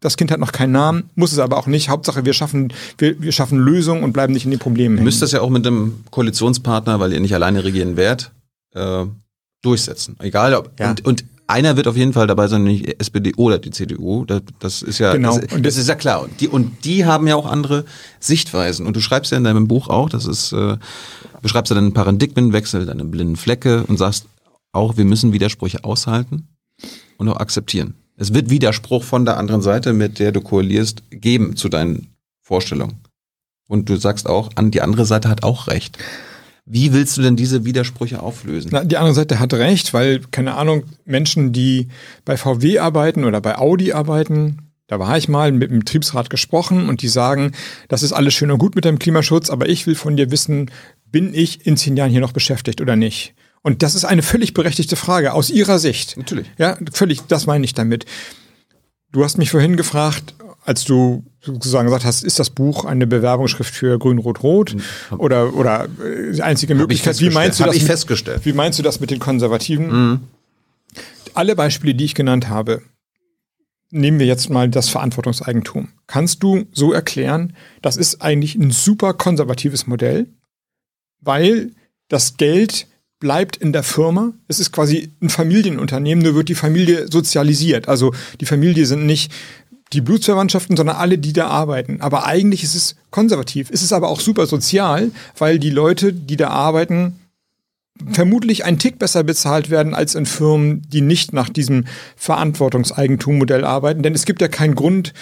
[0.00, 1.88] das Kind hat noch keinen Namen, muss es aber auch nicht.
[1.88, 4.98] Hauptsache, wir schaffen, wir, wir schaffen Lösungen und bleiben nicht in den Problemen.
[4.98, 8.30] Ihr müsst das ja auch mit einem Koalitionspartner, weil ihr nicht alleine regieren werdet,
[8.74, 9.06] äh,
[9.64, 10.16] durchsetzen.
[10.20, 10.78] Egal ob.
[10.78, 10.90] Ja.
[10.90, 14.24] Und, und einer wird auf jeden Fall dabei sein, nicht SPD oder die CDU.
[14.24, 15.38] Das, das ist ja, genau.
[15.38, 16.22] das, das, ist ja klar.
[16.22, 17.84] Und die, und die haben ja auch andere
[18.18, 18.86] Sichtweisen.
[18.86, 20.76] Und du schreibst ja in deinem Buch auch, das ist, äh,
[21.42, 24.26] beschreibst ja deinen Paradigmenwechsel, deine blinden Flecke und sagst
[24.72, 26.48] auch, wir müssen Widersprüche aushalten
[27.18, 27.94] und auch akzeptieren.
[28.16, 33.00] Es wird Widerspruch von der anderen Seite, mit der du koalierst, geben zu deinen Vorstellungen.
[33.68, 35.98] Und du sagst auch, an die andere Seite hat auch recht.
[36.66, 38.70] Wie willst du denn diese Widersprüche auflösen?
[38.72, 41.88] Na, die andere Seite hat recht, weil, keine Ahnung, Menschen, die
[42.24, 46.88] bei VW arbeiten oder bei Audi arbeiten, da war ich mal mit dem Betriebsrat gesprochen
[46.88, 47.52] und die sagen,
[47.88, 50.70] das ist alles schön und gut mit dem Klimaschutz, aber ich will von dir wissen,
[51.10, 53.34] bin ich in zehn Jahren hier noch beschäftigt oder nicht?
[53.62, 56.16] Und das ist eine völlig berechtigte Frage aus Ihrer Sicht.
[56.16, 56.50] Natürlich.
[56.58, 58.04] Ja, völlig, das meine ich damit.
[59.10, 60.34] Du hast mich vorhin gefragt,
[60.64, 64.76] als du sozusagen gesagt hast, ist das Buch eine Bewerbungsschrift für Grün, Rot, Rot?
[65.18, 67.76] Oder, oder äh, die einzige Möglichkeit, wie meinst du das?
[67.76, 68.44] ich festgestellt.
[68.44, 69.90] Wie meinst du das mit den Konservativen?
[69.90, 70.20] Mhm.
[71.34, 72.82] Alle Beispiele, die ich genannt habe,
[73.90, 75.88] nehmen wir jetzt mal das Verantwortungseigentum.
[76.06, 80.26] Kannst du so erklären, das ist eigentlich ein super konservatives Modell,
[81.20, 81.72] weil
[82.08, 82.86] das Geld
[83.20, 84.32] bleibt in der Firma.
[84.48, 87.88] Es ist quasi ein Familienunternehmen, nur wird die Familie sozialisiert.
[87.88, 89.32] Also die Familie sind nicht
[89.92, 92.00] die Blutsverwandtschaften, sondern alle, die da arbeiten.
[92.00, 93.70] Aber eigentlich ist es konservativ.
[93.70, 97.20] Es ist aber auch super sozial, weil die Leute, die da arbeiten,
[98.10, 101.84] vermutlich einen Tick besser bezahlt werden als in Firmen, die nicht nach diesem
[102.16, 104.02] Verantwortungseigentummodell arbeiten.
[104.02, 105.12] Denn es gibt ja keinen Grund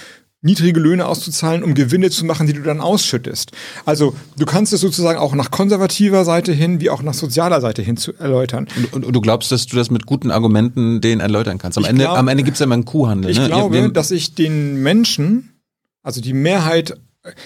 [0.43, 3.52] niedrige Löhne auszuzahlen, um Gewinne zu machen, die du dann ausschüttest.
[3.85, 7.81] Also du kannst es sozusagen auch nach konservativer Seite hin wie auch nach sozialer Seite
[7.81, 8.66] hin zu erläutern.
[8.77, 11.78] Und, und, und du glaubst, dass du das mit guten Argumenten denen erläutern kannst.
[11.78, 13.31] Am ich Ende, glaub, am Ende gibt es ja immer einen Kuhhandel.
[13.31, 13.47] Ich ne?
[13.47, 15.60] glaube, ja, dass ich den Menschen,
[16.02, 16.98] also die Mehrheit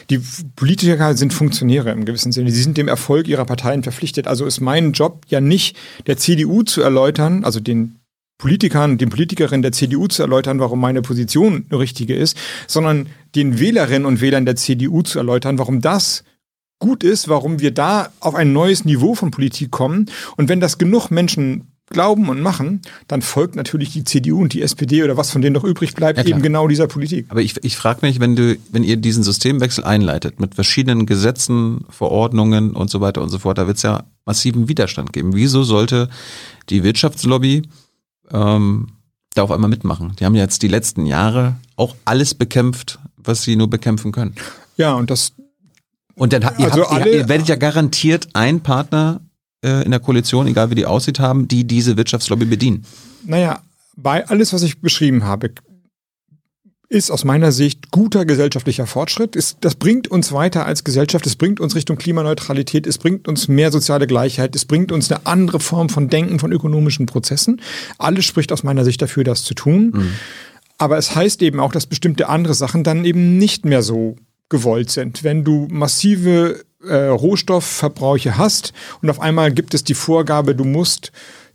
[0.09, 0.20] die
[0.56, 2.51] Politiker sind Funktionäre im gewissen Sinne.
[2.51, 4.27] Sie sind dem Erfolg ihrer Parteien verpflichtet.
[4.27, 7.97] Also ist mein Job ja nicht, der CDU zu erläutern, also den
[8.38, 12.36] Politikern, den Politikerinnen der CDU zu erläutern, warum meine Position eine richtige ist,
[12.66, 16.22] sondern den Wählerinnen und Wählern der CDU zu erläutern, warum das
[16.78, 20.10] gut ist, warum wir da auf ein neues Niveau von Politik kommen.
[20.36, 24.60] Und wenn das genug Menschen glauben und machen, dann folgt natürlich die CDU und die
[24.60, 27.26] SPD oder was von denen noch übrig bleibt, ja, eben genau dieser Politik.
[27.28, 31.84] Aber ich, ich frage mich, wenn du, wenn ihr diesen Systemwechsel einleitet mit verschiedenen Gesetzen,
[31.88, 35.34] Verordnungen und so weiter und so fort, da wird es ja massiven Widerstand geben.
[35.34, 36.10] Wieso sollte
[36.70, 37.62] die Wirtschaftslobby
[38.32, 38.88] ähm,
[39.34, 40.14] da auf einmal mitmachen.
[40.18, 44.34] Die haben jetzt die letzten Jahre auch alles bekämpft, was sie nur bekämpfen können.
[44.76, 45.32] Ja, und das.
[46.14, 49.20] Und dann ihr, also habt, ihr, ihr werdet ja garantiert einen Partner
[49.62, 52.84] äh, in der Koalition, egal wie die aussieht, haben, die diese Wirtschaftslobby bedienen.
[53.24, 53.60] Naja,
[53.96, 55.50] bei alles, was ich beschrieben habe,
[56.88, 59.34] ist aus meiner Sicht guter gesellschaftlicher Fortschritt.
[59.34, 63.48] Ist, das bringt uns weiter als Gesellschaft, es bringt uns Richtung Klimaneutralität, es bringt uns
[63.48, 67.60] mehr soziale Gleichheit, es bringt uns eine andere Form von Denken, von ökonomischen Prozessen.
[67.98, 69.92] Alles spricht aus meiner Sicht dafür, das zu tun.
[69.94, 70.12] Mhm.
[70.78, 74.16] Aber es heißt eben auch, dass bestimmte andere Sachen dann eben nicht mehr so
[74.48, 75.24] gewollt sind.
[75.24, 78.72] Wenn du massive äh, Rohstoffverbräuche hast
[79.02, 81.10] und auf einmal gibt es die Vorgabe, du musst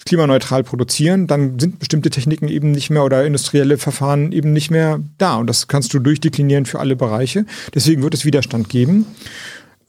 [0.06, 5.00] klimaneutral produzieren, dann sind bestimmte Techniken eben nicht mehr oder industrielle Verfahren eben nicht mehr
[5.18, 5.36] da.
[5.36, 7.46] Und das kannst du durchdeklinieren für alle Bereiche.
[7.74, 9.06] Deswegen wird es Widerstand geben.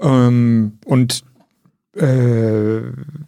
[0.01, 1.25] Ähm, und
[1.97, 2.81] äh,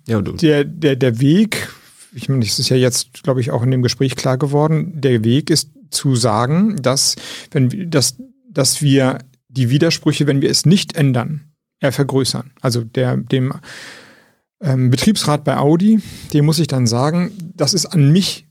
[0.07, 1.69] ja, der, der, der Weg,
[2.15, 5.25] ich meine, das ist ja jetzt, glaube ich, auch in dem Gespräch klar geworden, der
[5.25, 7.17] Weg ist zu sagen, dass,
[7.51, 8.17] wenn, dass,
[8.49, 12.51] dass wir die Widersprüche, wenn wir es nicht ändern, eher vergrößern.
[12.61, 13.53] Also der, dem
[14.65, 16.01] ähm, Betriebsrat bei Audi,
[16.33, 18.47] dem muss ich dann sagen, das ist an mich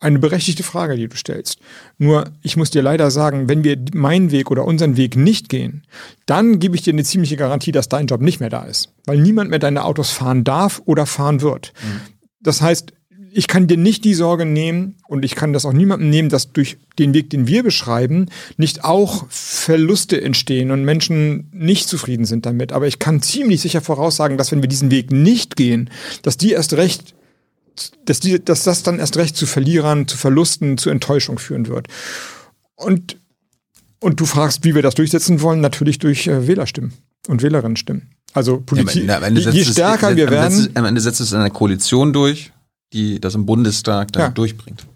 [0.00, 1.58] eine berechtigte Frage, die du stellst.
[1.98, 5.82] Nur, ich muss dir leider sagen, wenn wir meinen Weg oder unseren Weg nicht gehen,
[6.24, 8.94] dann gebe ich dir eine ziemliche Garantie, dass dein Job nicht mehr da ist.
[9.04, 11.74] Weil niemand mehr deine Autos fahren darf oder fahren wird.
[11.82, 12.00] Mhm.
[12.40, 12.94] Das heißt,
[13.32, 16.52] ich kann dir nicht die Sorge nehmen und ich kann das auch niemandem nehmen, dass
[16.52, 18.26] durch den Weg, den wir beschreiben,
[18.56, 22.72] nicht auch Verluste entstehen und Menschen nicht zufrieden sind damit.
[22.72, 25.90] Aber ich kann ziemlich sicher voraussagen, dass wenn wir diesen Weg nicht gehen,
[26.22, 27.14] dass die erst recht,
[28.04, 31.88] dass, die, dass das dann erst recht zu Verlierern, zu Verlusten, zu Enttäuschung führen wird.
[32.74, 33.16] Und,
[34.00, 36.92] und du fragst, wie wir das durchsetzen wollen, natürlich durch äh, Wählerstimmen
[37.28, 38.10] und Wählerinnenstimmen.
[38.32, 40.70] Also Politik, ja, je, je stärker es, wir werden.
[40.74, 42.52] Am Ende setzt es in einer Koalition durch
[42.92, 44.28] die das im Bundestag dann ja.
[44.30, 44.86] durchbringt.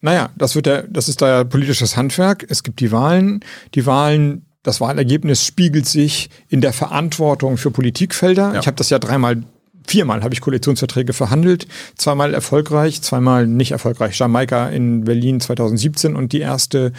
[0.00, 2.46] Naja, das wird der, das ist da politisches Handwerk.
[2.48, 3.40] Es gibt die Wahlen.
[3.74, 8.54] Die Wahlen, das Wahlergebnis spiegelt sich in der Verantwortung für Politikfelder.
[8.54, 8.60] Ja.
[8.60, 9.42] Ich habe das ja dreimal,
[9.86, 11.66] viermal habe ich Koalitionsverträge verhandelt.
[11.96, 14.16] Zweimal erfolgreich, zweimal nicht erfolgreich.
[14.16, 16.92] Jamaika in Berlin 2017 und die erste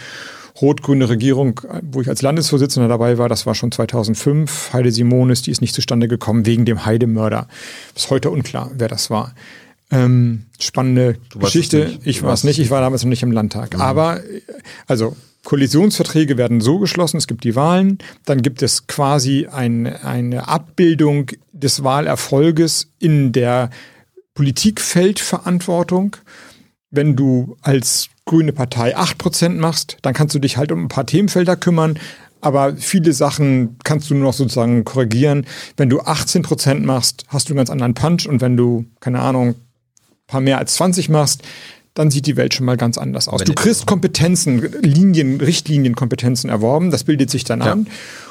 [0.60, 4.70] rot-grüne Regierung, wo ich als Landesvorsitzender dabei war, das war schon 2005.
[4.74, 7.48] Heide Simonis, die ist nicht zustande gekommen wegen dem Heidemörder.
[7.94, 9.34] Bis heute unklar, wer das war.
[9.90, 11.98] Ähm, spannende Geschichte.
[12.04, 13.74] Ich war es nicht, ich war damals noch nicht im Landtag.
[13.74, 13.80] Mhm.
[13.80, 14.20] Aber
[14.86, 20.48] also Koalitionsverträge werden so geschlossen, es gibt die Wahlen, dann gibt es quasi ein, eine
[20.48, 23.70] Abbildung des Wahlerfolges in der
[24.34, 26.16] Politikfeldverantwortung.
[26.90, 31.06] Wenn du als grüne Partei 8% machst, dann kannst du dich halt um ein paar
[31.06, 31.98] Themenfelder kümmern,
[32.40, 35.46] aber viele Sachen kannst du nur noch sozusagen korrigieren.
[35.76, 39.54] Wenn du 18% machst, hast du einen ganz anderen Punch und wenn du, keine Ahnung,
[40.30, 41.42] paar mehr als 20 machst,
[41.94, 43.42] dann sieht die Welt schon mal ganz anders aus.
[43.42, 47.72] Du kriegst Kompetenzen, Linien, Richtlinienkompetenzen erworben, das bildet sich dann ja.
[47.72, 47.86] an.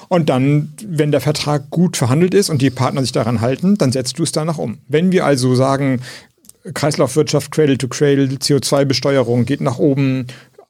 [0.08, 3.92] Und dann, wenn der Vertrag gut verhandelt ist und die Partner sich daran halten, dann
[3.92, 4.80] setzt du es danach um.
[4.88, 6.02] Wenn wir also sagen,
[6.74, 10.26] Kreislaufwirtschaft, Cradle to Cradle, CO2-Besteuerung geht nach oben,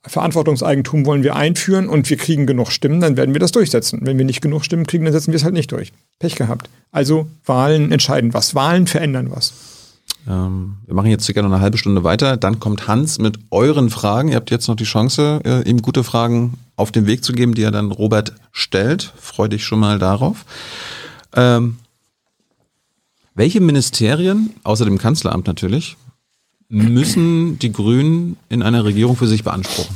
[0.06, 4.00] Verantwortungseigentum wollen wir einführen und wir kriegen genug Stimmen, dann werden wir das durchsetzen.
[4.04, 5.92] Wenn wir nicht genug Stimmen kriegen, dann setzen wir es halt nicht durch.
[6.20, 6.70] Pech gehabt.
[6.92, 8.56] Also Wahlen entscheiden was.
[8.56, 9.54] Wahlen verändern was.
[10.28, 12.38] Ähm, wir machen jetzt circa noch eine halbe Stunde weiter.
[12.38, 14.30] Dann kommt Hans mit euren Fragen.
[14.30, 17.56] Ihr habt jetzt noch die Chance, äh, ihm gute Fragen auf den Weg zu geben,
[17.56, 19.14] die er dann Robert stellt.
[19.18, 20.46] Freu dich schon mal darauf.
[21.36, 21.78] Ähm,
[23.36, 25.98] welche Ministerien, außer dem Kanzleramt natürlich,
[26.68, 29.96] müssen die Grünen in einer Regierung für sich beanspruchen?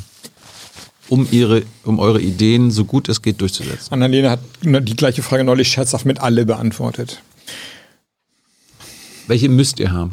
[1.10, 3.94] um ihre, um eure Ideen so gut es geht durchzusetzen.
[3.94, 7.22] Annalena hat die gleiche Frage neulich scherzhaft mit alle beantwortet.
[9.28, 10.12] Welche müsst ihr haben?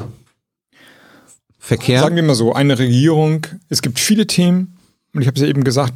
[1.59, 2.01] Verkehr?
[2.01, 4.77] Sagen wir mal so, eine Regierung, es gibt viele Themen,
[5.13, 5.93] und ich habe es ja eben gesagt,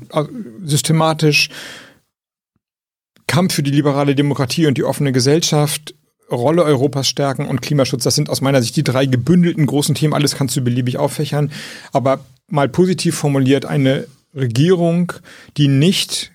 [0.64, 1.50] systematisch
[3.28, 5.96] Kampf für die liberale Demokratie und die offene Gesellschaft,
[6.32, 8.04] Rolle Europas stärken und Klimaschutz.
[8.04, 10.14] Das sind aus meiner Sicht die drei gebündelten großen Themen.
[10.14, 11.52] Alles kannst du beliebig auffächern.
[11.92, 15.14] Aber mal positiv formuliert, eine Regierung,
[15.58, 16.32] die nicht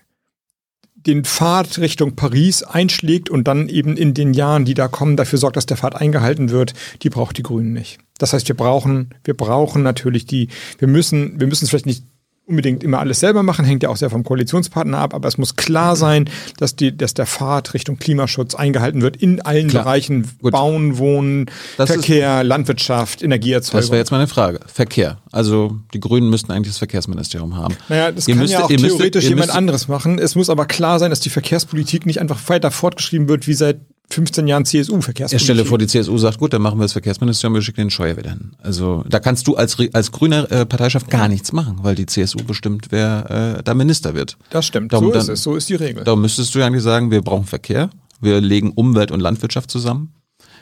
[1.05, 5.39] den Pfad Richtung Paris einschlägt und dann eben in den Jahren, die da kommen, dafür
[5.39, 7.99] sorgt, dass der Pfad eingehalten wird, die braucht die Grünen nicht.
[8.17, 12.05] Das heißt, wir brauchen, wir brauchen natürlich die, wir müssen, wir müssen es vielleicht nicht
[12.51, 15.55] unbedingt immer alles selber machen, hängt ja auch sehr vom Koalitionspartner ab, aber es muss
[15.55, 19.83] klar sein, dass, die, dass der Pfad Richtung Klimaschutz eingehalten wird in allen klar.
[19.83, 20.51] Bereichen Gut.
[20.51, 21.47] Bauen, Wohnen,
[21.77, 23.81] das Verkehr, ist, Landwirtschaft, Energieerzeugung.
[23.81, 24.59] Das wäre jetzt meine Frage.
[24.67, 25.17] Verkehr.
[25.31, 27.75] Also die Grünen müssten eigentlich das Verkehrsministerium haben.
[27.89, 30.19] Naja, das ihr kann müsst, ja auch theoretisch müsst, jemand anderes machen.
[30.19, 33.79] Es muss aber klar sein, dass die Verkehrspolitik nicht einfach weiter fortgeschrieben wird wie seit
[34.13, 35.35] 15 Jahren CSU-Verkehrspolitik.
[35.35, 37.89] Ich stelle vor, die CSU sagt, gut, dann machen wir das Verkehrsministerium, wir schicken den
[37.89, 38.51] Scheuer wieder hin.
[38.61, 42.39] Also da kannst du als, als grüne äh, Parteischaft gar nichts machen, weil die CSU
[42.45, 44.37] bestimmt, wer äh, da Minister wird.
[44.49, 46.03] Das stimmt, darum, so ist dann, es, so ist die Regel.
[46.03, 47.89] Darum müsstest du ja eigentlich sagen, wir brauchen Verkehr,
[48.19, 50.13] wir legen Umwelt und Landwirtschaft zusammen.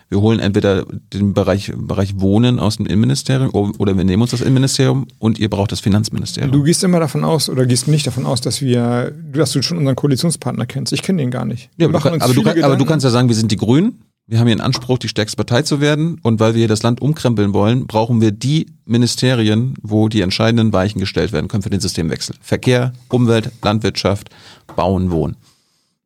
[0.10, 4.42] Wir holen entweder den Bereich, Bereich Wohnen aus dem Innenministerium oder wir nehmen uns das
[4.42, 6.52] Innenministerium und ihr braucht das Finanzministerium.
[6.52, 9.78] Du gehst immer davon aus oder gehst nicht davon aus, dass wir, dass du schon
[9.78, 10.94] unseren Koalitionspartner kennst.
[10.94, 11.70] Ich kenne den gar nicht.
[11.78, 14.02] Ja, aber, du, aber, du, aber du kannst ja sagen, wir sind die Grünen.
[14.26, 16.20] Wir haben hier einen Anspruch, die stärkste Partei zu werden.
[16.22, 21.00] Und weil wir das Land umkrempeln wollen, brauchen wir die Ministerien, wo die entscheidenden Weichen
[21.00, 22.36] gestellt werden können für den Systemwechsel.
[22.40, 24.30] Verkehr, Umwelt, Landwirtschaft,
[24.76, 25.36] Bauen, Wohnen.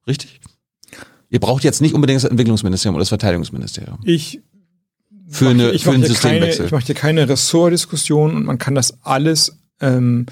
[0.08, 0.40] Richtig?
[1.34, 3.98] Ihr braucht jetzt nicht unbedingt das Entwicklungsministerium oder das Verteidigungsministerium.
[4.04, 4.40] Ich
[5.28, 6.58] für, eine, ich für einen Systemwechsel.
[6.58, 10.28] Keine, ich mache hier keine Ressortdiskussion und man kann das alles, ähm,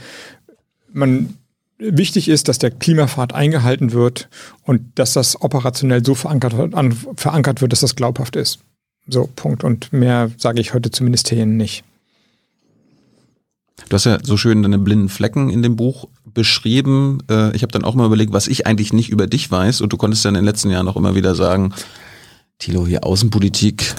[0.94, 1.38] man,
[1.80, 4.30] wichtig ist, dass der Klimapfad eingehalten wird
[4.62, 8.60] und dass das operationell so verankert, an, verankert wird, dass das glaubhaft ist.
[9.08, 9.64] So, Punkt.
[9.64, 11.84] Und mehr sage ich heute zu Ministerien nicht.
[13.90, 17.20] Du hast ja so schön deine blinden Flecken in dem Buch beschrieben.
[17.30, 19.82] Äh, ich habe dann auch mal überlegt, was ich eigentlich nicht über dich weiß.
[19.82, 21.74] Und du konntest ja in den letzten Jahren auch immer wieder sagen,
[22.60, 23.96] Thilo, hier Außenpolitik,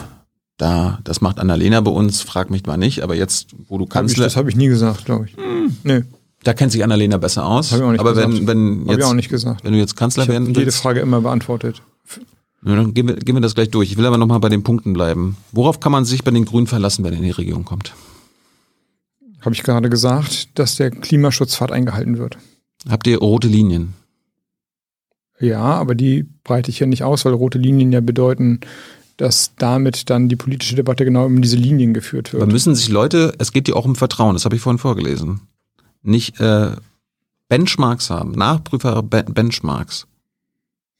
[0.57, 3.03] da, das macht Annalena bei uns, frag mich mal nicht.
[3.03, 4.19] Aber jetzt, wo du kannst.
[4.19, 5.37] das habe ich nie gesagt, glaube ich.
[5.37, 5.77] Hm.
[5.83, 6.03] Nee.
[6.45, 7.71] Da kennt sich Annalena besser aus.
[7.71, 8.33] Hab ich auch nicht aber gesagt.
[8.33, 9.65] wenn, wenn Hab jetzt, ich auch nicht gesagt.
[9.65, 11.83] wenn du jetzt Kanzler Ich habe werden jede willst, Frage immer beantwortet.
[12.65, 13.91] Ja, dann gehen wir, gehen wir das gleich durch.
[13.91, 15.37] Ich will aber nochmal bei den Punkten bleiben.
[15.51, 17.93] Worauf kann man sich bei den Grünen verlassen, wenn er in die Regierung kommt?
[19.43, 22.39] Habe ich gerade gesagt, dass der Klimaschutzpfad eingehalten wird.
[22.89, 23.94] Habt ihr rote Linien?
[25.39, 28.60] Ja, aber die breite ich ja nicht aus, weil rote Linien ja bedeuten,
[29.16, 32.43] dass damit dann die politische Debatte genau um diese Linien geführt wird.
[32.43, 35.40] Da müssen sich Leute, es geht ja auch um Vertrauen, das habe ich vorhin vorgelesen,
[36.02, 36.77] nicht äh,
[37.48, 40.06] Benchmarks haben, nachprüfbare Ben- Benchmarks,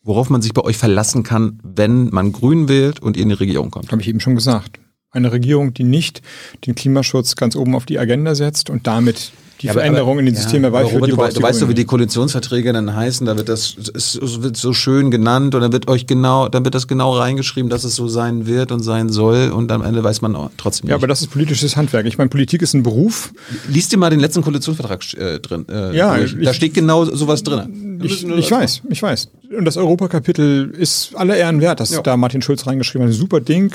[0.03, 3.35] worauf man sich bei euch verlassen kann, wenn man grün wählt und ihr in die
[3.37, 3.91] Regierung kommt.
[3.93, 4.79] Habe ich eben schon gesagt.
[5.15, 6.23] Eine Regierung, die nicht
[6.67, 10.65] den Klimaschutz ganz oben auf die Agenda setzt und damit die Veränderung in den Systemen
[10.65, 11.13] aber herbeiführt.
[11.13, 15.11] Du, du weißt doch, wie die Koalitionsverträge dann heißen, da wird das wird so schön
[15.11, 18.47] genannt und dann wird euch genau, dann wird das genau reingeschrieben, dass es so sein
[18.47, 21.03] wird und sein soll und am Ende weiß man auch trotzdem Ja, nicht.
[21.03, 22.07] aber das ist politisches Handwerk.
[22.07, 23.35] Ich meine, Politik ist ein Beruf.
[23.69, 25.67] Lies dir mal den letzten Koalitionsvertrag äh, drin.
[25.71, 28.01] Äh, Ja, ich- da steht genau sowas drin.
[28.03, 29.29] Ich, ich weiß, ich weiß.
[29.59, 32.01] Und das Europakapitel ist aller Ehren wert, dass Ja.
[32.01, 33.13] da Martin Schulz reingeschrieben hat.
[33.15, 33.73] Ein super Ding.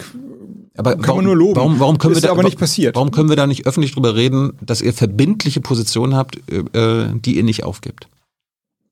[0.77, 1.55] Aber Kann warum, man nur loben.
[1.55, 2.95] Warum, warum können Ist wir da, aber nicht passiert.
[2.95, 7.35] Warum können wir da nicht öffentlich drüber reden, dass ihr verbindliche Positionen habt, äh, die
[7.35, 8.07] ihr nicht aufgibt?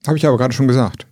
[0.08, 1.06] Habe ich aber gerade schon gesagt.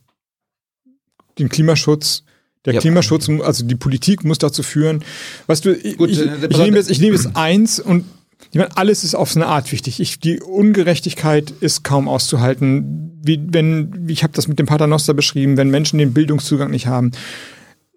[1.40, 2.24] Den Klimaschutz,
[2.66, 2.82] der Ja.
[2.82, 5.04] Klimaschutz, also die Politik muss dazu führen.
[5.48, 8.06] Weißt du, ich, Gut, ich, äh, ich, nehme jetzt, ich nehme jetzt eins und
[8.52, 10.00] ich meine, alles ist auf eine Art wichtig.
[10.00, 13.20] Ich, die Ungerechtigkeit ist kaum auszuhalten.
[13.24, 16.88] Wie, wenn, wie ich habe das mit dem Paternoster beschrieben, wenn Menschen den Bildungszugang nicht
[16.88, 17.12] haben.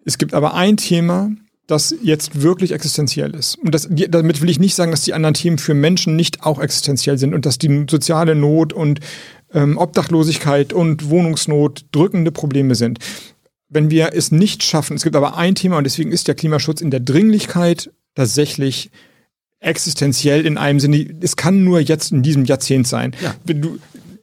[0.05, 1.31] Es gibt aber ein Thema,
[1.67, 3.57] das jetzt wirklich existenziell ist.
[3.59, 6.61] Und das, damit will ich nicht sagen, dass die anderen Themen für Menschen nicht auch
[6.61, 9.01] existenziell sind und dass die soziale Not und
[9.53, 12.99] ähm, Obdachlosigkeit und Wohnungsnot drückende Probleme sind.
[13.69, 16.81] Wenn wir es nicht schaffen, es gibt aber ein Thema und deswegen ist der Klimaschutz
[16.81, 18.91] in der Dringlichkeit tatsächlich
[19.59, 23.13] existenziell in einem Sinne, es kann nur jetzt in diesem Jahrzehnt sein.
[23.21, 23.35] Ja.
[23.45, 23.79] Wenn du,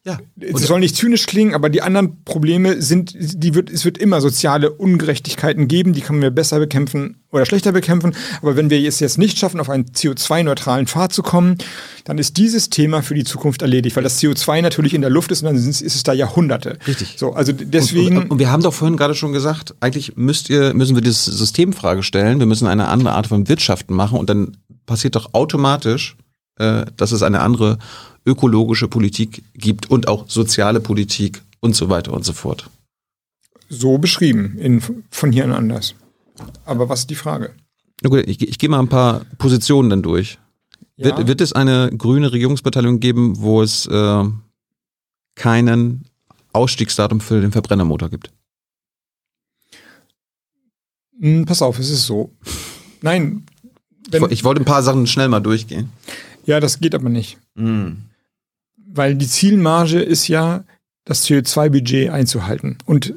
[0.05, 0.17] Ja.
[0.37, 4.19] es soll nicht zynisch klingen, aber die anderen Probleme sind, die wird, es wird immer
[4.19, 8.13] soziale Ungerechtigkeiten geben, die können wir besser bekämpfen oder schlechter bekämpfen.
[8.41, 11.57] Aber wenn wir es jetzt nicht schaffen, auf einen CO2-neutralen Pfad zu kommen,
[12.03, 15.31] dann ist dieses Thema für die Zukunft erledigt, weil das CO2 natürlich in der Luft
[15.31, 16.79] ist und dann ist es da Jahrhunderte.
[16.85, 17.15] Richtig.
[17.17, 18.17] So, also deswegen.
[18.17, 21.31] Und, und wir haben doch vorhin gerade schon gesagt, eigentlich müsst ihr, müssen wir diese
[21.31, 26.17] Systemfrage stellen, wir müssen eine andere Art von Wirtschaften machen und dann passiert doch automatisch,
[26.59, 27.77] äh, dass es eine andere
[28.25, 32.69] ökologische Politik gibt und auch soziale Politik und so weiter und so fort.
[33.69, 35.95] so beschrieben, in, von hier an anders.
[36.65, 37.53] Aber was ist die Frage?
[38.03, 40.37] Gut, ich, ich gehe mal ein paar Positionen dann durch.
[40.97, 41.05] Ja?
[41.17, 44.23] Wird, wird es eine grüne Regierungsbeteiligung geben, wo es äh,
[45.35, 46.05] keinen
[46.51, 48.31] Ausstiegsdatum für den Verbrennermotor gibt?
[51.19, 52.31] Hm, pass auf, es ist so.
[53.01, 53.45] Nein.
[54.05, 55.89] Ich, Wenn, wo- ich wollte ein paar Sachen schnell mal durchgehen.
[56.45, 57.37] ja, das geht aber nicht.
[57.55, 57.91] Mm.
[58.93, 60.63] Weil die Zielmarge ist ja,
[61.05, 63.13] das CO2-Budget einzuhalten und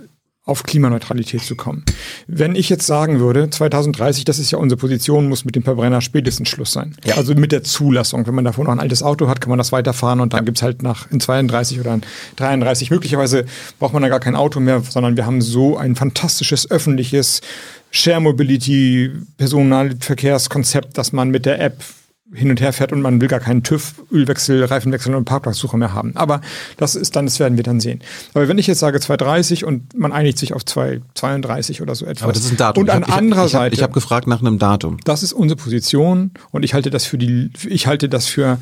[0.47, 1.85] auf Klimaneutralität zu kommen.
[2.28, 6.01] Wenn ich jetzt sagen würde, 2030, das ist ja unsere Position, muss mit dem Verbrenner
[6.01, 6.97] spätestens Schluss sein.
[7.05, 7.16] Ja.
[7.16, 8.28] Also mit der Zulassung.
[8.28, 10.62] Wenn man davor noch ein altes Auto hat, kann man das weiterfahren und dann gibt's
[10.62, 12.03] halt nach in 32 oder in
[12.36, 12.93] 33.
[12.93, 13.44] Möglicherweise
[13.81, 17.40] braucht man da gar kein Auto mehr, sondern wir haben so ein fantastisches öffentliches
[17.90, 21.82] Share Mobility Personalverkehrskonzept, dass man mit der App
[22.35, 25.93] hin und her fährt und man will gar keinen TÜV, Ölwechsel, Reifenwechsel und Parkplatzsuche mehr
[25.94, 26.12] haben.
[26.16, 26.40] Aber
[26.77, 28.01] das ist dann, das werden wir dann sehen.
[28.35, 32.23] Aber wenn ich jetzt sage 230 und man einigt sich auf 232 oder so etwas.
[32.24, 32.82] Aber das ist ein Datum.
[32.82, 33.74] Und an hab- ich hab- anderer ich hab, Seite.
[33.77, 34.98] Ich habe gefragt nach einem Datum.
[35.05, 38.59] Das ist unsere Position und ich halte das für die, ich halte das für,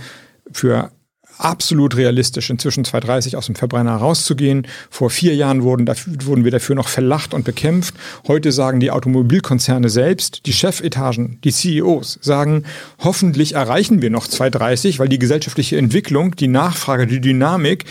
[0.53, 0.91] für
[1.39, 4.67] absolut realistisch, inzwischen 2030 aus dem Verbrenner rauszugehen.
[4.91, 7.95] Vor vier Jahren wurden, dafür, wurden wir dafür noch verlacht und bekämpft.
[8.27, 12.65] Heute sagen die Automobilkonzerne selbst, die Chefetagen, die CEOs sagen,
[12.99, 17.85] hoffentlich erreichen wir noch 2030, weil die gesellschaftliche Entwicklung, die Nachfrage, die Dynamik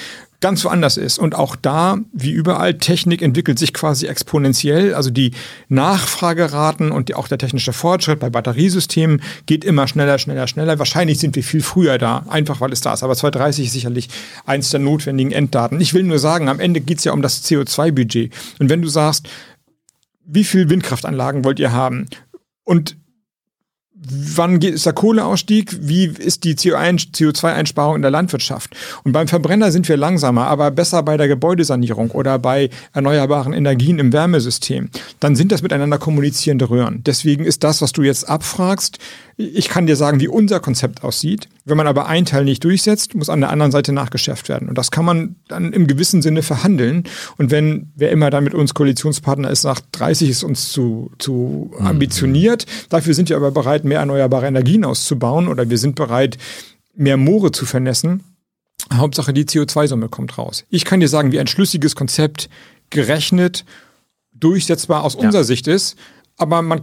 [0.44, 1.20] ganz woanders ist.
[1.20, 4.94] Und auch da, wie überall, Technik entwickelt sich quasi exponentiell.
[4.94, 5.32] Also die
[5.70, 10.80] Nachfrageraten und auch der technische Fortschritt bei Batteriesystemen geht immer schneller, schneller, schneller.
[10.80, 13.04] Wahrscheinlich sind wir viel früher da, einfach weil es da ist.
[13.04, 14.10] Aber 2030 ist sicherlich
[14.46, 15.80] eins der notwendigen Enddaten.
[15.80, 18.34] Ich will nur sagen, am Ende geht es ja um das CO2-Budget.
[18.60, 19.30] Und wenn du sagst,
[20.26, 22.08] wie viel Windkraftanlagen wollt ihr haben?
[22.66, 22.98] Und
[24.10, 28.76] wann ist der Kohleausstieg, wie ist die CO2-Einsparung in der Landwirtschaft.
[29.04, 34.00] Und beim Verbrenner sind wir langsamer, aber besser bei der Gebäudesanierung oder bei erneuerbaren Energien
[34.00, 34.90] im Wärmesystem.
[35.20, 37.04] Dann sind das miteinander kommunizierende Röhren.
[37.06, 39.00] Deswegen ist das, was du jetzt abfragst,
[39.38, 41.50] ich kann dir sagen, wie unser Konzept aussieht.
[41.66, 44.70] Wenn man aber einen Teil nicht durchsetzt, muss an der anderen Seite nachgeschärft werden.
[44.70, 47.04] Und das kann man dann im gewissen Sinne verhandeln.
[47.38, 51.72] Und wenn wer immer dann mit uns Koalitionspartner ist, sagt, 30 ist uns zu, zu
[51.80, 51.88] mhm.
[51.88, 56.38] ambitioniert, dafür sind wir aber bereit, mehr erneuerbare Energien auszubauen oder wir sind bereit,
[56.96, 58.24] mehr Moore zu vernässen.
[58.94, 60.66] Hauptsache die CO2-Summe kommt raus.
[60.70, 62.50] Ich kann dir sagen, wie ein schlüssiges Konzept
[62.90, 63.66] gerechnet
[64.34, 65.22] durchsetzbar aus ja.
[65.22, 65.96] unserer Sicht ist,
[66.38, 66.82] aber man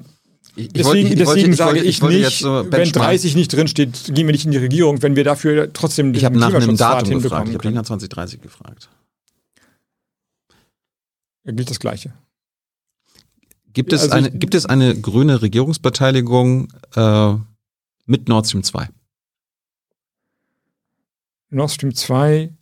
[0.56, 4.32] ich, deswegen, ich, ich deswegen sage ich, nicht, so wenn 30 nicht drinsteht, gehen wir
[4.32, 7.54] nicht in die Regierung, wenn wir dafür trotzdem Ich habe nach einem Datum gefragt, ich
[7.54, 8.88] habe nicht nach 2030 gefragt.
[11.44, 12.12] Ja, gilt das Gleiche.
[13.72, 17.34] Gibt es, also eine, gibt es eine grüne Regierungsbeteiligung äh,
[18.06, 18.88] mit Nord Stream 2?
[21.50, 22.52] Nord Stream 2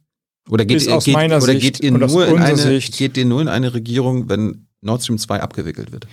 [0.51, 3.17] oder geht, ist aus geht, meiner oder Sicht geht ihr, nur in eine, Sicht, geht
[3.17, 6.07] ihr nur in eine Regierung, wenn Nord Stream 2 abgewickelt wird?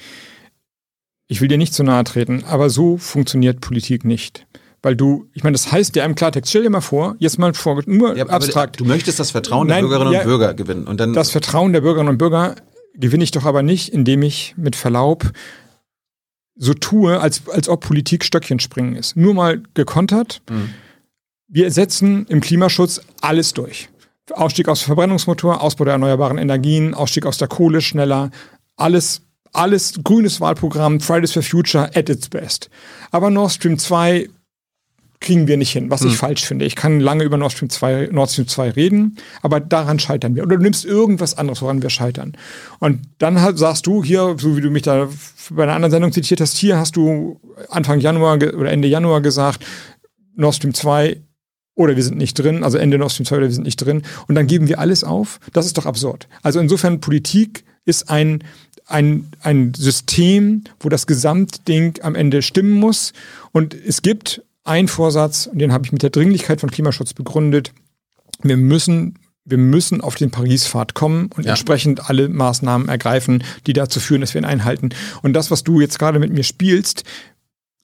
[1.28, 4.46] Ich will dir nicht zu nahe treten, aber so funktioniert Politik nicht.
[4.82, 7.54] Weil du, ich meine, das heißt ja im Klartext, stell dir mal vor, jetzt mal
[7.56, 8.80] vor, nur ja, abstrakt.
[8.80, 10.86] Du möchtest das Vertrauen Nein, der Bürgerinnen ja, und Bürger gewinnen.
[10.86, 12.56] Und dann das Vertrauen der Bürgerinnen und Bürger
[12.94, 15.32] gewinne ich doch aber nicht, indem ich mit Verlaub
[16.56, 19.16] so tue, als, als ob Politik Stöckchen springen ist.
[19.18, 20.42] Nur mal gekontert.
[20.50, 20.70] Mhm.
[21.48, 23.90] Wir setzen im Klimaschutz alles durch.
[24.32, 28.32] Ausstieg aus Verbrennungsmotor, Ausbau der erneuerbaren Energien, Ausstieg aus der Kohle schneller,
[28.76, 29.22] alles
[29.56, 32.70] alles grünes Wahlprogramm, Fridays for Future at its best.
[33.12, 34.30] Aber Nord Stream 2
[35.20, 36.10] kriegen wir nicht hin, was hm.
[36.10, 36.66] ich falsch finde.
[36.66, 40.44] Ich kann lange über Nord Stream 2, Nord Stream 2 reden, aber daran scheitern wir.
[40.44, 42.34] Oder du nimmst irgendwas anderes, woran wir scheitern.
[42.80, 45.10] Und dann halt sagst du hier, so wie du mich da
[45.50, 49.66] bei einer anderen Sendung zitiert hast, hier hast du Anfang Januar oder Ende Januar gesagt,
[50.36, 51.22] Nord Stream 2
[51.76, 54.04] oder wir sind nicht drin, also Ende Nord Stream 2 oder wir sind nicht drin.
[54.28, 55.40] Und dann geben wir alles auf.
[55.54, 56.28] Das ist doch absurd.
[56.42, 58.44] Also insofern Politik ist ein
[58.86, 63.14] ein, ein System, wo das Gesamtding am Ende stimmen muss.
[63.52, 67.72] Und es gibt einen Vorsatz, den habe ich mit der Dringlichkeit von Klimaschutz begründet.
[68.42, 71.52] Wir müssen wir müssen auf den Paris-Pfad kommen und ja.
[71.52, 74.90] entsprechend alle Maßnahmen ergreifen, die dazu führen, dass wir ihn einhalten.
[75.22, 77.04] Und das, was du jetzt gerade mit mir spielst,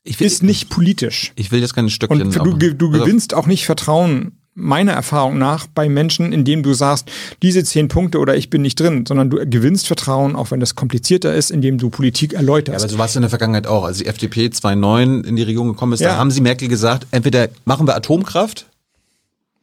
[0.03, 1.31] will, ist nicht politisch.
[1.35, 2.23] Ich will jetzt keine Stöckchen.
[2.23, 7.09] Und du, du gewinnst auch nicht Vertrauen meiner Erfahrung nach bei Menschen, indem du sagst,
[7.41, 10.75] diese zehn Punkte oder ich bin nicht drin, sondern du gewinnst Vertrauen, auch wenn das
[10.75, 12.79] komplizierter ist, indem du Politik erläuterst.
[12.79, 13.85] Ja, aber so war es in der Vergangenheit auch.
[13.85, 16.09] Als die FDP 2009 in die Regierung gekommen ist, ja.
[16.09, 18.65] da haben sie Merkel gesagt, entweder machen wir Atomkraft,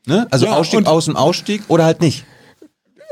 [0.06, 0.26] ne?
[0.30, 2.24] also ja, Ausstieg aus dem Ausstieg oder halt nicht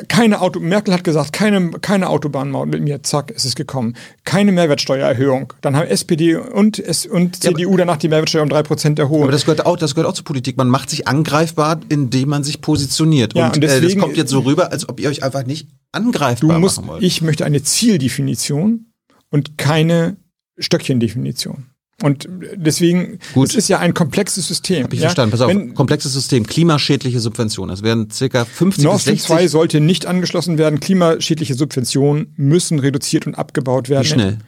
[0.09, 3.97] keine Auto, Merkel hat gesagt, keine, keine Autobahnmaut mit mir, zack, ist es gekommen.
[4.25, 5.55] Keine Mehrwertsteuererhöhung.
[5.63, 9.23] Dann haben SPD und, S und CDU ja, danach die Mehrwertsteuer um drei Prozent erhoben.
[9.23, 10.59] Aber das gehört auch, das gehört auch zur Politik.
[10.59, 13.35] Man macht sich angreifbar, indem man sich positioniert.
[13.35, 15.47] Ja, und, und deswegen, äh, das kommt jetzt so rüber, als ob ihr euch einfach
[15.47, 17.03] nicht angreifbar du musst, machen wollt.
[17.03, 18.93] Ich möchte eine Zieldefinition
[19.31, 20.17] und keine
[20.59, 21.67] Stöckchendefinition.
[22.03, 23.49] Und deswegen, Gut.
[23.49, 24.85] es ist ja ein komplexes System.
[24.85, 25.07] Hab ich ja?
[25.07, 25.31] verstanden.
[25.31, 27.75] Pass auf, Wenn, komplexes System, klimaschädliche Subventionen.
[27.75, 30.79] Es werden circa 50 Nord Stream 2 sollte nicht angeschlossen werden.
[30.79, 34.05] Klimaschädliche Subventionen müssen reduziert und abgebaut werden.
[34.05, 34.39] Wie schnell?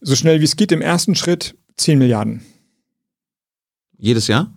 [0.00, 0.72] So schnell wie es geht.
[0.72, 2.40] Im ersten Schritt 10 Milliarden.
[3.98, 4.50] Jedes Jahr?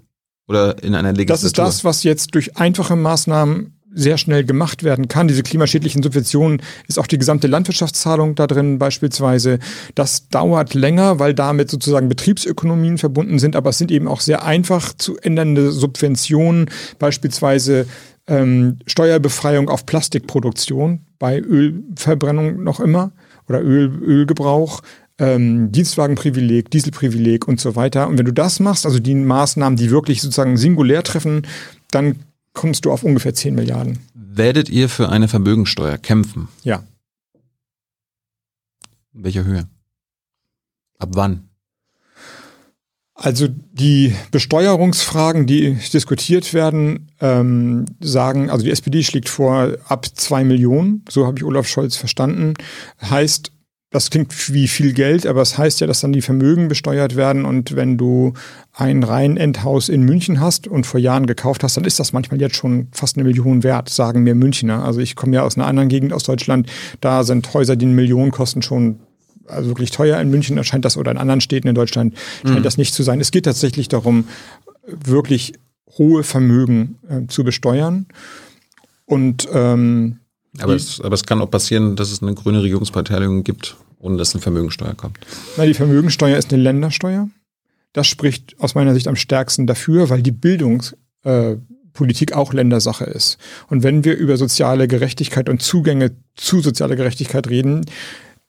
[0.48, 1.34] Oder in einer Legislatur?
[1.34, 5.28] Das ist das, was jetzt durch einfache Maßnahmen sehr schnell gemacht werden kann.
[5.28, 9.60] Diese klimaschädlichen Subventionen ist auch die gesamte Landwirtschaftszahlung da drin beispielsweise.
[9.96, 14.44] Das dauert länger, weil damit sozusagen Betriebsökonomien verbunden sind, aber es sind eben auch sehr
[14.44, 17.86] einfach zu ändernde Subventionen, beispielsweise
[18.28, 23.12] ähm, Steuerbefreiung auf Plastikproduktion bei Ölverbrennung noch immer
[23.48, 24.82] oder Öl, Ölgebrauch.
[25.20, 28.08] Ähm, Dienstwagenprivileg, Dieselprivileg und so weiter.
[28.08, 31.46] Und wenn du das machst, also die Maßnahmen, die wirklich sozusagen singulär treffen,
[31.92, 32.16] dann
[32.54, 34.00] kommst du auf ungefähr 10 Milliarden.
[34.14, 36.48] Werdet ihr für eine Vermögensteuer kämpfen?
[36.64, 36.84] Ja.
[39.14, 39.68] In welcher Höhe?
[40.98, 41.50] Ab wann?
[43.16, 50.44] Also die Besteuerungsfragen, die diskutiert werden, ähm, sagen, also die SPD schlägt vor ab zwei
[50.44, 52.56] Millionen, so habe ich Olaf Scholz verstanden,
[53.02, 53.53] heißt,
[53.94, 57.16] das klingt wie viel Geld, aber es das heißt ja, dass dann die Vermögen besteuert
[57.16, 58.34] werden und wenn du
[58.74, 62.56] ein Reihenendhaus in München hast und vor Jahren gekauft hast, dann ist das manchmal jetzt
[62.56, 64.84] schon fast eine Million wert, sagen mir Münchner.
[64.84, 66.68] Also ich komme ja aus einer anderen Gegend aus Deutschland,
[67.02, 69.00] da sind Häuser, die eine Million kosten, schon
[69.46, 72.64] also wirklich teuer in München erscheint das oder in anderen Städten in Deutschland scheint mhm.
[72.64, 73.22] das nicht zu sein.
[73.22, 74.26] Es geht tatsächlich darum,
[74.88, 75.54] wirklich
[76.00, 78.08] hohe Vermögen äh, zu besteuern.
[79.06, 80.18] Und ähm,
[80.60, 84.36] aber es, aber es kann auch passieren, dass es eine grüne Regierungsbeteiligung gibt, ohne dass
[84.36, 85.18] eine Vermögensteuer kommt.
[85.58, 87.30] Na, die Vermögensteuer ist eine Ländersteuer.
[87.94, 93.38] Das spricht aus meiner Sicht am stärksten dafür, weil die Bildungspolitik äh, auch Ländersache ist.
[93.70, 97.86] Und wenn wir über soziale Gerechtigkeit und Zugänge zu sozialer Gerechtigkeit reden,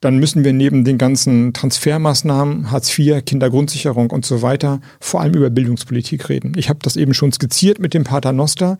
[0.01, 5.35] dann müssen wir neben den ganzen Transfermaßnahmen, Hartz IV, Kindergrundsicherung und so weiter, vor allem
[5.35, 6.55] über Bildungspolitik reden.
[6.57, 8.77] Ich habe das eben schon skizziert mit dem Pater Noster.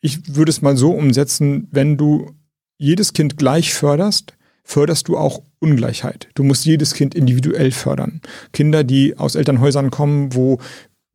[0.00, 2.32] Ich würde es mal so umsetzen, wenn du
[2.78, 4.35] jedes Kind gleich förderst,
[4.66, 6.28] förderst du auch Ungleichheit.
[6.34, 8.20] Du musst jedes Kind individuell fördern.
[8.52, 10.58] Kinder, die aus Elternhäusern kommen, wo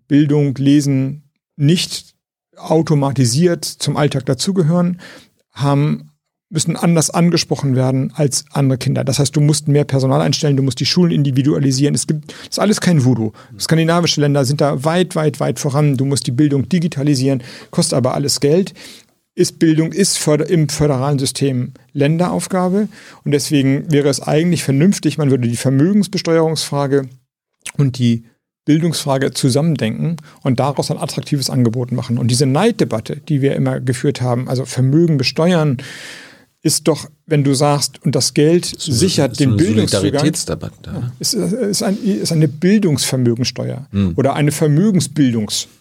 [0.07, 1.23] Bildung, Lesen
[1.57, 2.15] nicht
[2.55, 5.01] automatisiert zum Alltag dazugehören,
[5.51, 6.11] haben
[6.51, 9.03] müssen anders angesprochen werden als andere Kinder.
[9.03, 11.95] Das heißt, du musst mehr Personal einstellen, du musst die Schulen individualisieren.
[11.95, 13.31] Es gibt, das ist alles kein Voodoo.
[13.57, 15.95] Skandinavische Länder sind da weit, weit, weit voran.
[15.95, 17.41] Du musst die Bildung digitalisieren,
[17.71, 18.73] kostet aber alles Geld.
[19.33, 22.89] Ist Bildung ist förder, im föderalen System Länderaufgabe
[23.23, 27.07] und deswegen wäre es eigentlich vernünftig, man würde die Vermögensbesteuerungsfrage
[27.77, 28.25] und die
[28.65, 32.17] Bildungsfrage zusammendenken und daraus ein attraktives Angebot machen.
[32.17, 35.77] Und diese Neiddebatte, die wir immer geführt haben, also Vermögen besteuern,
[36.61, 40.23] ist doch, wenn du sagst, und das Geld so, sichert den Bildungszugang,
[41.19, 44.13] ist, ist, ein, ist eine Bildungsvermögensteuer hm.
[44.15, 45.80] oder eine Vermögensbildungssteuer.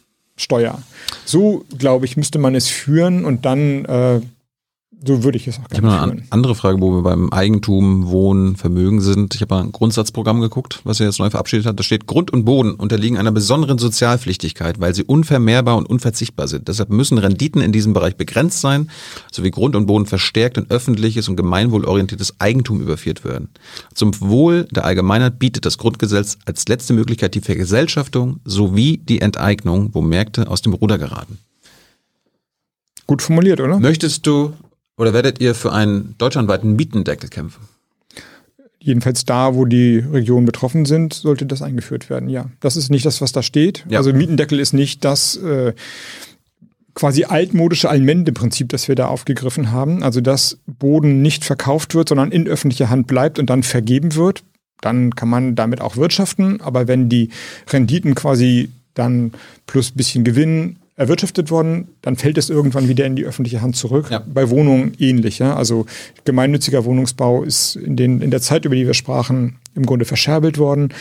[1.25, 4.21] So, glaube ich, müsste man es führen und dann äh,
[5.03, 8.09] so würde ich es auch gerne Ich habe eine andere Frage, wo wir beim Eigentum,
[8.09, 9.35] Wohnen, Vermögen sind.
[9.35, 11.79] Ich habe mal ein Grundsatzprogramm geguckt, was er jetzt neu verabschiedet hat.
[11.79, 16.69] Da steht, Grund und Boden unterliegen einer besonderen Sozialpflichtigkeit, weil sie unvermehrbar und unverzichtbar sind.
[16.69, 18.91] Deshalb müssen Renditen in diesem Bereich begrenzt sein,
[19.33, 23.49] sowie Grund und Boden verstärkt in öffentliches und gemeinwohlorientiertes Eigentum überführt werden.
[23.95, 29.91] Zum Wohl der Allgemeinheit bietet das Grundgesetz als letzte Möglichkeit die Vergesellschaftung sowie die Enteignung,
[29.93, 31.39] wo Märkte aus dem Ruder geraten.
[33.07, 33.81] Gut formuliert, oder?
[33.81, 34.53] Möchtest du
[35.01, 37.63] oder werdet ihr für einen deutschlandweiten Mietendeckel kämpfen?
[38.79, 42.51] Jedenfalls da, wo die Regionen betroffen sind, sollte das eingeführt werden, ja.
[42.61, 43.87] Das ist nicht das, was da steht.
[43.89, 43.99] Ja.
[43.99, 45.73] Also Mietendeckel ist nicht das äh,
[46.95, 50.03] quasi altmodische Allmende-Prinzip, das wir da aufgegriffen haben.
[50.03, 54.43] Also dass Boden nicht verkauft wird, sondern in öffentlicher Hand bleibt und dann vergeben wird.
[54.83, 56.61] Dann kann man damit auch wirtschaften.
[56.61, 57.31] Aber wenn die
[57.71, 59.33] Renditen quasi dann
[59.67, 64.11] plus bisschen Gewinn erwirtschaftet worden, dann fällt es irgendwann wieder in die öffentliche Hand zurück.
[64.11, 64.23] Ja.
[64.27, 65.39] Bei Wohnungen ähnlich.
[65.39, 65.57] Ja?
[65.57, 65.87] Also
[66.27, 70.59] gemeinnütziger Wohnungsbau ist in, den, in der Zeit, über die wir sprachen, im Grunde verscherbelt
[70.59, 70.93] worden.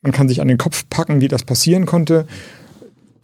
[0.00, 2.26] Man kann sich an den Kopf packen, wie das passieren konnte.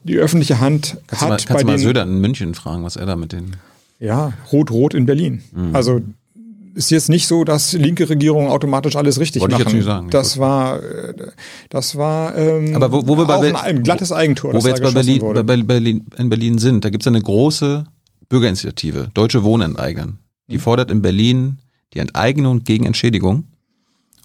[0.03, 2.55] Die öffentliche Hand kannst hat du mal, kannst bei du mal den, Söder in München
[2.55, 3.57] fragen, was er da mit den
[3.99, 5.43] ja, rot-rot in Berlin.
[5.53, 5.75] Mhm.
[5.75, 6.03] Also
[6.75, 9.63] ist jetzt nicht so, dass linke Regierungen automatisch alles richtig Wollte machen.
[9.63, 10.11] Ich jetzt nicht sagen.
[10.11, 11.15] Das war, äh,
[11.71, 14.53] das war ähm, Aber wo, wo wir bei ein, ein glattes Eigentor.
[14.53, 17.85] Wo wir jetzt bei Berlin, bei Berlin, in Berlin sind, da gibt es eine große
[18.29, 20.19] Bürgerinitiative, Deutsche Wohnenteigern.
[20.49, 20.61] Die mhm.
[20.61, 21.59] fordert in Berlin
[21.95, 23.45] die Enteignung gegen Entschädigung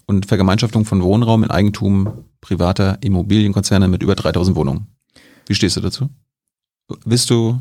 [0.06, 4.86] und Vergemeinschaftung von Wohnraum in Eigentum privater Immobilienkonzerne mit über 3000 Wohnungen.
[5.46, 6.08] Wie stehst du dazu?
[7.04, 7.60] Willst du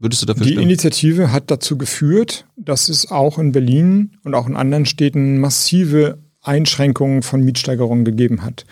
[0.00, 0.64] Würdest du dafür Die stimmen?
[0.64, 6.18] Initiative hat dazu geführt, dass es auch in Berlin und auch in anderen Städten massive
[6.42, 8.64] Einschränkungen von Mietsteigerungen gegeben hat.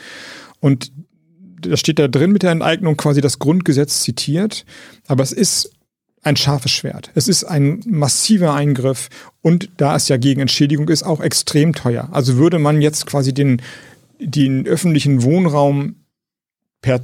[0.61, 0.91] Und
[1.61, 4.65] da steht da drin mit der Enteignung quasi das Grundgesetz zitiert,
[5.07, 5.71] aber es ist
[6.23, 7.11] ein scharfes Schwert.
[7.15, 9.09] Es ist ein massiver Eingriff
[9.43, 12.09] und da es ja gegen Entschädigung ist, auch extrem teuer.
[12.13, 13.61] Also würde man jetzt quasi den,
[14.19, 15.97] den öffentlichen Wohnraum
[16.81, 17.01] per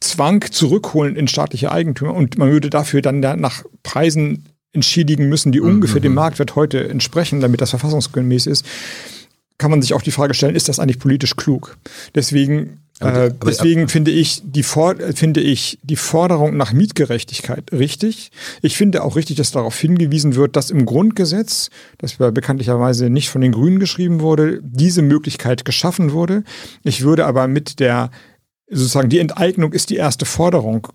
[0.00, 5.60] Zwang zurückholen in staatliche Eigentümer und man würde dafür dann nach Preisen entschädigen müssen, die
[5.60, 5.68] mhm.
[5.68, 6.16] ungefähr dem mhm.
[6.16, 8.64] Marktwert heute entsprechen, damit das verfassungsgemäß ist,
[9.58, 11.76] kann man sich auch die Frage stellen, ist das eigentlich politisch klug?
[12.14, 18.30] Deswegen aber, äh, deswegen aber, finde ich die finde ich die Forderung nach Mietgerechtigkeit richtig.
[18.62, 23.40] Ich finde auch richtig, dass darauf hingewiesen wird, dass im Grundgesetz, das bekanntlicherweise nicht von
[23.40, 26.42] den Grünen geschrieben wurde, diese Möglichkeit geschaffen wurde.
[26.82, 28.10] Ich würde aber mit der
[28.70, 30.88] sozusagen die Enteignung ist die erste Forderung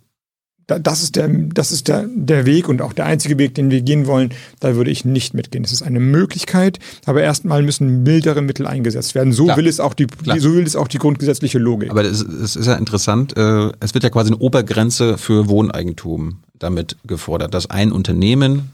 [0.68, 3.70] da, das ist, der, das ist der, der Weg und auch der einzige Weg, den
[3.70, 4.34] wir gehen wollen.
[4.60, 5.64] Da würde ich nicht mitgehen.
[5.64, 9.34] Es ist eine Möglichkeit, aber erstmal müssen mildere Mittel eingesetzt werden.
[9.34, 9.58] So Klar.
[9.58, 10.40] will es auch die, Klar.
[10.40, 11.90] so will es auch die grundgesetzliche Logik.
[11.92, 16.44] Aber es, es ist ja interessant, äh, es wird ja quasi eine Obergrenze für Wohneigentum
[16.58, 18.72] damit gefordert, dass ein Unternehmen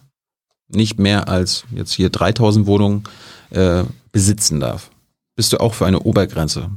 [0.68, 3.04] nicht mehr als jetzt hier 3000 Wohnungen
[3.50, 4.92] äh, besitzen darf.
[5.36, 6.70] Bist du auch für eine Obergrenze?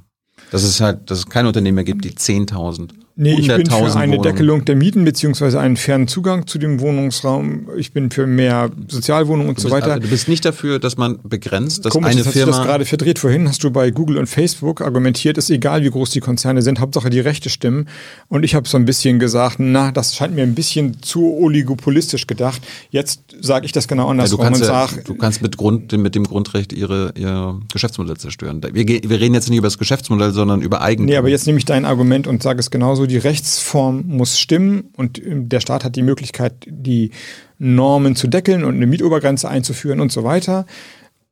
[0.52, 3.74] Dass es halt, dass es kein Unternehmen mehr gibt, die 10.000, Nee, ich bin für
[3.74, 4.22] 100.000 eine Wohnungen.
[4.22, 7.68] Deckelung der Mieten beziehungsweise einen fairen Zugang zu dem Wohnungsraum.
[7.76, 9.92] Ich bin für mehr Sozialwohnungen und Du so bist, weiter.
[9.92, 12.56] also, du bist nicht dafür, dass man begrenzt, dass Komisch, eine jetzt hast du das
[12.56, 12.64] Firma.
[12.64, 13.18] gerade verdreht.
[13.18, 16.80] Vorhin hast du bei Google und Facebook argumentiert, ist egal, wie groß die Konzerne sind,
[16.80, 17.86] Hauptsache die Rechte stimmen.
[18.28, 22.26] Und ich habe so ein bisschen gesagt, na, das scheint mir ein bisschen zu oligopolistisch
[22.26, 22.62] gedacht.
[22.90, 25.58] Jetzt sage ich das genau Ja, du, andersrum kannst und ja, sage, du kannst mit,
[25.58, 28.62] Grund, mit dem Grundrecht ihre, ihr Geschäftsmodell zerstören.
[28.72, 31.06] Wir, wir reden jetzt nicht über das Geschäftsmodell, sondern über Eigentum.
[31.06, 33.01] Nee, aber jetzt nehme ich dein Argument und sage es genauso.
[33.06, 37.10] Die Rechtsform muss stimmen und ähm, der Staat hat die Möglichkeit, die
[37.58, 40.66] Normen zu deckeln und eine Mietobergrenze einzuführen und so weiter.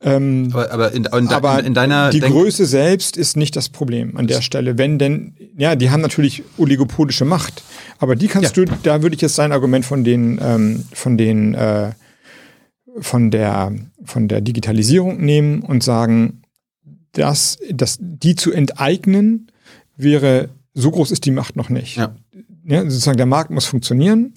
[0.02, 3.55] Ähm, aber, aber, in, in, aber in, in deiner die Denk- Größe selbst ist nicht
[3.55, 4.78] das Problem an der Stelle.
[4.78, 7.62] Wenn denn, ja, die haben natürlich oligopolische Macht,
[7.98, 11.55] aber die kannst du, da würde ich jetzt sein Argument von den, ähm, von den,
[11.55, 11.90] äh,
[12.98, 13.72] von der,
[14.05, 16.42] von der Digitalisierung nehmen und sagen,
[17.12, 19.48] dass, dass die zu enteignen
[19.97, 21.97] wäre, so groß ist die Macht noch nicht.
[21.97, 22.14] Ja.
[22.64, 24.34] Ja, sozusagen der Markt muss funktionieren.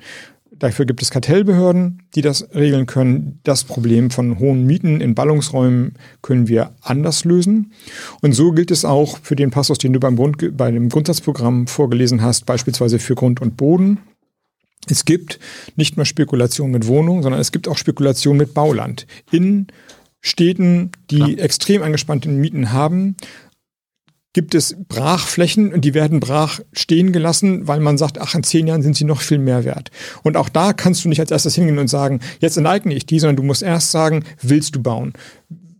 [0.55, 3.39] Dafür gibt es Kartellbehörden, die das regeln können.
[3.43, 7.73] Das Problem von hohen Mieten in Ballungsräumen können wir anders lösen.
[8.21, 11.67] Und so gilt es auch für den Passus, den du beim, Grund, bei dem Grundsatzprogramm
[11.67, 13.99] vorgelesen hast, beispielsweise für Grund und Boden.
[14.87, 15.39] Es gibt
[15.75, 19.07] nicht mehr Spekulation mit Wohnungen, sondern es gibt auch Spekulation mit Bauland.
[19.31, 19.67] In
[20.21, 23.17] Städten, die extrem angespannte Mieten haben,
[24.33, 28.65] gibt es Brachflächen und die werden brach stehen gelassen, weil man sagt, ach, in zehn
[28.65, 29.91] Jahren sind sie noch viel mehr wert.
[30.23, 33.19] Und auch da kannst du nicht als erstes hingehen und sagen, jetzt enteigne ich die,
[33.19, 35.13] sondern du musst erst sagen, willst du bauen?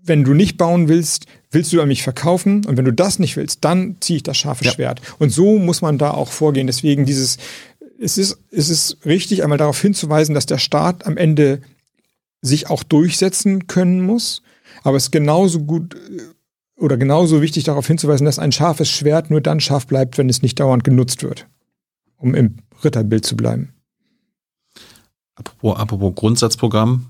[0.04, 2.66] Wenn du nicht bauen willst, willst du an mich verkaufen?
[2.66, 5.02] Und wenn du das nicht willst, dann ziehe ich das scharfe Schwert.
[5.18, 6.68] Und so muss man da auch vorgehen.
[6.68, 7.38] Deswegen dieses,
[8.00, 11.62] es ist, es ist richtig, einmal darauf hinzuweisen, dass der Staat am Ende
[12.42, 14.44] sich auch durchsetzen können muss.
[14.84, 16.22] Aber es ist genauso gut äh,
[16.76, 20.42] oder genauso wichtig darauf hinzuweisen, dass ein scharfes Schwert nur dann scharf bleibt, wenn es
[20.42, 21.48] nicht dauernd genutzt wird,
[22.18, 23.74] um im Ritterbild zu bleiben.
[25.36, 27.08] Apropos, apropos Grundsatzprogramm,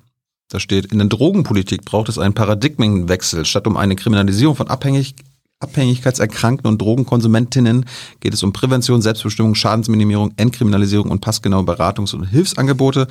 [0.49, 3.45] da steht, in der Drogenpolitik braucht es einen Paradigmenwechsel.
[3.45, 5.15] Statt um eine Kriminalisierung von Abhängig
[5.60, 7.85] Abhängigkeitserkrankten und Drogenkonsumentinnen
[8.19, 13.07] geht es um Prävention, Selbstbestimmung, Schadensminimierung, Entkriminalisierung und passgenaue Beratungs- und Hilfsangebote.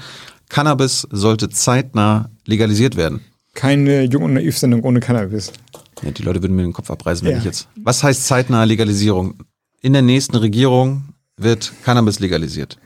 [0.51, 3.21] Cannabis sollte zeitnah legalisiert werden.
[3.55, 5.53] Keine Jung- und Naiv-Sendung ohne Cannabis.
[6.03, 7.39] Ja, die Leute würden mir den Kopf abreißen, wenn Ja.
[7.39, 7.69] ich jetzt.
[7.77, 9.35] Was heißt zeitnahe Legalisierung?
[9.81, 11.05] In der nächsten Regierung
[11.37, 12.79] wird Cannabis legalisiert.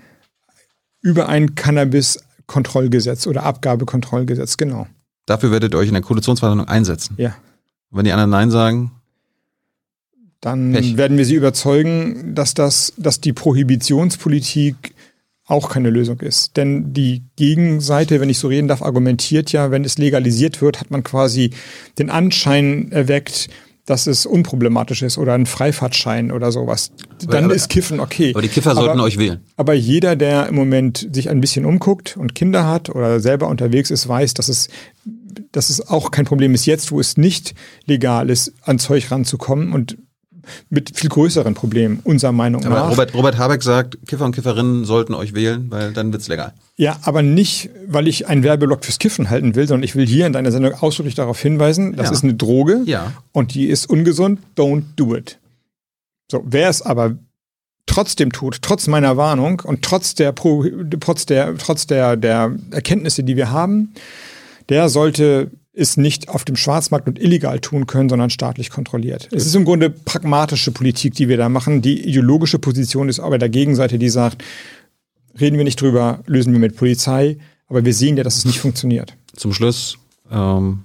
[1.00, 4.86] Über ein Cannabis-Kontrollgesetz oder Abgabekontrollgesetz, genau.
[5.26, 7.14] Dafür werdet ihr euch in der Koalitionsverhandlung einsetzen.
[7.18, 7.36] Ja.
[7.90, 8.92] Und wenn die anderen Nein sagen,
[10.40, 10.96] Dann Pech.
[10.96, 14.94] werden wir sie überzeugen, dass das, dass die Prohibitionspolitik
[15.46, 16.56] auch keine Lösung ist.
[16.56, 20.90] Denn die Gegenseite, wenn ich so reden darf, argumentiert ja, wenn es legalisiert wird, hat
[20.90, 21.50] man quasi
[21.98, 23.48] den Anschein erweckt,
[23.86, 26.90] dass es unproblematisch ist oder ein Freifahrtschein oder sowas.
[27.28, 28.32] Dann aber- ist Kiffen okay.
[28.32, 29.38] aber die Kiffer sollten euch wählen.
[29.56, 33.92] Aber jeder, der im Moment sich ein bisschen umguckt und Kinder hat oder selber unterwegs
[33.92, 34.68] ist, weiß, dass es,
[35.52, 37.54] dass es auch kein Problem ist, jetzt, wo es nicht
[37.84, 39.96] legal ist, an Zeug ranzukommen und
[40.70, 42.90] mit viel größeren Problemen, unserer Meinung Aber nach.
[42.90, 46.52] Robert, Robert Habeck sagt, Kiffer und Kifferinnen sollten euch wählen, weil dann wird's legal.
[46.76, 50.26] Ja, aber nicht, weil ich einen Werbeblock fürs Kiffen halten will, sondern ich will hier
[50.26, 52.12] in deiner Sendung ausdrücklich darauf hinweisen, das Ja.
[52.12, 53.12] ist eine Droge Ja.
[53.32, 55.38] und die ist ungesund, don't do it.
[56.30, 57.16] So, wer es aber
[57.86, 63.36] trotzdem tut, trotz meiner Warnung und trotz der, trotz der, trotz der, der Erkenntnisse, die
[63.36, 63.94] wir haben,
[64.68, 69.28] der sollte es nicht auf dem Schwarzmarkt und illegal tun können, sondern staatlich kontrolliert.
[69.30, 71.82] Es ist im Grunde pragmatische Politik, die wir da machen.
[71.82, 74.42] Die ideologische Position ist aber der Gegenseite, die sagt,
[75.38, 77.36] reden wir nicht drüber, lösen wir mit Polizei,
[77.68, 79.14] aber wir sehen ja, dass es nicht funktioniert.
[79.34, 79.98] Zum Schluss
[80.32, 80.84] ähm,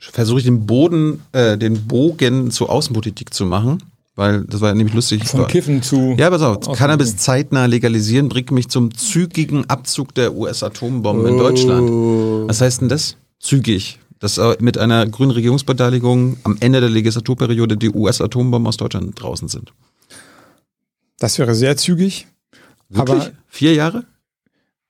[0.00, 3.78] versuche ich den Boden, äh, den Bogen zur Außenpolitik zu machen,
[4.16, 5.24] weil das war nämlich lustig.
[5.24, 6.16] Von Kiffen zu.
[6.18, 6.76] Ja, pass auf.
[6.76, 12.48] Cannabis zeitnah legalisieren bringt mich zum zügigen Abzug der US-Atombomben in Deutschland.
[12.48, 13.16] Was heißt denn das?
[13.38, 14.00] Zügig.
[14.22, 19.48] Dass äh, mit einer grünen Regierungsbeteiligung am Ende der Legislaturperiode die US-Atombomben aus Deutschland draußen
[19.48, 19.72] sind.
[21.18, 22.28] Das wäre sehr zügig.
[22.88, 23.16] Wirklich?
[23.24, 24.04] Aber- Vier Jahre?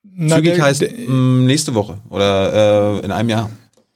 [0.05, 3.51] Na, Zügig der- heißt der- mh, nächste Woche oder äh, in einem Jahr.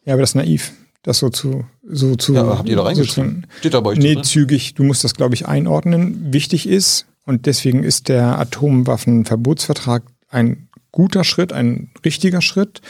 [0.06, 0.72] Ja, aber das ist naiv,
[1.02, 2.32] das so zu, so zu.
[2.32, 3.42] Ja, habt ihr doch so reingeschrieben.
[3.52, 4.24] zu- Steht da bei euch Nee, drin.
[4.24, 4.72] zügig.
[4.74, 6.32] Du musst das, glaube ich, einordnen.
[6.32, 12.80] Wichtig ist, und deswegen ist der Atomwaffenverbotsvertrag ein guter Schritt, ein richtiger Schritt.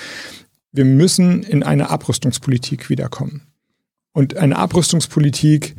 [0.76, 3.42] Wir müssen in eine Abrüstungspolitik wiederkommen.
[4.12, 5.74] Und eine Abrüstungspolitik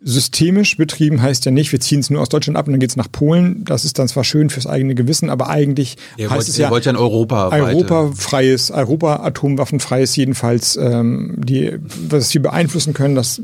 [0.00, 2.90] systemisch betrieben heißt ja nicht, wir ziehen es nur aus Deutschland ab und dann geht
[2.90, 3.64] es nach Polen.
[3.64, 6.64] Das ist dann zwar schön fürs eigene Gewissen, aber eigentlich Ihr heißt wollt, es ihr
[6.64, 11.78] ja wollt ja in Europa Europafreies, Europa atomwaffenfreies jedenfalls, ähm, die,
[12.08, 13.40] was wir beeinflussen können, das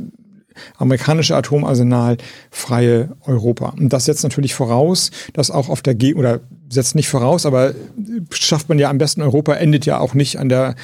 [0.79, 2.17] amerikanische Atomarsenal
[2.51, 3.75] freie Europa.
[3.79, 7.75] Und das setzt natürlich voraus, dass auch auf der G oder setzt nicht voraus, aber
[8.31, 10.75] schafft man ja am besten Europa endet ja auch nicht an der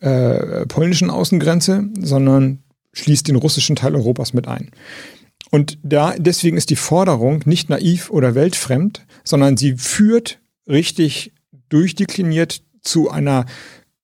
[0.00, 2.60] äh, polnischen Außengrenze, sondern
[2.92, 4.70] schließt den russischen Teil Europas mit ein.
[5.50, 11.32] Und da, deswegen ist die Forderung nicht naiv oder weltfremd, sondern sie führt richtig
[11.68, 13.46] durchdekliniert zu einer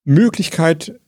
[0.03, 0.99] Möglichkeit,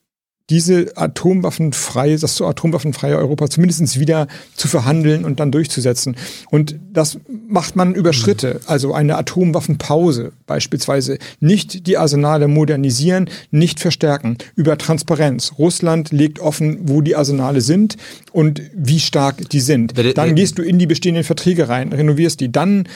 [0.50, 6.16] diese atomwaffenfreie, das so atomwaffenfreie Europa zumindest wieder zu verhandeln und dann durchzusetzen.
[6.50, 11.20] Und das macht man über Schritte, also eine Atomwaffenpause beispielsweise.
[11.40, 15.54] Nicht die Arsenale modernisieren, nicht verstärken, über Transparenz.
[15.58, 17.98] Russland legt offen, wo die Arsenale sind
[18.32, 19.94] und wie stark die sind.
[20.16, 22.52] Dann gehst du in die bestehenden Verträge rein, renovierst die.
[22.52, 22.88] Dann,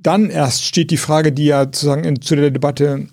[0.00, 3.08] dann erst steht die Frage, die ja sozusagen in, zu der Debatte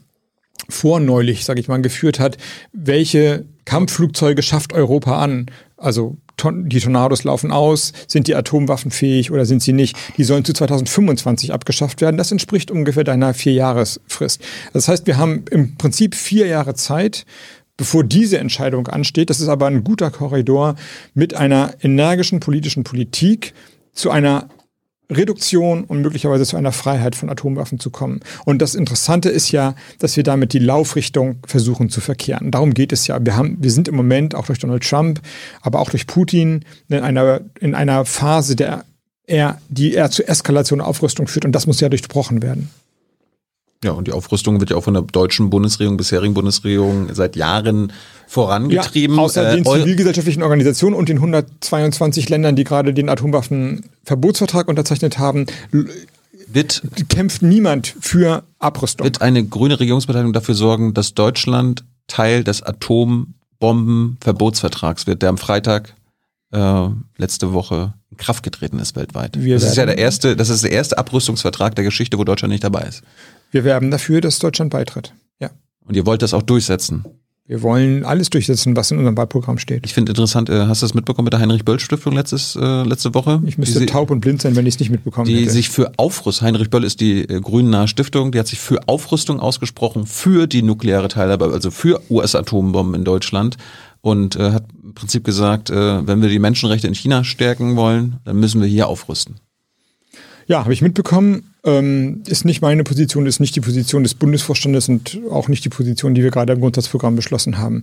[0.70, 2.38] vorneulich, sage ich mal, geführt hat,
[2.72, 5.48] welche Kampfflugzeuge schafft Europa an?
[5.78, 9.98] Also die Tornados laufen aus, sind die Atomwaffen fähig oder sind sie nicht?
[10.18, 12.18] Die sollen zu 2025 abgeschafft werden.
[12.18, 14.42] Das entspricht ungefähr deiner Vierjahresfrist.
[14.74, 17.26] Das heißt, wir haben im Prinzip vier Jahre Zeit,
[17.76, 19.30] bevor diese Entscheidung ansteht.
[19.30, 20.76] Das ist aber ein guter Korridor
[21.14, 23.54] mit einer energischen politischen Politik
[23.94, 24.50] zu einer
[25.12, 28.20] Reduktion und möglicherweise zu einer Freiheit von Atomwaffen zu kommen.
[28.46, 32.52] Und das Interessante ist ja, dass wir damit die Laufrichtung versuchen zu verkehren.
[32.52, 33.18] Darum geht es ja.
[33.24, 35.22] Wir haben, wir sind im Moment auch durch Donald Trump,
[35.62, 38.86] aber auch durch Putin in einer, in einer Phase, der
[39.26, 41.46] er, die eher zu Eskalation und Aufrüstung führt.
[41.46, 42.70] Und das muss ja durchbrochen werden.
[43.84, 47.94] Ja, und die Aufrüstung wird ja auch von der deutschen Bundesregierung, bisherigen Bundesregierung seit Jahren
[48.28, 49.16] vorangetrieben.
[49.16, 55.18] Ja, außer den äh, zivilgesellschaftlichen Organisationen und den 122 Ländern, die gerade den Atomwaffenverbotsvertrag unterzeichnet
[55.18, 55.46] haben,
[56.48, 59.06] wird, kämpft niemand für Abrüstung.
[59.06, 65.96] Wird eine grüne Regierungsbeteiligung dafür sorgen, dass Deutschland Teil des Atombombenverbotsvertrags wird, der am Freitag
[66.52, 66.88] äh,
[67.18, 69.42] letzte Woche in Kraft getreten ist weltweit.
[69.42, 72.52] Wir das ist ja der erste, das ist der erste Abrüstungsvertrag der Geschichte, wo Deutschland
[72.52, 73.04] nicht dabei ist.
[73.52, 75.14] Wir werben dafür, dass Deutschland beitritt.
[75.40, 75.50] Ja.
[75.86, 77.06] Und ihr wollt das auch durchsetzen?
[77.50, 79.84] Wir wollen alles durchsetzen, was in unserem Wahlprogramm steht.
[79.84, 83.42] Ich finde interessant, äh, hast du das mitbekommen mit der Heinrich-Böll-Stiftung letztes, äh, letzte Woche?
[83.48, 85.46] Ich müsste taub und blind sein, wenn ich es nicht mitbekommen die hätte.
[85.46, 88.88] Die sich für Aufrüstung, Heinrich Böll ist die äh, grünnahe Stiftung, die hat sich für
[88.88, 93.58] Aufrüstung ausgesprochen, für die nukleare Teilhabe, also für US-Atombomben in Deutschland
[94.02, 98.18] und äh, hat im Prinzip gesagt, äh, wenn wir die Menschenrechte in China stärken wollen,
[98.26, 99.40] dann müssen wir hier aufrüsten.
[100.46, 101.49] Ja, habe ich mitbekommen.
[101.66, 105.70] Ähm, ist nicht meine Position, ist nicht die Position des Bundesvorstandes und auch nicht die
[105.70, 107.82] Position, die wir gerade im Grundsatzprogramm beschlossen haben.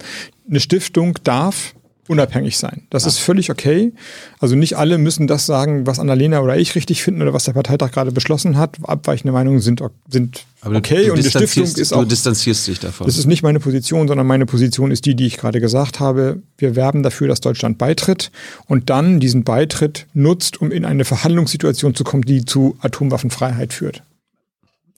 [0.49, 1.75] Eine Stiftung darf
[2.09, 2.83] unabhängig sein.
[2.91, 3.09] Das ja.
[3.09, 3.93] ist völlig okay.
[4.39, 7.53] Also nicht alle müssen das sagen, was Annalena oder ich richtig finden oder was der
[7.53, 8.77] Parteitag gerade beschlossen hat.
[8.83, 12.01] Abweichende Meinungen sind, sind okay und die Stiftung ist auch.
[12.01, 13.07] Du distanzierst dich davon.
[13.07, 16.43] Das ist nicht meine Position, sondern meine Position ist die, die ich gerade gesagt habe.
[16.59, 18.31] Wir werben dafür, dass Deutschland beitritt
[18.67, 24.03] und dann diesen Beitritt nutzt, um in eine Verhandlungssituation zu kommen, die zu Atomwaffenfreiheit führt.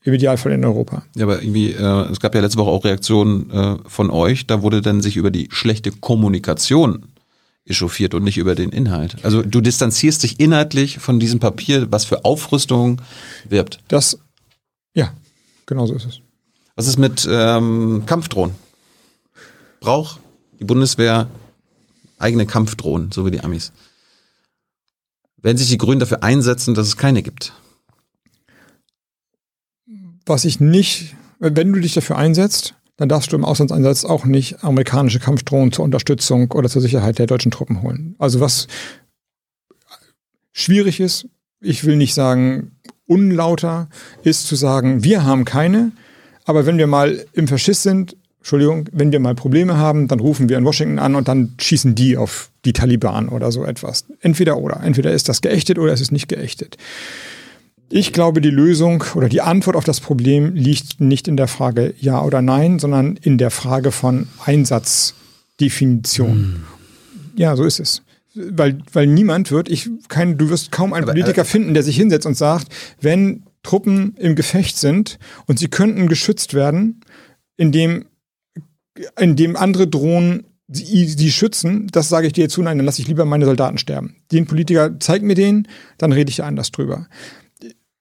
[0.04, 1.02] Im Idealfall in Europa.
[1.16, 4.62] Ja, aber irgendwie, äh, es gab ja letzte Woche auch Reaktionen äh, von euch, da
[4.62, 7.06] wurde dann sich über die schlechte Kommunikation
[7.68, 9.16] echauffiert und nicht über den Inhalt.
[9.22, 13.02] Also du distanzierst dich inhaltlich von diesem Papier, was für Aufrüstung
[13.48, 13.80] wirbt.
[13.88, 14.18] Das,
[14.94, 15.12] ja,
[15.66, 16.20] genau so ist es.
[16.76, 18.54] Was ist mit ähm, Kampfdrohnen?
[19.80, 20.20] Braucht
[20.58, 21.28] die Bundeswehr
[22.18, 23.72] eigene Kampfdrohnen, so wie die Amis?
[25.36, 27.52] Werden sich die Grünen dafür einsetzen, dass es keine gibt?
[30.28, 34.62] Was ich nicht, wenn du dich dafür einsetzt, dann darfst du im Auslandseinsatz auch nicht
[34.62, 38.14] amerikanische Kampfdrohnen zur Unterstützung oder zur Sicherheit der deutschen Truppen holen.
[38.18, 38.66] Also was
[40.52, 41.28] schwierig ist,
[41.60, 42.72] ich will nicht sagen
[43.06, 43.88] unlauter,
[44.22, 45.92] ist zu sagen, wir haben keine,
[46.44, 50.48] aber wenn wir mal im Verschiss sind, Entschuldigung, wenn wir mal Probleme haben, dann rufen
[50.48, 54.04] wir in Washington an und dann schießen die auf die Taliban oder so etwas.
[54.20, 54.82] Entweder oder.
[54.82, 56.76] Entweder ist das geächtet oder es ist nicht geächtet.
[57.90, 61.94] Ich glaube, die Lösung oder die Antwort auf das Problem liegt nicht in der Frage
[61.98, 66.32] Ja oder Nein, sondern in der Frage von Einsatzdefinition.
[66.32, 66.64] Hm.
[67.36, 68.02] Ja, so ist es.
[68.34, 71.82] Weil, weil niemand wird, ich kein, du wirst kaum einen Aber, Politiker äh, finden, der
[71.82, 72.68] sich hinsetzt und sagt,
[73.00, 77.00] wenn Truppen im Gefecht sind und sie könnten geschützt werden,
[77.56, 78.04] indem,
[79.18, 83.08] indem andere Drohnen sie, sie schützen, das sage ich dir zu, nein, dann lasse ich
[83.08, 84.16] lieber meine Soldaten sterben.
[84.30, 85.66] Den Politiker, zeig mir den,
[85.96, 87.06] dann rede ich anders drüber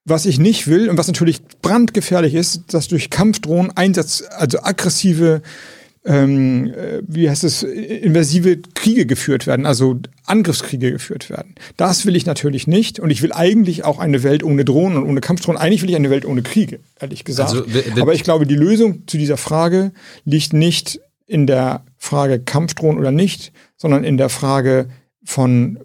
[0.08, 5.42] was ich nicht will und was natürlich brandgefährlich ist, dass durch Kampfdrohnen Einsatz, also aggressive,
[6.04, 11.54] ähm, äh, wie heißt es, invasive Kriege geführt werden, also Angriffskriege geführt werden.
[11.76, 15.08] Das will ich natürlich nicht und ich will eigentlich auch eine Welt ohne Drohnen und
[15.08, 15.60] ohne Kampfdrohnen.
[15.60, 17.50] Eigentlich will ich eine Welt ohne Kriege, ehrlich gesagt.
[17.50, 17.64] Also,
[18.00, 19.92] Aber ich glaube, die Lösung zu dieser Frage
[20.24, 24.88] liegt nicht in der Frage Kampfdrohnen oder nicht, sondern in der Frage
[25.24, 25.78] von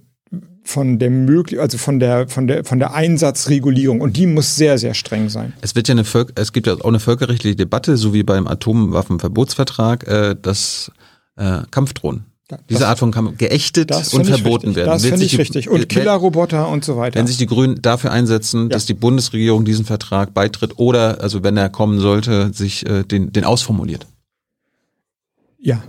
[0.63, 4.77] von der möglich also von der von der von der Einsatzregulierung und die muss sehr
[4.77, 5.53] sehr streng sein.
[5.61, 8.47] Es wird ja eine Völk es gibt ja auch eine völkerrechtliche Debatte, so wie beim
[8.47, 10.91] Atomwaffenverbotsvertrag, äh, dass
[11.35, 14.75] äh, Kampfdrohnen, Ja, diese Art von Kampf geächtet und verboten richtig.
[14.75, 14.89] werden.
[14.89, 15.69] Das finde ich richtig.
[15.69, 17.19] Und Killerroboter und so weiter.
[17.19, 21.57] Wenn sich die Grünen dafür einsetzen, dass die Bundesregierung diesen Vertrag beitritt oder, also wenn
[21.57, 24.05] er kommen sollte, sich äh, den, den ausformuliert.
[25.59, 25.83] ja,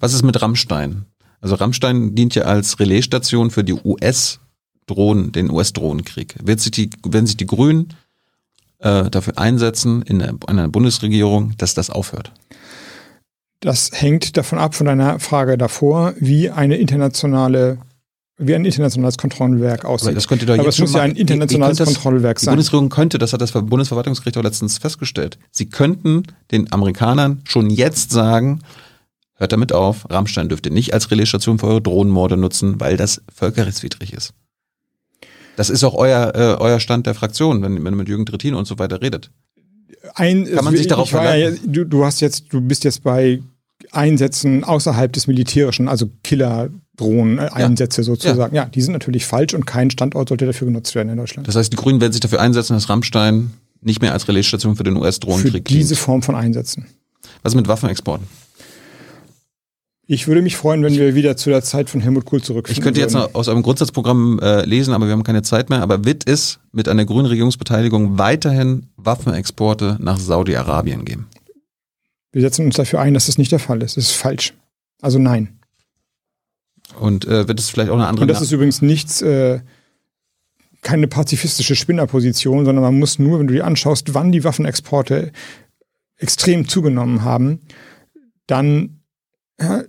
[0.00, 1.06] Was ist mit Rammstein?
[1.44, 6.36] Also Rammstein dient ja als Relaisstation für die US-Drohnen, den US-Drohnenkrieg.
[6.42, 7.88] Wird sich die, wenn sich die Grünen
[8.78, 12.32] äh, dafür einsetzen in der, in einer Bundesregierung, dass das aufhört?
[13.60, 17.78] das hängt davon ab von deiner Frage davor, wie eine internationale
[18.36, 20.16] wie ein internationales Kontrollwerk Aber aussieht.
[20.16, 22.52] das könnt ihr doch Aber jetzt es muss ja ein internationales das- Kontrollwerk Die sein.
[22.54, 28.10] Bundesregierung könnte, das hat das Bundesverwaltungsgericht auch letztens festgestellt, sie könnten den Amerikanern schon jetzt
[28.10, 28.60] sagen,
[29.36, 33.22] hört damit auf, Rammstein dürft ihr nicht als Relaisstation für eure Drohnenmorde nutzen, weil das
[33.34, 34.32] völkerrechtswidrig ist.
[35.56, 38.54] Das ist auch euer, äh, euer Stand der Fraktion, wenn, wenn ihr mit Jürgen Trittin
[38.54, 39.30] und so weiter redet.
[40.14, 41.72] Ein, Kann man sich ich darauf war ja, verlassen?
[41.72, 43.40] du, du hast jetzt, du bist jetzt bei
[43.90, 48.54] Einsätzen außerhalb des Militärischen, also Killerdrohnen-Einsätze sozusagen.
[48.54, 48.66] Ja.
[48.66, 51.46] die sind natürlich falsch und kein Standort sollte dafür genutzt werden in Deutschland.
[51.48, 54.84] Das heißt, die Grünen werden sich dafür einsetzen, dass Rammstein nicht mehr als Relaisstation für
[54.84, 55.98] den Für US-Drohnenkrieg diese dient.
[55.98, 56.86] Form von Einsätzen.
[57.42, 58.26] Was ist mit Waffenexporten?
[60.06, 62.84] Ich würde mich freuen, wenn wir wieder zu der Zeit von Helmut Kohl zurückfinden Ich
[62.84, 65.80] könnte jetzt noch aus eurem Grundsatzprogramm äh, lesen, aber wir haben keine Zeit mehr.
[65.80, 71.28] Aber wird es mit einer grünen Regierungsbeteiligung weiterhin Waffenexporte nach Saudi-Arabien geben?
[72.32, 73.96] Wir setzen uns dafür ein, dass das nicht der Fall ist.
[73.96, 74.52] Das ist falsch.
[75.00, 75.58] Also nein.
[77.00, 79.60] Und äh, wird es vielleicht auch eine andere Und das ist übrigens nichts, äh,
[80.82, 85.32] keine pazifistische Spinnerposition, sondern man muss nur, wenn du dir anschaust, wann die Waffenexporte
[86.16, 87.60] extrem zugenommen haben,
[88.46, 89.00] dann
[89.58, 89.82] ja,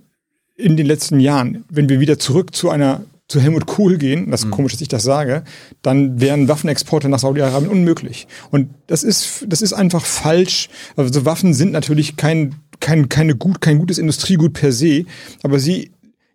[0.56, 4.44] in den letzten Jahren, wenn wir wieder zurück zu einer zu Helmut Kohl gehen, das
[4.44, 5.42] ist komisch, dass ich das sage,
[5.82, 8.28] dann wären Waffenexporte nach Saudi-Arabien unmöglich.
[8.52, 10.68] Und das ist, das ist einfach falsch.
[10.96, 15.06] Also Waffen sind natürlich kein, kein, keine gut, kein gutes Industriegut per se,
[15.42, 15.90] aber sie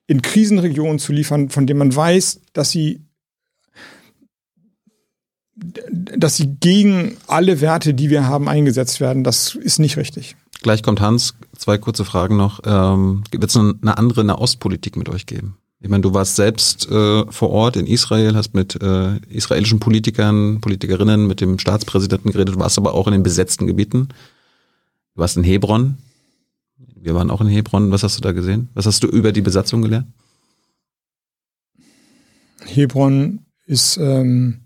[0.08, 3.02] in Krisenregionen zu liefern, von denen man weiß, dass sie
[5.94, 10.36] dass sie gegen alle Werte, die wir haben, eingesetzt werden, das ist nicht richtig.
[10.62, 11.34] Gleich kommt Hans.
[11.58, 12.60] Zwei kurze Fragen noch.
[12.66, 15.58] Ähm, Wird es eine andere Nahostpolitik mit euch geben?
[15.80, 20.62] Ich meine, du warst selbst äh, vor Ort in Israel, hast mit äh, israelischen Politikern,
[20.62, 24.10] Politikerinnen, mit dem Staatspräsidenten geredet, warst aber auch in den besetzten Gebieten.
[25.16, 25.98] Du warst in Hebron.
[26.96, 27.90] Wir waren auch in Hebron.
[27.90, 28.70] Was hast du da gesehen?
[28.76, 30.08] Was hast du über die Besatzung gelernt?
[32.64, 34.62] Hebron ist ähm,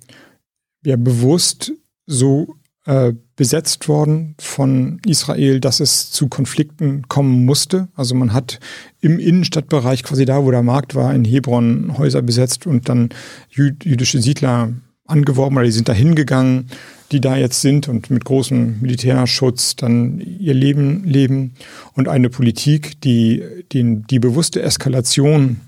[0.84, 1.72] ja bewusst
[2.06, 7.90] so äh, besetzt worden von Israel, dass es zu Konflikten kommen musste.
[7.96, 8.60] Also man hat
[9.02, 13.10] im Innenstadtbereich, quasi da, wo der Markt war, in Hebron Häuser besetzt und dann
[13.50, 14.70] jü jüdische Siedler
[15.06, 16.68] angeworben oder die sind da hingegangen,
[17.12, 21.54] die da jetzt sind und mit großem Militärschutz dann ihr Leben leben
[21.94, 23.44] und eine Politik, die
[23.74, 25.62] den, die bewusste Eskalation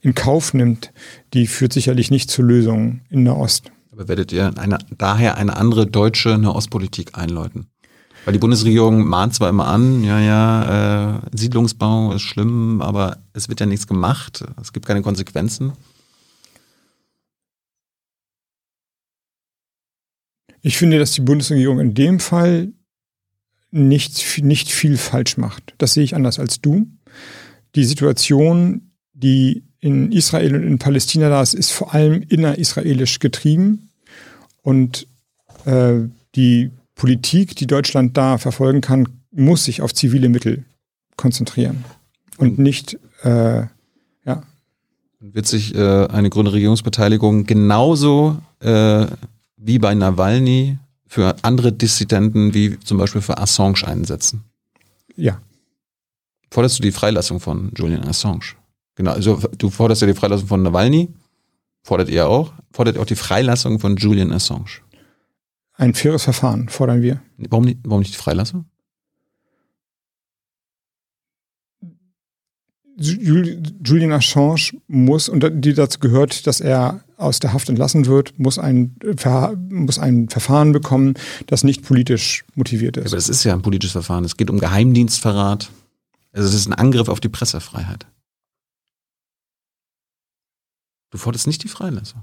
[0.00, 0.92] in Kauf nimmt,
[1.32, 3.72] die führt sicherlich nicht zur Lösung in Nahost.
[3.94, 7.68] Aber werdet ihr eine, daher eine andere deutsche Nahostpolitik einläuten?
[8.24, 13.48] Weil die Bundesregierung mahnt zwar immer an, ja, ja, äh, Siedlungsbau ist schlimm, aber es
[13.48, 15.74] wird ja nichts gemacht, es gibt keine Konsequenzen.
[20.60, 22.72] Ich finde, dass die Bundesregierung in dem Fall
[23.70, 25.74] nicht, nicht viel falsch macht.
[25.78, 26.88] Das sehe ich anders als du.
[27.76, 33.90] Die Situation, die in Israel und in Palästina da ist, ist vor allem innerisraelisch getrieben.
[34.62, 35.06] Und
[35.66, 35.96] äh,
[36.34, 40.64] die Politik, die Deutschland da verfolgen kann, muss sich auf zivile Mittel
[41.16, 41.84] konzentrieren.
[42.38, 43.64] Und nicht, äh,
[44.24, 44.42] ja,
[45.20, 49.06] Wird sich äh, eine grüne Regierungsbeteiligung genauso äh,
[49.58, 54.44] wie bei Nawalny für andere Dissidenten wie zum Beispiel für Assange einsetzen?
[55.14, 55.42] ja.
[56.50, 58.54] Forderst du die Freilassung von Julian Assange?
[58.96, 61.08] Genau, also du forderst ja die Freilassung von Nawalny,
[61.82, 64.80] fordert ihr auch, fordert ihr auch die Freilassung von Julian Assange.
[65.74, 67.20] Ein faires Verfahren fordern wir.
[67.36, 68.66] Warum nicht, warum nicht die Freilassung?
[72.96, 78.38] Jul- Julian Assange muss, und die dazu gehört, dass er aus der Haft entlassen wird,
[78.38, 78.94] muss ein,
[79.68, 81.14] muss ein Verfahren bekommen,
[81.48, 83.06] das nicht politisch motiviert ist.
[83.06, 84.24] Aber das ist ja ein politisches Verfahren.
[84.24, 85.70] Es geht um Geheimdienstverrat.
[86.32, 88.06] Also es ist ein Angriff auf die Pressefreiheit.
[91.14, 92.22] Du forderst nicht die Freilassung.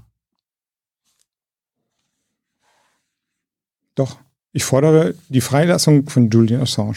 [3.94, 4.18] Doch,
[4.52, 6.96] ich fordere die Freilassung von Julian Assange.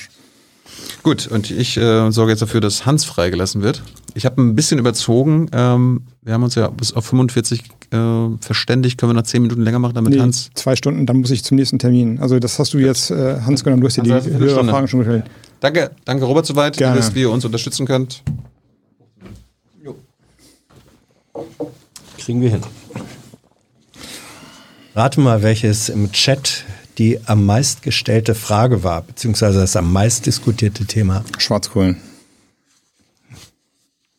[1.03, 3.81] Gut, und ich äh, sorge jetzt dafür, dass Hans freigelassen wird.
[4.13, 5.47] Ich habe ein bisschen überzogen.
[5.53, 7.97] Ähm, wir haben uns ja bis auf 45 äh,
[8.41, 8.99] verständigt.
[8.99, 10.49] Können wir noch 10 Minuten länger machen, damit Nee, Hans.
[10.53, 12.19] zwei Stunden, dann muss ich zum nächsten Termin.
[12.19, 13.79] Also das hast du jetzt, äh, Hans, genommen.
[13.79, 14.73] Du hast dir die Also, eine höhere Stunde.
[14.73, 15.23] Fragen schon gestellt.
[15.61, 16.97] Danke, danke Robert soweit, Gerne.
[16.97, 18.21] dass ihr uns unterstützen könnt.
[22.25, 22.61] Kriegen wir hin.
[24.95, 26.65] Rate mal, welches im Chat
[26.97, 31.23] die am meist gestellte Frage war, beziehungsweise das am meist diskutierte Thema.
[31.37, 31.97] Schwarz-Grün.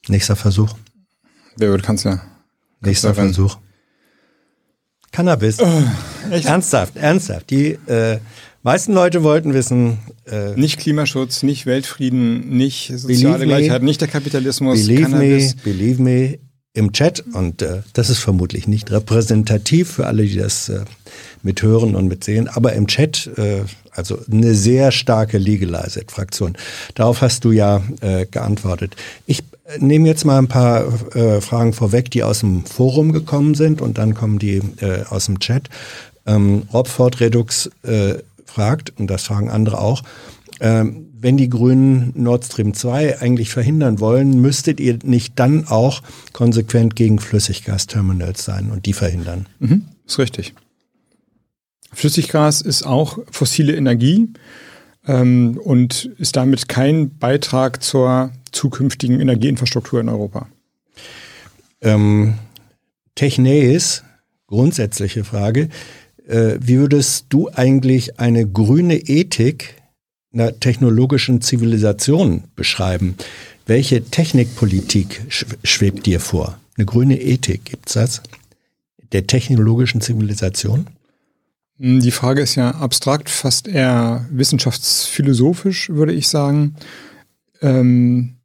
[0.06, 0.76] Nächster Versuch.
[1.56, 2.22] Wer wird Kanzler?
[2.80, 3.34] Nächster Kanzlerin.
[3.34, 3.58] Versuch.
[5.10, 5.58] Cannabis.
[6.30, 6.46] Echt?
[6.46, 7.50] Ernsthaft, ernsthaft.
[7.50, 8.20] Die äh,
[8.62, 13.46] meisten Leute wollten wissen, äh, Nicht Klimaschutz, nicht Weltfrieden, nicht soziale me.
[13.46, 15.56] Gleichheit, nicht der Kapitalismus, believe Cannabis.
[15.56, 16.38] me, believe me,
[16.77, 20.85] im Chat, und äh, das ist vermutlich nicht repräsentativ für alle, die das äh,
[21.43, 26.57] mithören und mitsehen, aber im Chat, äh, also eine sehr starke Legalized-Fraktion.
[26.94, 28.94] Darauf hast du ja äh, geantwortet.
[29.27, 33.55] Ich äh, nehme jetzt mal ein paar äh, Fragen vorweg, die aus dem Forum gekommen
[33.55, 35.70] sind und dann kommen die äh, aus dem Chat.
[36.27, 40.03] Ähm, Rob Ford Redux äh, fragt, und das fragen andere auch,
[40.60, 46.02] ähm, wenn die Grünen Nord Stream 2 eigentlich verhindern wollen, müsstet ihr nicht dann auch
[46.32, 49.46] konsequent gegen Flüssiggasterminals sein und die verhindern?
[49.58, 50.54] Mhm, ist richtig.
[51.92, 54.28] Flüssiggas ist auch fossile Energie
[55.06, 60.48] ähm, und ist damit kein Beitrag zur zukünftigen Energieinfrastruktur in Europa.
[61.80, 62.34] Ähm,
[63.14, 64.04] Techneis,
[64.46, 65.68] grundsätzliche Frage,
[66.26, 69.76] äh, wie würdest du eigentlich eine grüne Ethik
[70.32, 73.16] einer technologischen Zivilisation beschreiben?
[73.66, 76.59] Welche Technikpolitik sch schwebt dir vor?
[76.77, 78.23] Eine grüne Ethik, gibt's das?
[79.12, 80.86] Der technologischen Zivilisation?
[81.78, 86.77] Hm, Die Frage ist ja abstrakt, fast eher wissenschaftsphilosophisch, würde ich sagen.
[87.61, 88.35] Ähm,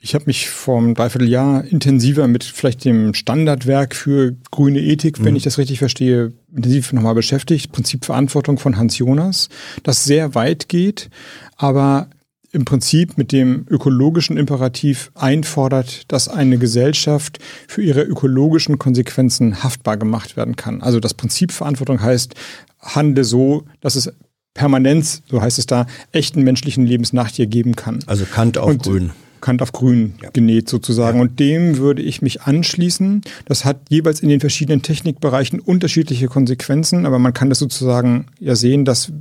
[0.00, 5.36] ich habe mich vor einem Dreivierteljahr intensiver mit vielleicht dem Standardwerk für grüne Ethik, wenn
[5.36, 7.70] ich das richtig verstehe, intensiv nochmal beschäftigt.
[7.70, 9.50] Prinzip Verantwortung von Hans Jonas,
[9.82, 11.10] das sehr weit geht,
[11.56, 12.08] aber
[12.52, 19.98] im Prinzip mit dem ökologischen Imperativ einfordert, dass eine Gesellschaft für ihre ökologischen Konsequenzen haftbar
[19.98, 20.82] gemacht werden kann.
[20.82, 22.34] Also das Prinzip Verantwortung heißt,
[22.80, 24.12] handle so, dass es
[24.54, 28.00] Permanenz, so heißt es da, echten menschlichen Lebens nach dir geben kann.
[28.06, 29.10] Also Kant auf Und Grün.
[29.40, 31.20] Kant auf grün genäht sozusagen.
[31.20, 33.22] Und dem würde ich mich anschließen.
[33.44, 38.54] Das hat jeweils in den verschiedenen Technikbereichen unterschiedliche Konsequenzen, aber man kann das sozusagen ja
[38.54, 39.12] sehen, dass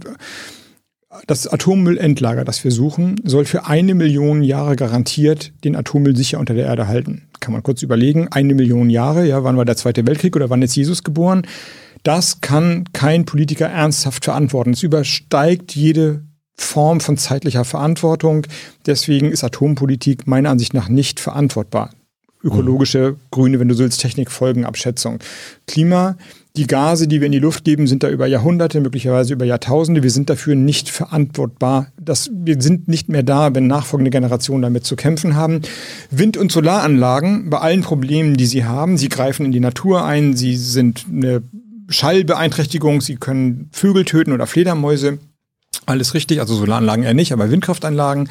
[1.25, 6.53] das Atommüllendlager, das wir suchen, soll für eine Million Jahre garantiert den Atommüll sicher unter
[6.53, 7.23] der Erde halten.
[7.39, 10.61] Kann man kurz überlegen, eine Million Jahre, ja, wann war der Zweite Weltkrieg oder wann
[10.61, 11.47] ist Jesus geboren?
[12.03, 14.71] Das kann kein Politiker ernsthaft verantworten.
[14.71, 16.23] Es übersteigt jede
[16.59, 18.45] Form von zeitlicher Verantwortung.
[18.85, 21.91] Deswegen ist Atompolitik meiner Ansicht nach nicht verantwortbar.
[22.41, 25.19] Ökologische, grüne, wenn du so willst, Technikfolgenabschätzung.
[25.67, 26.15] Klima,
[26.55, 30.03] die Gase, die wir in die Luft geben, sind da über Jahrhunderte, möglicherweise über Jahrtausende.
[30.03, 31.87] Wir sind dafür nicht verantwortbar.
[31.99, 35.61] Das, wir sind nicht mehr da, wenn nachfolgende Generationen damit zu kämpfen haben.
[36.11, 40.35] Wind- und Solaranlagen, bei allen Problemen, die sie haben, sie greifen in die Natur ein,
[40.35, 41.43] sie sind eine
[41.89, 45.19] Schallbeeinträchtigung, sie können Vögel töten oder Fledermäuse.
[45.89, 48.29] Alles richtig, also Solaranlagen eher nicht, aber Windkraftanlagen.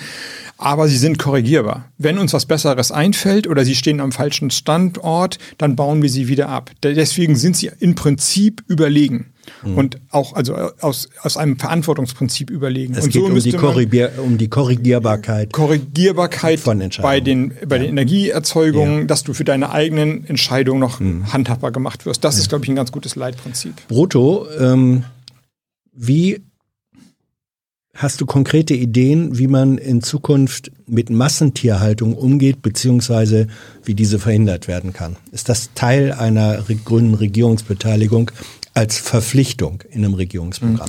[0.58, 1.86] Aber sie sind korrigierbar.
[1.98, 6.28] Wenn uns was Besseres einfällt oder sie stehen am falschen Standort, dann bauen wir sie
[6.28, 6.70] wieder ab.
[6.84, 9.32] Deswegen sind sie im Prinzip überlegen.
[9.64, 12.94] Und auch also aus, aus einem Verantwortungsprinzip überlegen.
[12.94, 15.52] Es Und geht um, die Korrigier um die Korrigierbarkeit.
[15.52, 21.32] Korrigierbarkeit Von bei den, bei den Energieerzeugungen, dass du für deine eigenen Entscheidungen noch Mhm.
[21.32, 22.24] handhabbar gemacht wirst.
[22.24, 23.74] Das ist, glaube ich, ein ganz gutes Leitprinzip.
[23.88, 25.04] Brutto, ähm,
[25.92, 26.42] wie
[27.98, 33.48] hast du konkrete Ideen, wie man in Zukunft mit Massentierhaltung umgeht, beziehungsweise
[33.84, 35.16] wie diese verhindert werden kann?
[35.32, 38.30] Ist das Teil einer grünen Regierungsbeteiligung
[38.72, 40.88] als Verpflichtung in einem Regierungsprogramm?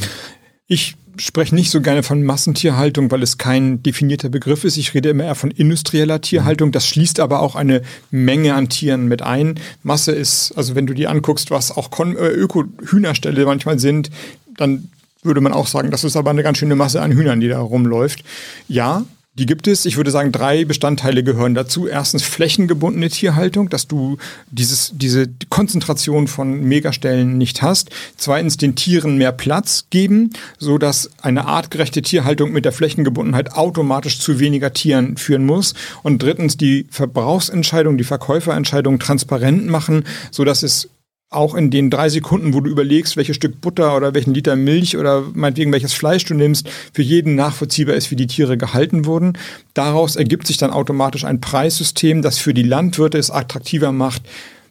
[0.68, 4.78] Ich spreche nicht so gerne von Massentierhaltung, weil es kein definierter Begriff ist.
[4.78, 6.72] Ich rede immer eher von industrieller Tierhaltung.
[6.72, 7.82] Das schließt aber auch eine
[8.12, 9.60] Menge an Tieren mit ein.
[9.82, 14.12] Masse ist, also wenn du dir anguckst, was auch äh, Öko-Hühnerställe manchmal sind,
[14.58, 14.90] dann
[15.24, 17.60] würde man auch sagen, das ist aber eine ganz schöne Masse an Hühnern, die da
[17.60, 18.24] rumläuft.
[18.68, 19.06] Ja,
[19.40, 19.86] Die gibt es.
[19.86, 21.88] Ich würde sagen, drei Bestandteile gehören dazu.
[21.88, 24.18] Erstens flächengebundene Tierhaltung, dass du
[24.52, 27.90] dieses, diese Konzentration von Megastellen nicht hast.
[28.18, 34.20] Zweitens den Tieren mehr Platz geben, so dass eine artgerechte Tierhaltung mit der Flächengebundenheit automatisch
[34.20, 35.74] zu weniger Tieren führen muss.
[36.04, 40.90] Und drittens die Verbrauchsentscheidung, die Verkäuferentscheidung transparent machen, so dass es
[41.30, 44.98] auch in den drei Sekunden, wo du überlegst, welches Stück Butter oder welchen Liter Milch
[44.98, 49.34] oder meinetwegen welches Fleisch du nimmst, für jeden nachvollziehbar ist, wie die Tiere gehalten wurden.
[49.76, 54.24] Daraus ergibt sich dann automatisch ein Preissystem, das für die Landwirte es attraktiver macht,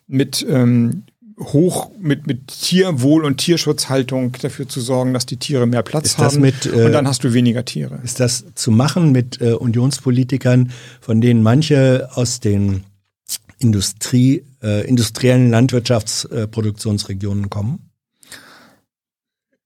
[0.08, 1.04] mit ähm,
[1.38, 6.18] hoch mit, mit Tierwohl und Tierschutzhaltung dafür zu sorgen, dass die Tiere mehr Platz Ist
[6.18, 6.40] haben.
[6.40, 8.00] mit, äh, und dann hast du weniger Tiere.
[8.02, 12.82] Ist das zu machen mit äh, Unionspolitikern, von denen manche aus den
[13.60, 17.90] Industrie, äh, industriellen Landwirtschaftsproduktionsregionen kommen?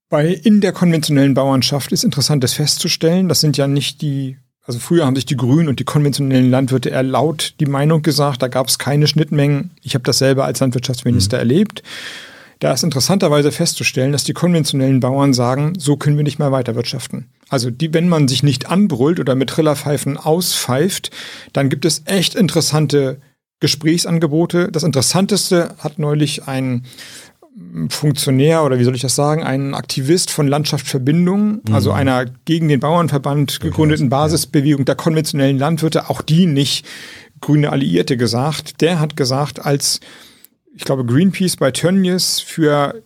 [0.09, 3.29] Bei in der konventionellen Bauernschaft ist interessant, das festzustellen.
[3.29, 6.89] Das sind ja nicht die, also früher haben sich die Grünen und die konventionellen Landwirte
[6.89, 9.71] eher laut die Meinung gesagt, da gab es keine Schnittmengen.
[9.81, 11.39] Ich habe das selber als Landwirtschaftsminister mhm.
[11.39, 11.81] erlebt.
[12.59, 17.29] Da ist interessanterweise festzustellen, dass die konventionellen Bauern sagen, so können wir nicht mehr weiterwirtschaften.
[17.49, 21.11] Also die, wenn man sich nicht anbrüllt oder mit Trillerpfeifen auspfeift,
[21.51, 23.19] dann gibt es echt interessante
[23.63, 24.69] Gesprächsangebote.
[24.73, 26.83] Das Interessanteste hat neulich ein
[27.87, 31.73] Funktionär oder wie soll ich das sagen, ein Aktivist von Landschaft Verbindung, mhm.
[31.73, 36.85] also einer gegen den Bauernverband gegründeten Basisbewegung der konventionellen Landwirte, auch die nicht
[37.39, 38.81] grüne Alliierte gesagt.
[38.81, 40.01] Der hat gesagt, als
[40.75, 43.01] ich glaube Greenpeace bei Tönnies für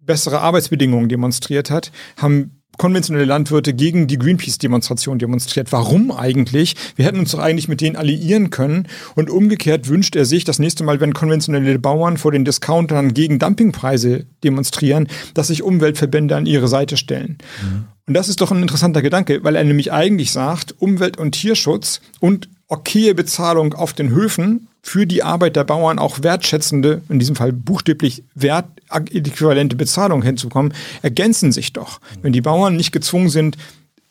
[0.00, 5.70] bessere Arbeitsbedingungen demonstriert hat, haben konventionelle Landwirte gegen die Greenpeace-Demonstration demonstriert.
[5.72, 6.76] Warum eigentlich?
[6.96, 8.86] Wir hätten uns doch eigentlich mit denen alliieren können.
[9.14, 13.38] Und umgekehrt wünscht er sich, das nächste Mal, wenn konventionelle Bauern vor den Discountern gegen
[13.38, 17.38] Dumpingpreise demonstrieren, dass sich Umweltverbände an ihre Seite stellen.
[17.62, 17.84] Mhm.
[18.06, 22.00] Und das ist doch ein interessanter Gedanke, weil er nämlich eigentlich sagt, Umwelt- und Tierschutz
[22.20, 27.36] und okaye Bezahlung auf den Höfen für die Arbeit der Bauern auch wertschätzende, in diesem
[27.36, 30.72] Fall buchstäblich wertäquivalente Bezahlung hinzukommen,
[31.02, 32.00] ergänzen sich doch.
[32.22, 33.56] Wenn die Bauern nicht gezwungen sind,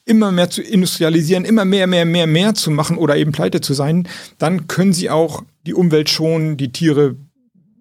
[0.05, 3.73] immer mehr zu industrialisieren, immer mehr, mehr, mehr, mehr zu machen oder eben pleite zu
[3.73, 4.07] sein,
[4.37, 7.15] dann können sie auch die Umwelt schonen, die Tiere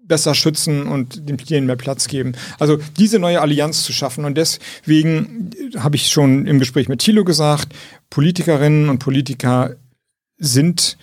[0.07, 2.33] besser schützen und den Tieren mehr Platz geben.
[2.59, 4.25] Also diese neue Allianz zu schaffen.
[4.25, 7.73] Und deswegen habe ich schon im Gespräch mit Thilo gesagt,
[8.11, 9.77] Politikerinnen und Politiker
[10.39, 10.97] sind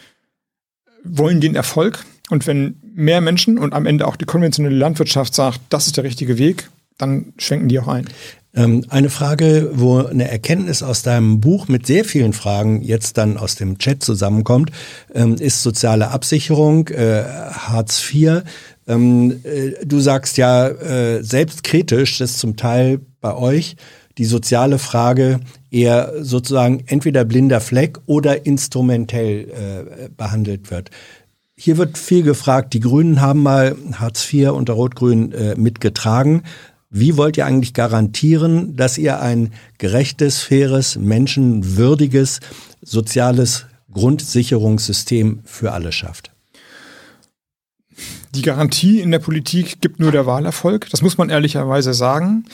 [1.04, 2.06] wollen den Erfolg.
[2.30, 6.04] Und wenn mehr Menschen und am Ende auch die konventionelle Landwirtschaft sagt, das ist der
[6.04, 8.08] richtige Weg, dann schwenken die auch ein.
[8.56, 13.38] Ähm, eine Frage, wo eine Erkenntnis aus deinem Buch mit sehr vielen Fragen jetzt dann
[13.38, 14.72] aus dem Chat zusammenkommt,
[15.14, 18.44] ähm, ist soziale Absicherung, äh, Hartz IV.
[18.88, 23.76] Ähm, äh, du sagst ja äh, selbstkritisch, dass zum Teil bei euch
[24.18, 25.40] die soziale Frage
[25.72, 30.92] eher sozusagen entweder blinder Fleck oder instrumentell äh, behandelt wird.
[31.56, 36.44] Hier wird viel gefragt, die Grünen haben mal Hartz IV unter Rot-Grün äh, mitgetragen.
[36.90, 42.40] Wie wollt ihr eigentlich garantieren, dass ihr ein gerechtes, faires, menschenwürdiges,
[42.82, 46.32] soziales Grundsicherungssystem für alle schafft?
[48.36, 50.90] Die Garantie in der Politik gibt nur der Wahlerfolg.
[50.90, 52.46] Das muss man ehrlicherweise sagen.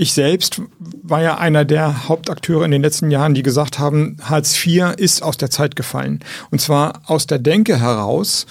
[0.00, 4.54] Ich selbst war ja einer der Hauptakteure in den letzten Jahren, die gesagt haben, Hartz
[4.64, 6.20] IV ist aus der Zeit gefallen.
[6.52, 8.46] Und zwar aus der Denke heraus,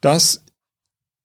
[0.00, 0.42] dass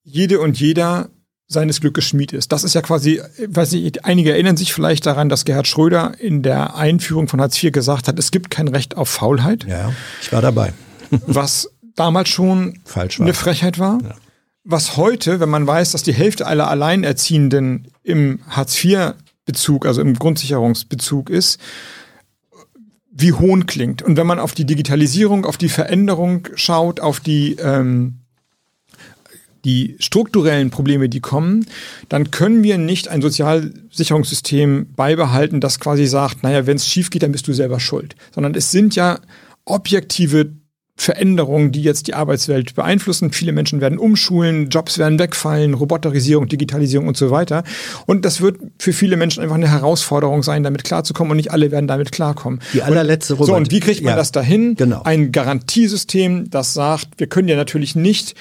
[0.04, 1.08] jede und jeder
[1.48, 2.52] seines Glückes Schmied ist.
[2.52, 6.44] Das ist ja quasi, weiß ich, einige erinnern sich vielleicht daran, dass Gerhard Schröder in
[6.44, 9.64] der Einführung von Hartz IV gesagt hat, es gibt kein Recht auf Faulheit.
[9.64, 10.74] Ja, ich war dabei.
[11.28, 13.26] was damals schon Falsch war.
[13.26, 14.00] eine Frechheit war.
[14.04, 14.16] Ja.
[14.66, 19.14] Was heute, wenn man weiß, dass die Hälfte aller Alleinerziehenden im Hartz IV
[19.46, 21.60] Bezug, also im Grundsicherungsbezug ist,
[23.12, 24.02] wie hohn klingt.
[24.02, 28.16] Und wenn man auf die Digitalisierung, auf die Veränderung schaut, auf die, ähm,
[29.64, 31.66] die strukturellen Probleme, die kommen,
[32.10, 37.24] dann können wir nicht ein Sozialsicherungssystem beibehalten, das quasi sagt, naja, wenn es schief geht,
[37.24, 38.16] dann bist du selber schuld.
[38.34, 39.20] Sondern es sind ja
[39.64, 40.52] objektive
[40.98, 43.32] Veränderungen, die jetzt die Arbeitswelt beeinflussen.
[43.32, 47.64] Viele Menschen werden umschulen, Jobs werden wegfallen, Roboterisierung, Digitalisierung und so weiter.
[48.06, 51.72] Und das wird für viele Menschen einfach eine Herausforderung sein, damit klarzukommen und nicht alle
[51.72, 52.62] werden damit klarkommen.
[52.74, 53.48] Die allerletzte Robert.
[53.48, 54.76] So, und wie kriegt man ja, das dahin?
[54.76, 55.02] Genau.
[55.04, 58.36] Ein Garantiesystem, das sagt, wir können ja natürlich nicht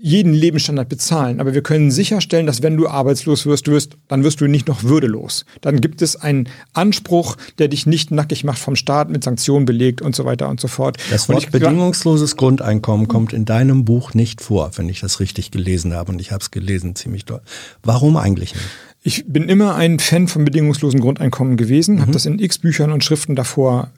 [0.00, 1.40] jeden Lebensstandard bezahlen.
[1.40, 4.84] Aber wir können sicherstellen, dass wenn du arbeitslos wirst, wirst, dann wirst du nicht noch
[4.84, 5.44] würdelos.
[5.60, 10.00] Dann gibt es einen Anspruch, der dich nicht nackig macht vom Staat, mit Sanktionen belegt
[10.00, 10.98] und so weiter und so fort.
[11.10, 15.94] Das Wort bedingungsloses Grundeinkommen kommt in deinem Buch nicht vor, wenn ich das richtig gelesen
[15.94, 16.12] habe.
[16.12, 17.40] Und ich habe es gelesen ziemlich doll.
[17.82, 18.66] Warum eigentlich nicht?
[19.02, 22.00] Ich bin immer ein Fan vom bedingungslosen Grundeinkommen gewesen, mhm.
[22.02, 23.90] habe das in x Büchern und Schriften davor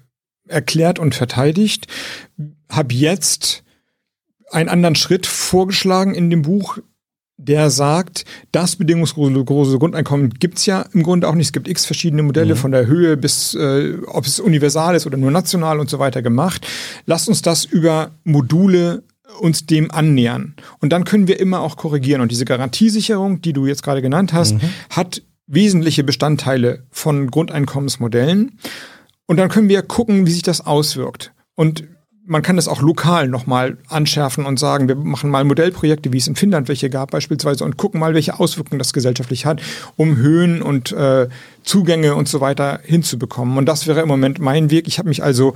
[0.49, 1.87] erklärt und verteidigt,
[2.69, 3.65] habe jetzt
[4.51, 6.79] einen anderen Schritt vorgeschlagen in dem Buch,
[7.37, 11.47] der sagt, das bedingungslose Grundeinkommen gibt's ja im Grunde auch nicht.
[11.47, 12.59] Es gibt x verschiedene Modelle mhm.
[12.59, 16.21] von der Höhe bis, äh, ob es universal ist oder nur national und so weiter
[16.21, 16.67] gemacht.
[17.07, 19.03] Lasst uns das über Module
[19.41, 20.55] uns dem annähern.
[20.81, 22.21] Und dann können wir immer auch korrigieren.
[22.21, 24.61] Und diese Garantiesicherung, die du jetzt gerade genannt hast, mhm.
[24.91, 28.59] hat wesentliche Bestandteile von Grundeinkommensmodellen.
[29.27, 31.33] Und dann können wir gucken, wie sich das auswirkt.
[31.55, 31.85] Und
[32.31, 36.29] man kann das auch lokal nochmal anschärfen und sagen, wir machen mal Modellprojekte, wie es
[36.29, 39.61] in Finnland welche gab beispielsweise, und gucken mal, welche Auswirkungen das gesellschaftlich hat,
[39.97, 41.29] um Höhen und äh,
[41.65, 43.59] Zugänge und so weiter hinzubekommen.
[43.59, 44.87] Und das wäre im Moment mein Weg.
[44.87, 45.55] Ich habe mich also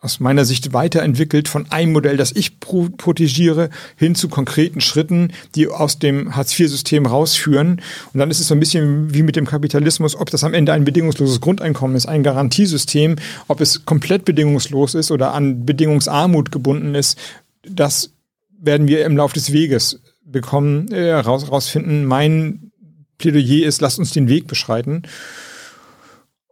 [0.00, 5.68] aus meiner Sicht weiterentwickelt von einem Modell, das ich protegiere, hin zu konkreten Schritten, die
[5.68, 7.82] aus dem Hartz-IV-System rausführen.
[8.12, 10.72] Und dann ist es so ein bisschen wie mit dem Kapitalismus, ob das am Ende
[10.72, 13.16] ein bedingungsloses Grundeinkommen ist, ein Garantiesystem,
[13.46, 17.18] ob es komplett bedingungslos ist oder an Bedingungsarmut gebunden ist,
[17.62, 18.10] das
[18.58, 22.06] werden wir im Laufe des Weges bekommen, äh, raus, rausfinden.
[22.06, 22.72] Mein
[23.18, 25.02] Plädoyer ist, lasst uns den Weg beschreiten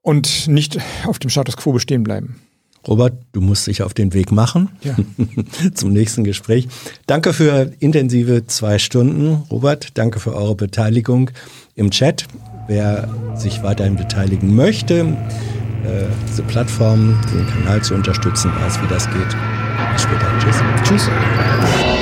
[0.02, 2.36] und nicht auf dem Status quo bestehen bleiben.
[2.86, 4.96] Robert, du musst dich auf den Weg machen ja.
[5.74, 6.68] zum nächsten Gespräch.
[7.06, 9.42] Danke für intensive zwei Stunden.
[9.50, 11.30] Robert, danke für eure Beteiligung
[11.74, 12.26] im Chat.
[12.66, 19.06] Wer sich weiterhin beteiligen möchte, äh, diese Plattform, den Kanal zu unterstützen, weiß, wie das
[19.06, 19.36] geht.
[19.92, 20.26] Bis später.
[20.38, 20.56] Tschüss.
[20.84, 21.97] Tschüss.